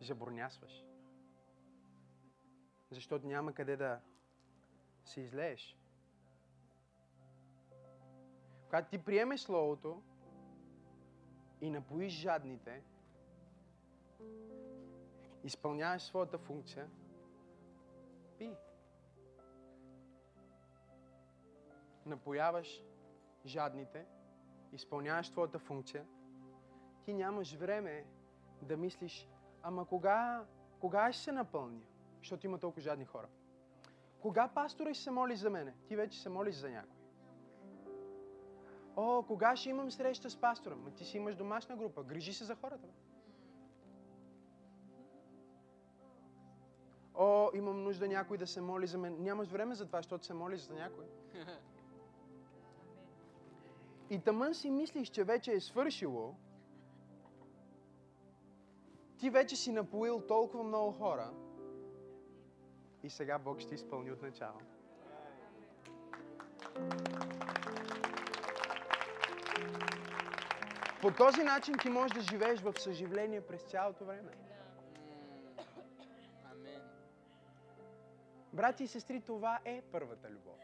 Жабурнясваш. 0.00 0.84
Защото 2.90 3.26
няма 3.26 3.52
къде 3.54 3.76
да 3.76 4.00
се 5.04 5.20
излееш. 5.20 5.78
Когато 8.64 8.90
ти 8.90 9.04
приемеш 9.04 9.40
Словото 9.40 10.02
и 11.60 11.70
напоиш 11.70 12.12
жадните, 12.12 12.82
изпълняваш 15.44 16.02
своята 16.02 16.38
функция, 16.38 16.90
пи. 18.38 18.52
Напояваш 22.06 22.84
жадните, 23.46 24.06
изпълняваш 24.72 25.30
твоята 25.30 25.58
функция, 25.58 26.06
ти 27.04 27.14
нямаш 27.14 27.54
време 27.54 28.06
да 28.62 28.76
мислиш, 28.76 29.28
ама 29.62 29.86
кога, 29.86 30.44
кога 30.80 31.12
ще 31.12 31.22
се 31.22 31.32
напълня, 31.32 31.80
защото 32.18 32.46
има 32.46 32.58
толкова 32.58 32.82
жадни 32.82 33.04
хора. 33.04 33.28
Кога 34.20 34.48
пастора 34.48 34.94
ще 34.94 35.04
се 35.04 35.10
моли 35.10 35.36
за 35.36 35.50
мене? 35.50 35.74
Ти 35.88 35.96
вече 35.96 36.20
се 36.20 36.28
молиш 36.28 36.54
за 36.54 36.70
някой. 36.70 36.98
О, 38.96 39.22
кога 39.22 39.56
ще 39.56 39.70
имам 39.70 39.90
среща 39.90 40.30
с 40.30 40.36
пастора? 40.36 40.76
Ма 40.76 40.90
ти 40.90 41.04
си 41.04 41.16
имаш 41.16 41.36
домашна 41.36 41.76
група. 41.76 42.02
Грижи 42.02 42.32
се 42.32 42.44
за 42.44 42.54
хората. 42.54 42.86
Бе. 42.86 43.07
О, 47.20 47.50
имам 47.54 47.82
нужда 47.82 48.08
някой 48.08 48.38
да 48.38 48.46
се 48.46 48.60
моли 48.60 48.86
за 48.86 48.98
мен. 48.98 49.16
Нямаш 49.22 49.48
време 49.48 49.74
за 49.74 49.86
това, 49.86 49.98
защото 49.98 50.26
се 50.26 50.34
молиш 50.34 50.60
за 50.60 50.74
някой. 50.74 51.04
И 54.10 54.20
тъмън 54.20 54.54
си 54.54 54.70
мислиш, 54.70 55.08
че 55.08 55.24
вече 55.24 55.52
е 55.52 55.60
свършило. 55.60 56.34
Ти 59.18 59.30
вече 59.30 59.56
си 59.56 59.72
напоил 59.72 60.20
толкова 60.20 60.64
много 60.64 60.92
хора. 60.92 61.30
И 63.02 63.10
сега 63.10 63.38
Бог 63.38 63.60
ще 63.60 63.74
изпълни 63.74 64.12
от 64.12 64.22
начало. 64.22 64.58
По 71.02 71.10
този 71.10 71.42
начин 71.42 71.74
ти 71.82 71.90
можеш 71.90 72.12
да 72.12 72.20
живееш 72.20 72.60
в 72.60 72.74
съживление 72.78 73.40
през 73.40 73.62
цялото 73.62 74.04
време. 74.04 74.47
Брати 78.52 78.84
и 78.84 78.88
сестри, 78.88 79.20
това 79.20 79.58
е 79.64 79.82
първата 79.92 80.30
любов. 80.30 80.56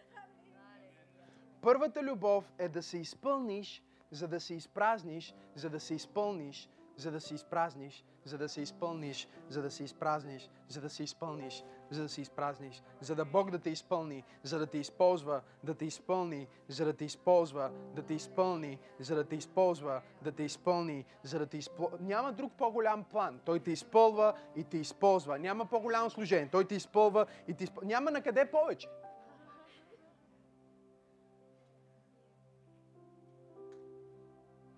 Първата 1.63 2.03
любов 2.03 2.53
е 2.59 2.69
да 2.69 2.83
се 2.83 2.99
изпълниш, 2.99 3.83
за 4.11 4.29
да 4.29 4.41
се 4.41 4.55
изпразниш, 4.55 5.35
за 5.55 5.71
да 5.71 5.81
се 5.81 5.95
изпълниш, 5.95 6.69
за 6.97 7.11
да 7.11 7.21
се 7.21 7.35
изпразниш, 7.35 8.05
за 8.25 8.39
да 8.39 8.49
се 8.49 8.61
изпълниш, 8.61 9.29
за 9.49 9.63
да 9.63 9.71
се 9.71 9.85
изпразниш, 9.85 10.51
за 10.69 10.81
да 10.81 10.91
се 10.91 11.03
изпълниш, 11.03 11.65
за 11.91 12.03
да 12.03 12.09
се 12.09 12.21
изпразниш, 12.21 12.83
за 13.01 13.15
да 13.15 13.25
Бог 13.25 13.51
да 13.51 13.59
те 13.59 13.71
изпълни, 13.71 14.25
за 14.43 14.59
да 14.59 14.67
те 14.67 14.79
използва, 14.79 15.41
да 15.65 15.75
те 15.75 15.85
изпълни, 15.85 16.49
за 16.69 16.85
да 16.85 16.93
те 16.93 17.05
използва, 17.05 17.71
да 17.95 18.03
те 18.03 18.15
изпълни, 18.15 18.79
за 19.01 19.15
да 19.15 19.25
те 19.25 19.37
използва, 19.37 20.03
да 20.23 20.33
те 20.33 20.43
изпълни, 20.43 21.05
за 21.23 21.39
да 21.39 21.47
те 21.47 21.57
използва. 21.57 21.99
Няма 22.01 22.33
друг 22.33 22.53
по-голям 22.59 23.05
план. 23.05 23.41
Той 23.45 23.61
те 23.61 23.71
изпълва 23.71 24.35
и 24.57 24.65
те 24.65 24.79
използва. 24.79 25.39
Няма 25.39 25.67
по-голямо 25.67 26.11
служение. 26.11 26.49
Той 26.53 26.65
те 26.65 26.75
изпълва 26.75 27.27
и 27.49 27.55
те 27.55 27.65
изпълва. 27.65 27.87
Няма 27.87 28.11
на 28.11 28.23
къде 28.23 28.51
повече. 28.51 28.89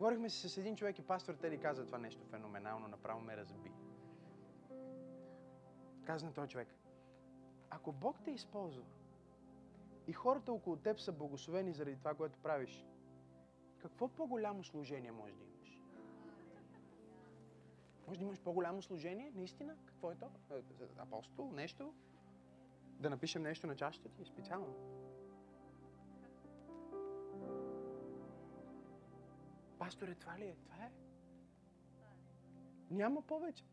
Говорихме 0.06 0.30
си 0.30 0.48
с 0.48 0.56
един 0.56 0.76
човек 0.76 0.98
и 0.98 1.02
пастор 1.02 1.34
Теди 1.34 1.58
каза 1.58 1.86
това 1.86 1.98
нещо 1.98 2.26
феноменално, 2.26 2.88
направо 2.88 3.20
ме 3.20 3.36
разби. 3.36 3.72
каза 6.04 6.26
на 6.26 6.32
този 6.32 6.48
човек, 6.48 6.68
ако 7.70 7.92
Бог 7.92 8.20
те 8.24 8.30
използва 8.30 8.84
и 10.06 10.12
хората 10.12 10.52
около 10.52 10.76
теб 10.76 11.00
са 11.00 11.12
благословени 11.12 11.72
заради 11.72 11.96
това, 11.96 12.14
което 12.14 12.38
правиш, 12.38 12.86
какво 13.78 14.08
по-голямо 14.08 14.64
служение 14.64 15.12
може 15.12 15.34
да 15.34 15.44
имаш? 15.44 15.78
Може 18.06 18.18
да 18.18 18.24
имаш 18.24 18.40
по-голямо 18.40 18.82
служение, 18.82 19.32
наистина? 19.34 19.76
Какво 19.86 20.10
е 20.10 20.14
то? 20.14 20.30
Апостол, 20.98 21.50
нещо? 21.52 21.94
Да 23.00 23.10
напишем 23.10 23.42
нещо 23.42 23.66
на 23.66 23.76
чашата 23.76 24.08
ти, 24.08 24.24
специално. 24.24 24.74
Пасторе, 29.78 30.14
това 30.14 30.38
ли 30.38 30.44
е? 30.44 30.56
Това 30.64 30.84
е. 30.84 30.90
Няма 32.90 33.22
повече. 33.22 33.64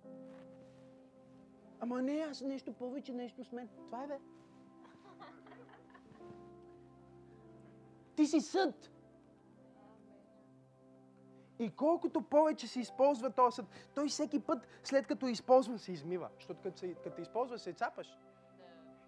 Ама 1.80 2.02
не, 2.02 2.20
аз 2.20 2.42
нещо 2.42 2.74
повече, 2.74 3.14
нещо 3.14 3.44
с 3.44 3.52
мен. 3.52 3.70
Това 3.86 4.04
е, 4.04 4.08
бе. 4.08 4.20
Ти 8.16 8.26
си 8.26 8.40
съд. 8.40 8.92
И 11.60 11.72
колкото 11.72 12.22
повече 12.22 12.68
се 12.68 12.80
използва 12.80 13.30
този 13.30 13.56
съд, 13.56 13.66
той 13.96 14.08
всеки 14.08 14.40
път, 14.40 14.68
след 14.84 15.08
като 15.08 15.28
използван, 15.28 15.80
се 15.80 15.92
измива. 15.92 16.30
Защото 16.36 16.62
като, 16.62 16.80
се, 16.80 16.94
като 16.94 17.22
използва, 17.22 17.60
се 17.60 17.74
цапаш. 17.74 18.18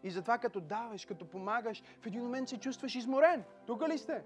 И 0.04 0.12
затова 0.12 0.38
като 0.38 0.62
даваш, 0.62 1.06
като 1.06 1.30
помагаш, 1.30 1.84
в 2.02 2.06
един 2.06 2.24
момент 2.24 2.50
се 2.50 2.60
чувстваш 2.60 2.96
изморен. 2.96 3.44
Тук 3.66 3.88
ли 3.88 3.98
сте? 3.98 4.24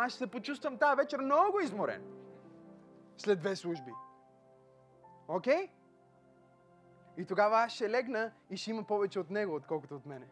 Аз 0.00 0.12
ще 0.12 0.18
се 0.18 0.30
почувствам 0.30 0.78
тази 0.78 0.96
вечер 0.96 1.18
много 1.18 1.60
изморен. 1.60 2.02
След 3.16 3.40
две 3.40 3.56
служби. 3.56 3.92
Окей? 5.28 5.54
Okay? 5.54 5.70
И 7.16 7.24
тогава 7.24 7.56
аз 7.56 7.72
ще 7.72 7.90
легна 7.90 8.32
и 8.50 8.56
ще 8.56 8.70
има 8.70 8.86
повече 8.86 9.20
от 9.20 9.30
него, 9.30 9.54
отколкото 9.54 9.96
от 9.96 10.06
мене. 10.06 10.28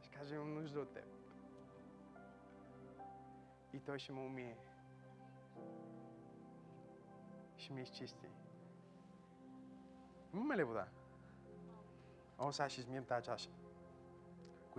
Ще 0.00 0.10
кажа, 0.10 0.34
имам 0.34 0.54
нужда 0.54 0.80
от 0.80 0.94
теб. 0.94 1.04
И 3.72 3.80
той 3.80 3.98
ще 3.98 4.12
ме 4.12 4.20
умие. 4.20 4.56
Ще 7.56 7.72
ме 7.72 7.82
изчисти. 7.82 8.28
Имаме 10.34 10.56
ли 10.56 10.64
вода? 10.64 10.86
О, 12.38 12.52
сега 12.52 12.68
ще 12.68 12.80
измием 12.80 13.04
тази 13.04 13.24
чаша. 13.24 13.50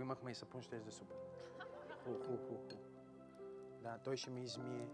Ако 0.00 0.04
имахме 0.04 0.30
и 0.30 0.34
сапун, 0.34 0.62
ще 0.62 0.76
е 0.76 0.80
да 0.80 0.92
супер. 0.92 1.16
Ху, 2.04 2.12
ху, 2.14 2.36
ху, 2.36 2.56
ху. 2.56 2.76
Да, 3.82 3.98
той 3.98 4.16
ще 4.16 4.30
ми 4.30 4.42
измие. 4.42 4.88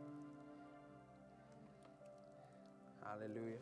Алелуя. 3.02 3.58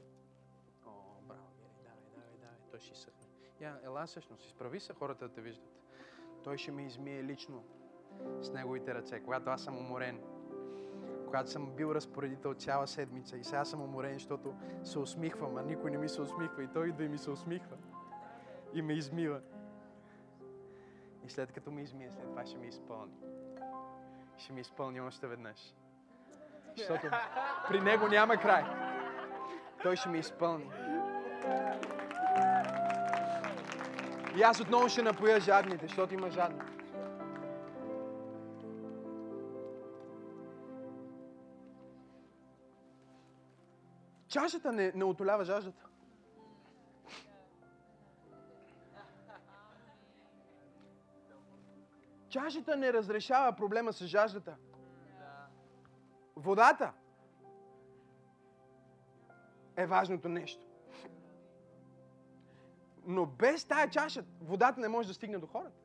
О, 0.87 0.91
браво, 1.29 1.49
Гери, 1.59 1.75
давай, 1.83 2.03
давай, 2.17 2.37
давай. 2.41 2.57
Той 2.71 2.81
ще 2.81 2.93
изсъхне. 2.93 3.27
Я, 3.61 3.81
ела 3.83 4.07
всъщност, 4.07 4.47
изправи 4.47 4.81
се, 4.81 4.95
хората 4.95 5.29
да 5.29 5.35
те 5.35 5.41
виждат. 5.41 5.71
Той 6.45 6.59
ще 6.59 6.73
ме 6.73 6.87
измие 6.87 7.25
лично 7.25 7.65
с 8.41 8.53
неговите 8.53 8.95
ръце, 8.95 9.21
когато 9.21 9.51
аз 9.51 9.65
съм 9.65 9.79
уморен. 9.79 10.21
Когато 11.25 11.51
съм 11.51 11.77
бил 11.77 11.95
разпоредител 11.95 12.55
цяла 12.55 12.87
седмица 12.87 13.37
и 13.37 13.45
сега 13.45 13.65
съм 13.65 13.83
уморен, 13.83 14.15
защото 14.15 14.55
се 14.85 14.99
усмихвам, 14.99 15.57
а 15.57 15.63
никой 15.63 15.91
не 15.91 15.99
ми 15.99 16.09
се 16.09 16.23
усмихва 16.23 16.63
и 16.63 16.69
той 16.69 16.89
идва 16.89 17.05
и 17.05 17.09
ми 17.09 17.19
се 17.19 17.31
усмихва. 17.31 17.77
И 18.75 18.83
ме 18.83 18.93
измива. 18.93 19.41
И 21.25 21.31
след 21.31 21.53
като 21.53 21.71
ме 21.71 21.83
измие, 21.83 22.11
след 22.11 22.25
това 22.25 22.47
ще 22.47 22.59
ме 22.59 22.67
изпълни. 22.67 23.13
Ще 24.37 24.53
ме 24.53 24.61
изпълни 24.61 25.01
още 25.01 25.27
веднъж. 25.27 25.75
Защото 26.77 27.07
при 27.69 27.81
него 27.81 28.09
няма 28.09 28.37
край. 28.37 28.65
Той 29.83 29.97
ще 29.97 30.09
ме 30.09 30.19
изпълни. 30.19 30.71
И 34.37 34.43
аз 34.43 34.61
отново 34.61 34.89
ще 34.89 35.03
напоя 35.03 35.41
жадните, 35.41 35.87
защото 35.87 36.15
има 36.15 36.31
жадни. 36.31 36.61
Чашата 44.29 44.73
не, 44.73 44.93
не 44.95 45.05
отолява 45.05 45.45
жаждата. 45.45 45.85
Чашата 52.35 52.77
не 52.77 52.93
разрешава 52.93 53.53
проблема 53.53 53.93
с 53.93 54.07
жаждата. 54.07 54.57
Водата 56.37 56.93
е 59.77 59.87
важното 59.87 60.29
нещо. 60.29 60.67
Но 63.07 63.27
без 63.27 63.65
тая 63.65 63.91
чаша 63.91 64.25
водата 64.41 64.81
не 64.81 64.89
може 64.89 65.09
да 65.09 65.15
стигне 65.15 65.39
до 65.39 65.47
хората. 65.47 65.81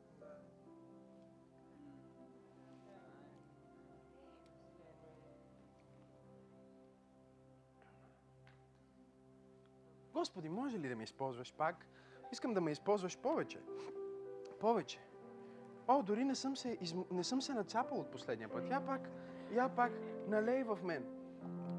Господи, 10.12 10.48
може 10.48 10.78
ли 10.78 10.88
да 10.88 10.96
ме 10.96 11.02
използваш 11.02 11.54
пак? 11.54 11.86
Искам 12.32 12.54
да 12.54 12.60
ме 12.60 12.70
използваш 12.70 13.18
повече. 13.18 13.60
Повече. 14.60 15.09
О, 15.90 16.02
дори 16.02 16.24
не 16.24 16.34
съм 16.34 16.56
се, 16.56 16.78
из... 16.80 16.94
не 17.10 17.24
съм 17.24 17.42
се 17.42 17.54
нацапал 17.54 17.98
от 17.98 18.10
последния 18.10 18.48
път. 18.48 18.70
Я 18.70 18.80
пак, 18.80 19.08
я 19.52 19.68
пак, 19.68 19.92
налей 20.28 20.62
в 20.62 20.78
мен. 20.82 21.04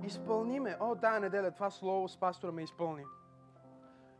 Изпълни 0.04 0.60
ме. 0.60 0.78
О, 0.80 0.96
тая 0.96 1.20
неделя 1.20 1.52
това 1.52 1.70
слово 1.70 2.08
с 2.08 2.18
пастора 2.18 2.52
ме 2.52 2.64
изпълни. 2.64 3.04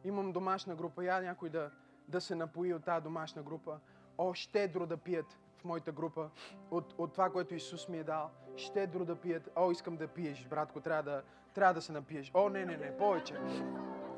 Имам 0.04 0.32
домашна 0.32 0.76
група. 0.76 1.06
Я 1.06 1.22
някой 1.22 1.50
да, 1.50 1.72
да 2.08 2.22
се 2.22 2.36
напои 2.36 2.74
от 2.74 2.84
тази 2.84 3.04
домашна 3.04 3.44
група. 3.44 3.80
О, 4.18 4.34
щедро 4.34 4.86
да 4.86 4.98
пият 4.98 5.40
в 5.58 5.66
моята 5.66 5.92
група 5.92 6.30
от, 6.72 6.96
от 6.98 7.12
това, 7.12 7.30
което 7.30 7.56
Исус 7.56 7.88
ми 7.88 7.98
е 7.98 8.04
дал. 8.04 8.30
Щедро 8.56 9.06
да 9.06 9.16
пият. 9.16 9.50
О, 9.56 9.72
искам 9.72 9.98
да 9.98 10.08
пиеш, 10.08 10.48
братко. 10.48 10.82
Трябва 10.82 11.04
да, 11.04 11.24
трябва 11.54 11.74
да 11.74 11.82
се 11.82 11.92
напиеш. 11.92 12.32
О, 12.34 12.50
не, 12.50 12.66
не, 12.66 12.78
не, 12.78 12.98
повече. 12.98 13.36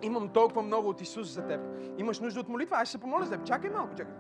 Имам 0.02 0.30
толкова 0.30 0.62
много 0.62 0.90
от 0.90 1.02
Исус 1.02 1.28
за 1.28 1.48
теб. 1.48 1.62
Имаш 1.98 2.20
нужда 2.20 2.40
от 2.40 2.50
молитва? 2.50 2.78
Аз 2.78 2.88
ще 2.88 2.92
се 2.92 3.02
помоля 3.02 3.26
за 3.26 3.32
теб. 3.32 3.46
Чакай 3.46 3.70
малко, 3.70 3.96
чакай. 3.96 4.14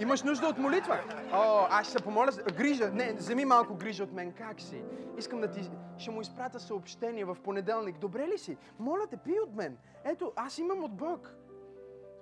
Имаш 0.00 0.22
нужда 0.22 0.46
от 0.46 0.58
молитва? 0.58 0.98
О, 1.32 1.66
аз 1.70 1.86
ще 1.86 1.98
се 1.98 2.04
помоля 2.04 2.30
за... 2.30 2.42
Грижа. 2.42 2.90
Не, 2.90 3.12
вземи 3.12 3.44
малко 3.44 3.74
грижа 3.74 4.04
от 4.04 4.12
мен. 4.12 4.32
Как 4.32 4.60
си? 4.60 4.82
Искам 5.18 5.40
да 5.40 5.50
ти... 5.50 5.70
Ще 5.98 6.10
му 6.10 6.20
изпратя 6.20 6.60
съобщение 6.60 7.24
в 7.24 7.36
понеделник. 7.44 7.98
Добре 7.98 8.28
ли 8.28 8.38
си? 8.38 8.56
Моля 8.78 9.06
те, 9.10 9.16
пи 9.16 9.34
от 9.46 9.54
мен. 9.54 9.76
Ето, 10.04 10.32
аз 10.36 10.58
имам 10.58 10.84
от 10.84 10.92
Бог. 10.92 11.34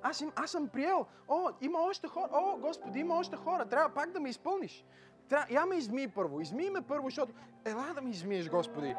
Аз, 0.02 0.20
им, 0.20 0.32
аз 0.36 0.50
съм 0.50 0.68
приел. 0.68 1.06
О, 1.28 1.48
има 1.60 1.78
още 1.78 2.08
хора. 2.08 2.28
О, 2.32 2.56
Господи, 2.58 2.98
има 2.98 3.18
още 3.18 3.36
хора. 3.36 3.66
Трябва 3.66 3.88
пак 3.94 4.10
да 4.10 4.20
ме 4.20 4.28
изпълниш. 4.28 4.84
Трябва, 5.28 5.54
я 5.54 5.66
ме 5.66 5.76
изми 5.76 6.08
първо. 6.08 6.40
Изми 6.40 6.70
ме 6.70 6.82
първо, 6.82 7.06
защото... 7.06 7.32
Ела 7.64 7.94
да 7.94 8.02
ме 8.02 8.10
измиеш, 8.10 8.48
Господи. 8.48 8.94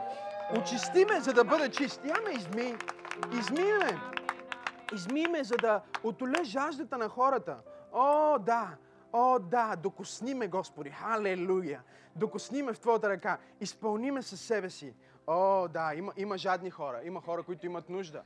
Очисти 0.58 1.06
ме, 1.06 1.20
за 1.20 1.34
да 1.34 1.44
бъда 1.44 1.70
чист. 1.70 2.02
Я 2.06 2.16
ме 2.22 2.32
изми. 2.32 2.76
Изми 3.40 3.74
ме. 3.74 3.98
Изми 4.94 5.28
ме, 5.28 5.44
за 5.44 5.56
да 5.58 5.82
отоля 6.04 6.44
жаждата 6.44 6.98
на 6.98 7.10
хората. 7.10 7.58
О, 7.92 8.40
да. 8.40 8.78
О, 9.14 9.40
да. 9.40 9.76
Докосни 9.76 10.34
ме, 10.34 10.48
Господи. 10.48 10.90
Халелуя. 10.90 11.84
Докосни 12.16 12.64
ме 12.64 12.74
в 12.74 12.80
Твоята 12.80 13.10
ръка. 13.10 13.38
Изпълни 13.60 14.12
ме 14.12 14.22
със 14.22 14.42
себе 14.42 14.70
си. 14.70 14.94
О, 15.28 15.68
да. 15.68 15.94
Има, 15.96 16.14
има 16.18 16.38
жадни 16.38 16.70
хора. 16.70 17.02
Има 17.04 17.22
хора, 17.22 17.44
които 17.44 17.66
имат 17.66 17.90
нужда. 17.90 18.24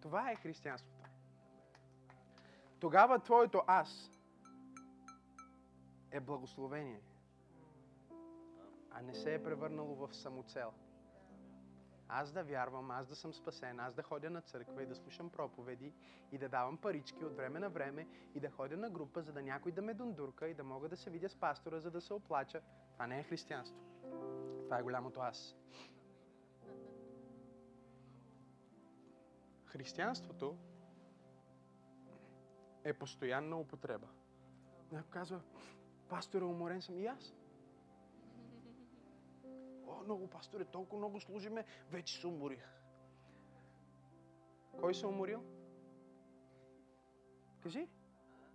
Това 0.00 0.30
е 0.30 0.34
християнството. 0.34 0.95
Тогава 2.80 3.18
твоето 3.18 3.62
аз 3.66 4.10
е 6.10 6.20
благословение, 6.20 7.00
а 8.90 9.02
не 9.02 9.14
се 9.14 9.34
е 9.34 9.42
превърнало 9.42 9.94
в 9.94 10.14
самоцел. 10.14 10.72
Аз 12.08 12.32
да 12.32 12.44
вярвам, 12.44 12.90
аз 12.90 13.06
да 13.06 13.16
съм 13.16 13.34
спасен, 13.34 13.80
аз 13.80 13.94
да 13.94 14.02
ходя 14.02 14.30
на 14.30 14.40
църква 14.40 14.82
и 14.82 14.86
да 14.86 14.94
слушам 14.94 15.30
проповеди 15.30 15.92
и 16.32 16.38
да 16.38 16.48
давам 16.48 16.76
парички 16.76 17.24
от 17.24 17.36
време 17.36 17.58
на 17.58 17.68
време 17.68 18.08
и 18.34 18.40
да 18.40 18.50
ходя 18.50 18.76
на 18.76 18.90
група, 18.90 19.22
за 19.22 19.32
да 19.32 19.42
някой 19.42 19.72
да 19.72 19.82
ме 19.82 19.94
дундурка 19.94 20.48
и 20.48 20.54
да 20.54 20.64
мога 20.64 20.88
да 20.88 20.96
се 20.96 21.10
видя 21.10 21.28
с 21.28 21.36
пастора, 21.36 21.80
за 21.80 21.90
да 21.90 22.00
се 22.00 22.14
оплача. 22.14 22.62
Това 22.92 23.06
не 23.06 23.20
е 23.20 23.22
християнство. 23.22 23.78
Това 24.64 24.78
е 24.78 24.82
голямото 24.82 25.20
аз. 25.20 25.56
Християнството 29.64 30.56
е 32.88 32.92
постоянна 32.92 33.56
употреба. 33.56 34.06
Някой 34.92 35.10
казва, 35.10 35.40
пасторе, 36.08 36.44
уморен 36.44 36.82
съм 36.82 36.98
и 36.98 37.06
аз. 37.06 37.34
О, 39.86 40.04
много 40.04 40.26
пасторе, 40.26 40.64
толкова 40.64 40.98
много 40.98 41.20
служиме, 41.20 41.64
вече 41.90 42.20
се 42.20 42.26
уморих. 42.26 42.68
Кой 44.80 44.94
се 44.94 45.06
уморил? 45.06 45.42
Кажи. 47.62 47.88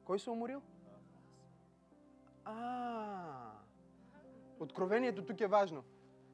Кой 0.04 0.20
се 0.20 0.30
уморил? 0.30 0.62
А, 2.46 3.52
Откровението 4.60 5.26
тук 5.26 5.42
е 5.42 5.48
важно. 5.48 5.84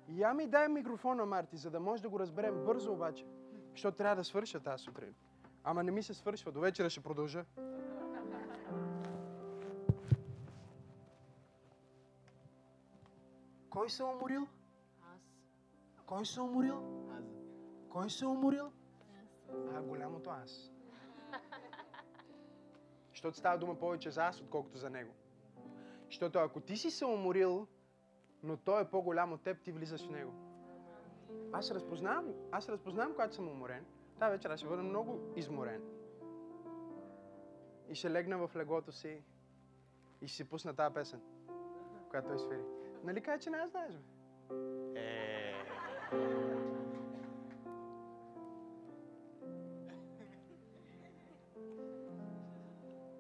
Я 0.10 0.34
ми 0.34 0.48
дай 0.48 0.68
микрофона, 0.68 1.26
Марти, 1.26 1.58
за 1.58 1.72
да 1.72 1.80
може 1.80 2.02
да 2.02 2.10
го 2.10 2.20
разберем 2.20 2.66
бързо 2.66 2.94
обаче. 2.94 3.26
Защото 3.72 3.98
трябва 3.98 4.16
да 4.16 4.24
свърша 4.24 4.60
тази 4.60 4.84
сутрин. 4.84 5.16
Ама 5.64 5.84
не 5.84 5.92
ми 5.92 6.04
се 6.04 6.14
свършва. 6.14 6.52
До 6.52 6.60
вечера 6.60 6.90
ще 6.90 7.02
продължа. 7.02 7.46
Кой 13.78 13.90
се 13.90 14.04
е 14.04 14.06
уморил? 14.06 14.48
Аз. 15.16 15.22
Кой 16.06 16.26
се 16.26 16.40
е 16.40 16.44
уморил? 16.44 17.08
Аз. 17.18 17.26
Кой 17.90 18.10
се 18.10 18.26
е 18.26 18.28
уморил? 18.28 18.72
А, 19.74 19.82
голямото 19.82 20.30
аз. 20.30 20.72
Защото 23.10 23.38
става 23.38 23.58
дума 23.58 23.80
повече 23.80 24.12
за 24.12 24.26
аз, 24.26 24.42
отколкото 24.42 24.78
за 24.78 24.90
него. 24.90 25.14
Защото 26.06 26.40
ако 26.40 26.60
ти 26.60 26.78
си 26.78 26.92
се 26.92 27.06
уморил, 27.06 27.68
но 28.44 28.58
той 28.58 28.82
е 28.82 28.90
по-голям 28.90 29.34
от 29.34 29.42
теб, 29.42 29.64
ти 29.64 29.72
влизаш 29.72 30.08
в 30.08 30.12
него. 30.12 30.34
Аз 31.54 31.72
разпознавам, 31.72 32.34
аз 32.52 32.70
разпознавам, 32.70 33.12
когато 33.12 33.36
съм 33.36 33.48
уморен. 33.48 33.86
Та 34.20 34.30
вечер 34.30 34.50
аз 34.50 34.60
ще 34.60 34.70
бъда 34.70 34.84
много 34.84 35.34
изморен. 35.36 35.82
И 37.90 37.96
ще 37.96 38.12
легна 38.12 38.48
в 38.48 38.56
леглото 38.56 38.92
си 38.92 39.24
и 40.22 40.28
ще 40.28 40.38
си 40.38 40.50
пусна 40.50 40.76
тази 40.76 40.94
песен, 40.94 41.22
която 42.10 42.28
той 42.28 42.40
свири. 42.40 42.77
Нали 43.04 43.22
кажа, 43.22 43.40
че 43.40 43.50
не 43.50 43.58
я 43.58 43.68
знаеш, 43.68 43.94
бе? 43.94 44.02
Е. 45.00 45.54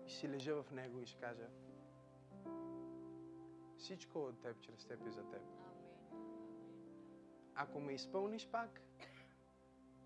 И 0.06 0.10
си 0.10 0.30
лежа 0.30 0.64
в 0.64 0.72
него 0.72 1.02
и 1.02 1.06
ще 1.06 1.20
кажа 1.20 1.48
всичко 3.78 4.20
от 4.20 4.42
теб, 4.42 4.62
чрез 4.62 4.86
теб 4.86 5.08
и 5.08 5.12
за 5.12 5.24
теб. 5.30 5.42
Ако 7.56 7.80
ме 7.80 7.94
изпълниш 7.94 8.48
пак, 8.48 8.82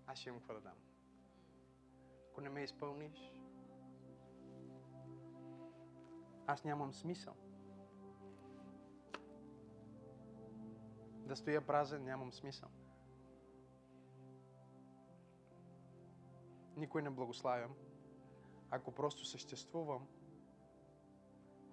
аз 0.06 0.18
ще 0.18 0.28
имам 0.28 0.40
какво 0.40 0.54
да 0.54 0.60
дам. 0.60 0.78
Ако 2.30 2.40
не 2.40 2.48
ме 2.48 2.62
изпълниш, 2.62 3.32
аз 6.46 6.64
нямам 6.64 6.92
смисъл. 6.92 7.34
Да 11.32 11.36
стоя 11.36 11.66
празен, 11.66 12.04
нямам 12.04 12.32
смисъл. 12.32 12.68
Никой 16.76 17.02
не 17.02 17.10
благославям. 17.10 17.74
Ако 18.70 18.92
просто 18.92 19.24
съществувам, 19.24 20.08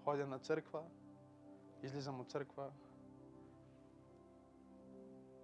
ходя 0.04 0.28
на 0.28 0.40
църква, 0.40 0.84
излизам 1.84 2.20
от 2.20 2.30
църква, 2.32 2.72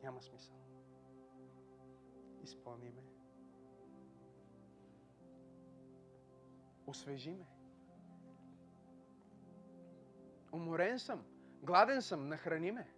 няма 0.03 0.22
смисъл. 0.22 0.55
Изпълни 2.43 2.89
ме. 2.89 3.03
Освежи 6.88 7.34
ме. 7.34 7.45
Уморен 10.53 10.99
съм, 10.99 11.26
гладен 11.63 12.01
съм, 12.01 12.28
нахрани 12.28 12.72
ме. 12.72 12.95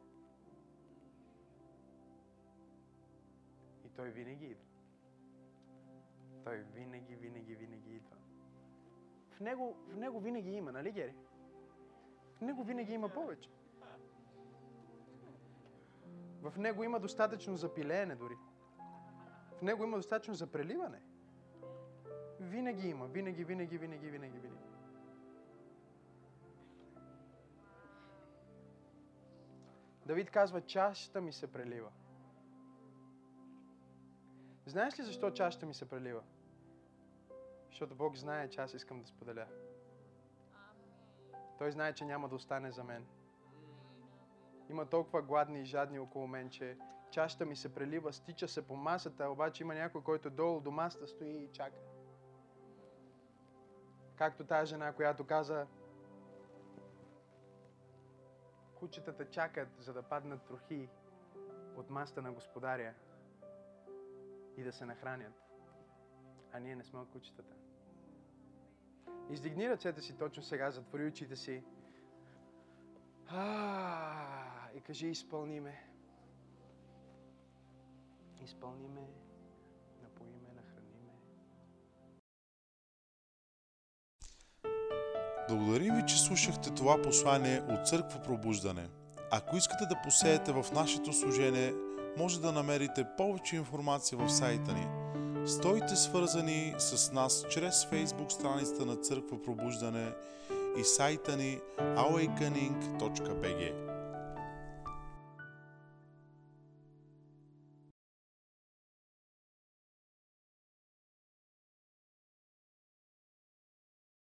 Той 3.97 4.09
винаги 4.09 4.45
идва. 4.45 4.65
Той 6.43 6.57
винаги, 6.57 7.15
винаги, 7.15 7.55
винаги 7.55 7.95
идва. 7.95 8.15
В 9.31 9.39
него, 9.39 9.75
в 9.87 9.97
него 9.97 10.19
винаги 10.19 10.51
има, 10.51 10.71
нали, 10.71 10.91
Гери? 10.91 11.15
В 12.37 12.41
него 12.41 12.63
винаги 12.63 12.93
има 12.93 13.09
повече. 13.09 13.49
В 16.41 16.57
него 16.57 16.83
има 16.83 16.99
достатъчно 16.99 17.55
за 17.55 17.73
пилеене 17.73 18.15
дори. 18.15 18.35
В 19.57 19.61
него 19.61 19.83
има 19.83 19.97
достатъчно 19.97 20.33
за 20.33 20.47
преливане. 20.47 21.01
Винаги 22.39 22.87
има. 22.87 23.07
Винаги, 23.07 23.43
винаги, 23.43 23.77
винаги, 23.77 24.09
винаги, 24.09 24.39
винаги. 24.39 24.63
Давид 30.05 30.31
казва, 30.31 30.61
чашата 30.61 31.21
ми 31.21 31.33
се 31.33 31.51
прелива. 31.51 31.91
Знаеш 34.67 34.99
ли 34.99 35.03
защо 35.03 35.31
чашата 35.31 35.65
ми 35.65 35.73
се 35.73 35.89
прелива? 35.89 36.21
Защото 37.69 37.95
Бог 37.95 38.15
знае, 38.15 38.49
че 38.49 38.61
аз 38.61 38.73
искам 38.73 39.01
да 39.01 39.07
споделя. 39.07 39.45
Той 41.57 41.71
знае, 41.71 41.93
че 41.93 42.05
няма 42.05 42.29
да 42.29 42.35
остане 42.35 42.71
за 42.71 42.83
мен. 42.83 43.05
Има 44.69 44.85
толкова 44.85 45.21
гладни 45.21 45.61
и 45.61 45.65
жадни 45.65 45.99
около 45.99 46.27
мен, 46.27 46.49
че 46.49 46.77
чашата 47.11 47.45
ми 47.45 47.55
се 47.55 47.73
прелива, 47.75 48.13
стича 48.13 48.47
се 48.47 48.67
по 48.67 48.75
масата, 48.75 49.29
обаче 49.29 49.63
има 49.63 49.73
някой, 49.73 50.03
който 50.03 50.29
долу 50.29 50.61
до 50.61 50.71
масата 50.71 51.07
стои 51.07 51.43
и 51.43 51.51
чака. 51.51 51.79
Както 54.15 54.43
тази 54.43 54.69
жена, 54.69 54.93
която 54.93 55.23
каза, 55.23 55.67
кучетата 58.75 59.29
чакат, 59.29 59.69
за 59.79 59.93
да 59.93 60.03
паднат 60.03 60.41
трохи 60.41 60.89
от 61.77 61.89
маста 61.89 62.21
на 62.21 62.31
господаря 62.31 62.93
и 64.57 64.63
да 64.63 64.71
се 64.71 64.85
нахранят. 64.85 65.33
А 66.51 66.59
ние 66.59 66.75
не 66.75 66.83
сме 66.83 66.99
от 66.99 67.09
кучетата. 67.09 67.55
Издигни 69.29 69.69
ръцете 69.69 70.01
си 70.01 70.13
точно 70.17 70.43
сега, 70.43 70.71
затвори 70.71 71.07
очите 71.07 71.35
си. 71.35 71.63
А, 73.27 74.69
и 74.75 74.81
кажи, 74.81 75.07
изпълни 75.07 75.59
ме. 75.59 75.83
Изпълни 78.43 78.87
ме, 78.87 79.07
напои 80.03 80.27
ме, 80.27 80.53
нахрани 80.55 80.99
ме. 81.05 81.13
Благодарим 85.49 85.95
ви, 85.95 86.05
че 86.07 86.17
слушахте 86.17 86.69
това 86.69 87.01
послание 87.01 87.61
от 87.61 87.87
Църква 87.87 88.23
Пробуждане. 88.23 88.89
Ако 89.31 89.57
искате 89.57 89.85
да 89.85 90.01
посеете 90.03 90.51
в 90.51 90.65
нашето 90.73 91.13
служение, 91.13 91.73
може 92.17 92.41
да 92.41 92.51
намерите 92.51 93.05
повече 93.17 93.55
информация 93.55 94.17
в 94.17 94.29
сайта 94.29 94.73
ни. 94.73 94.87
Стойте 95.47 95.95
свързани 95.95 96.73
с 96.77 97.11
нас 97.11 97.45
чрез 97.49 97.85
фейсбук 97.85 98.31
страницата 98.31 98.85
на 98.85 98.95
Църква 98.95 99.41
Пробуждане 99.41 100.11
и 100.79 100.83
сайта 100.83 101.37
ни 101.37 101.59
awakening.bg. 101.79 103.96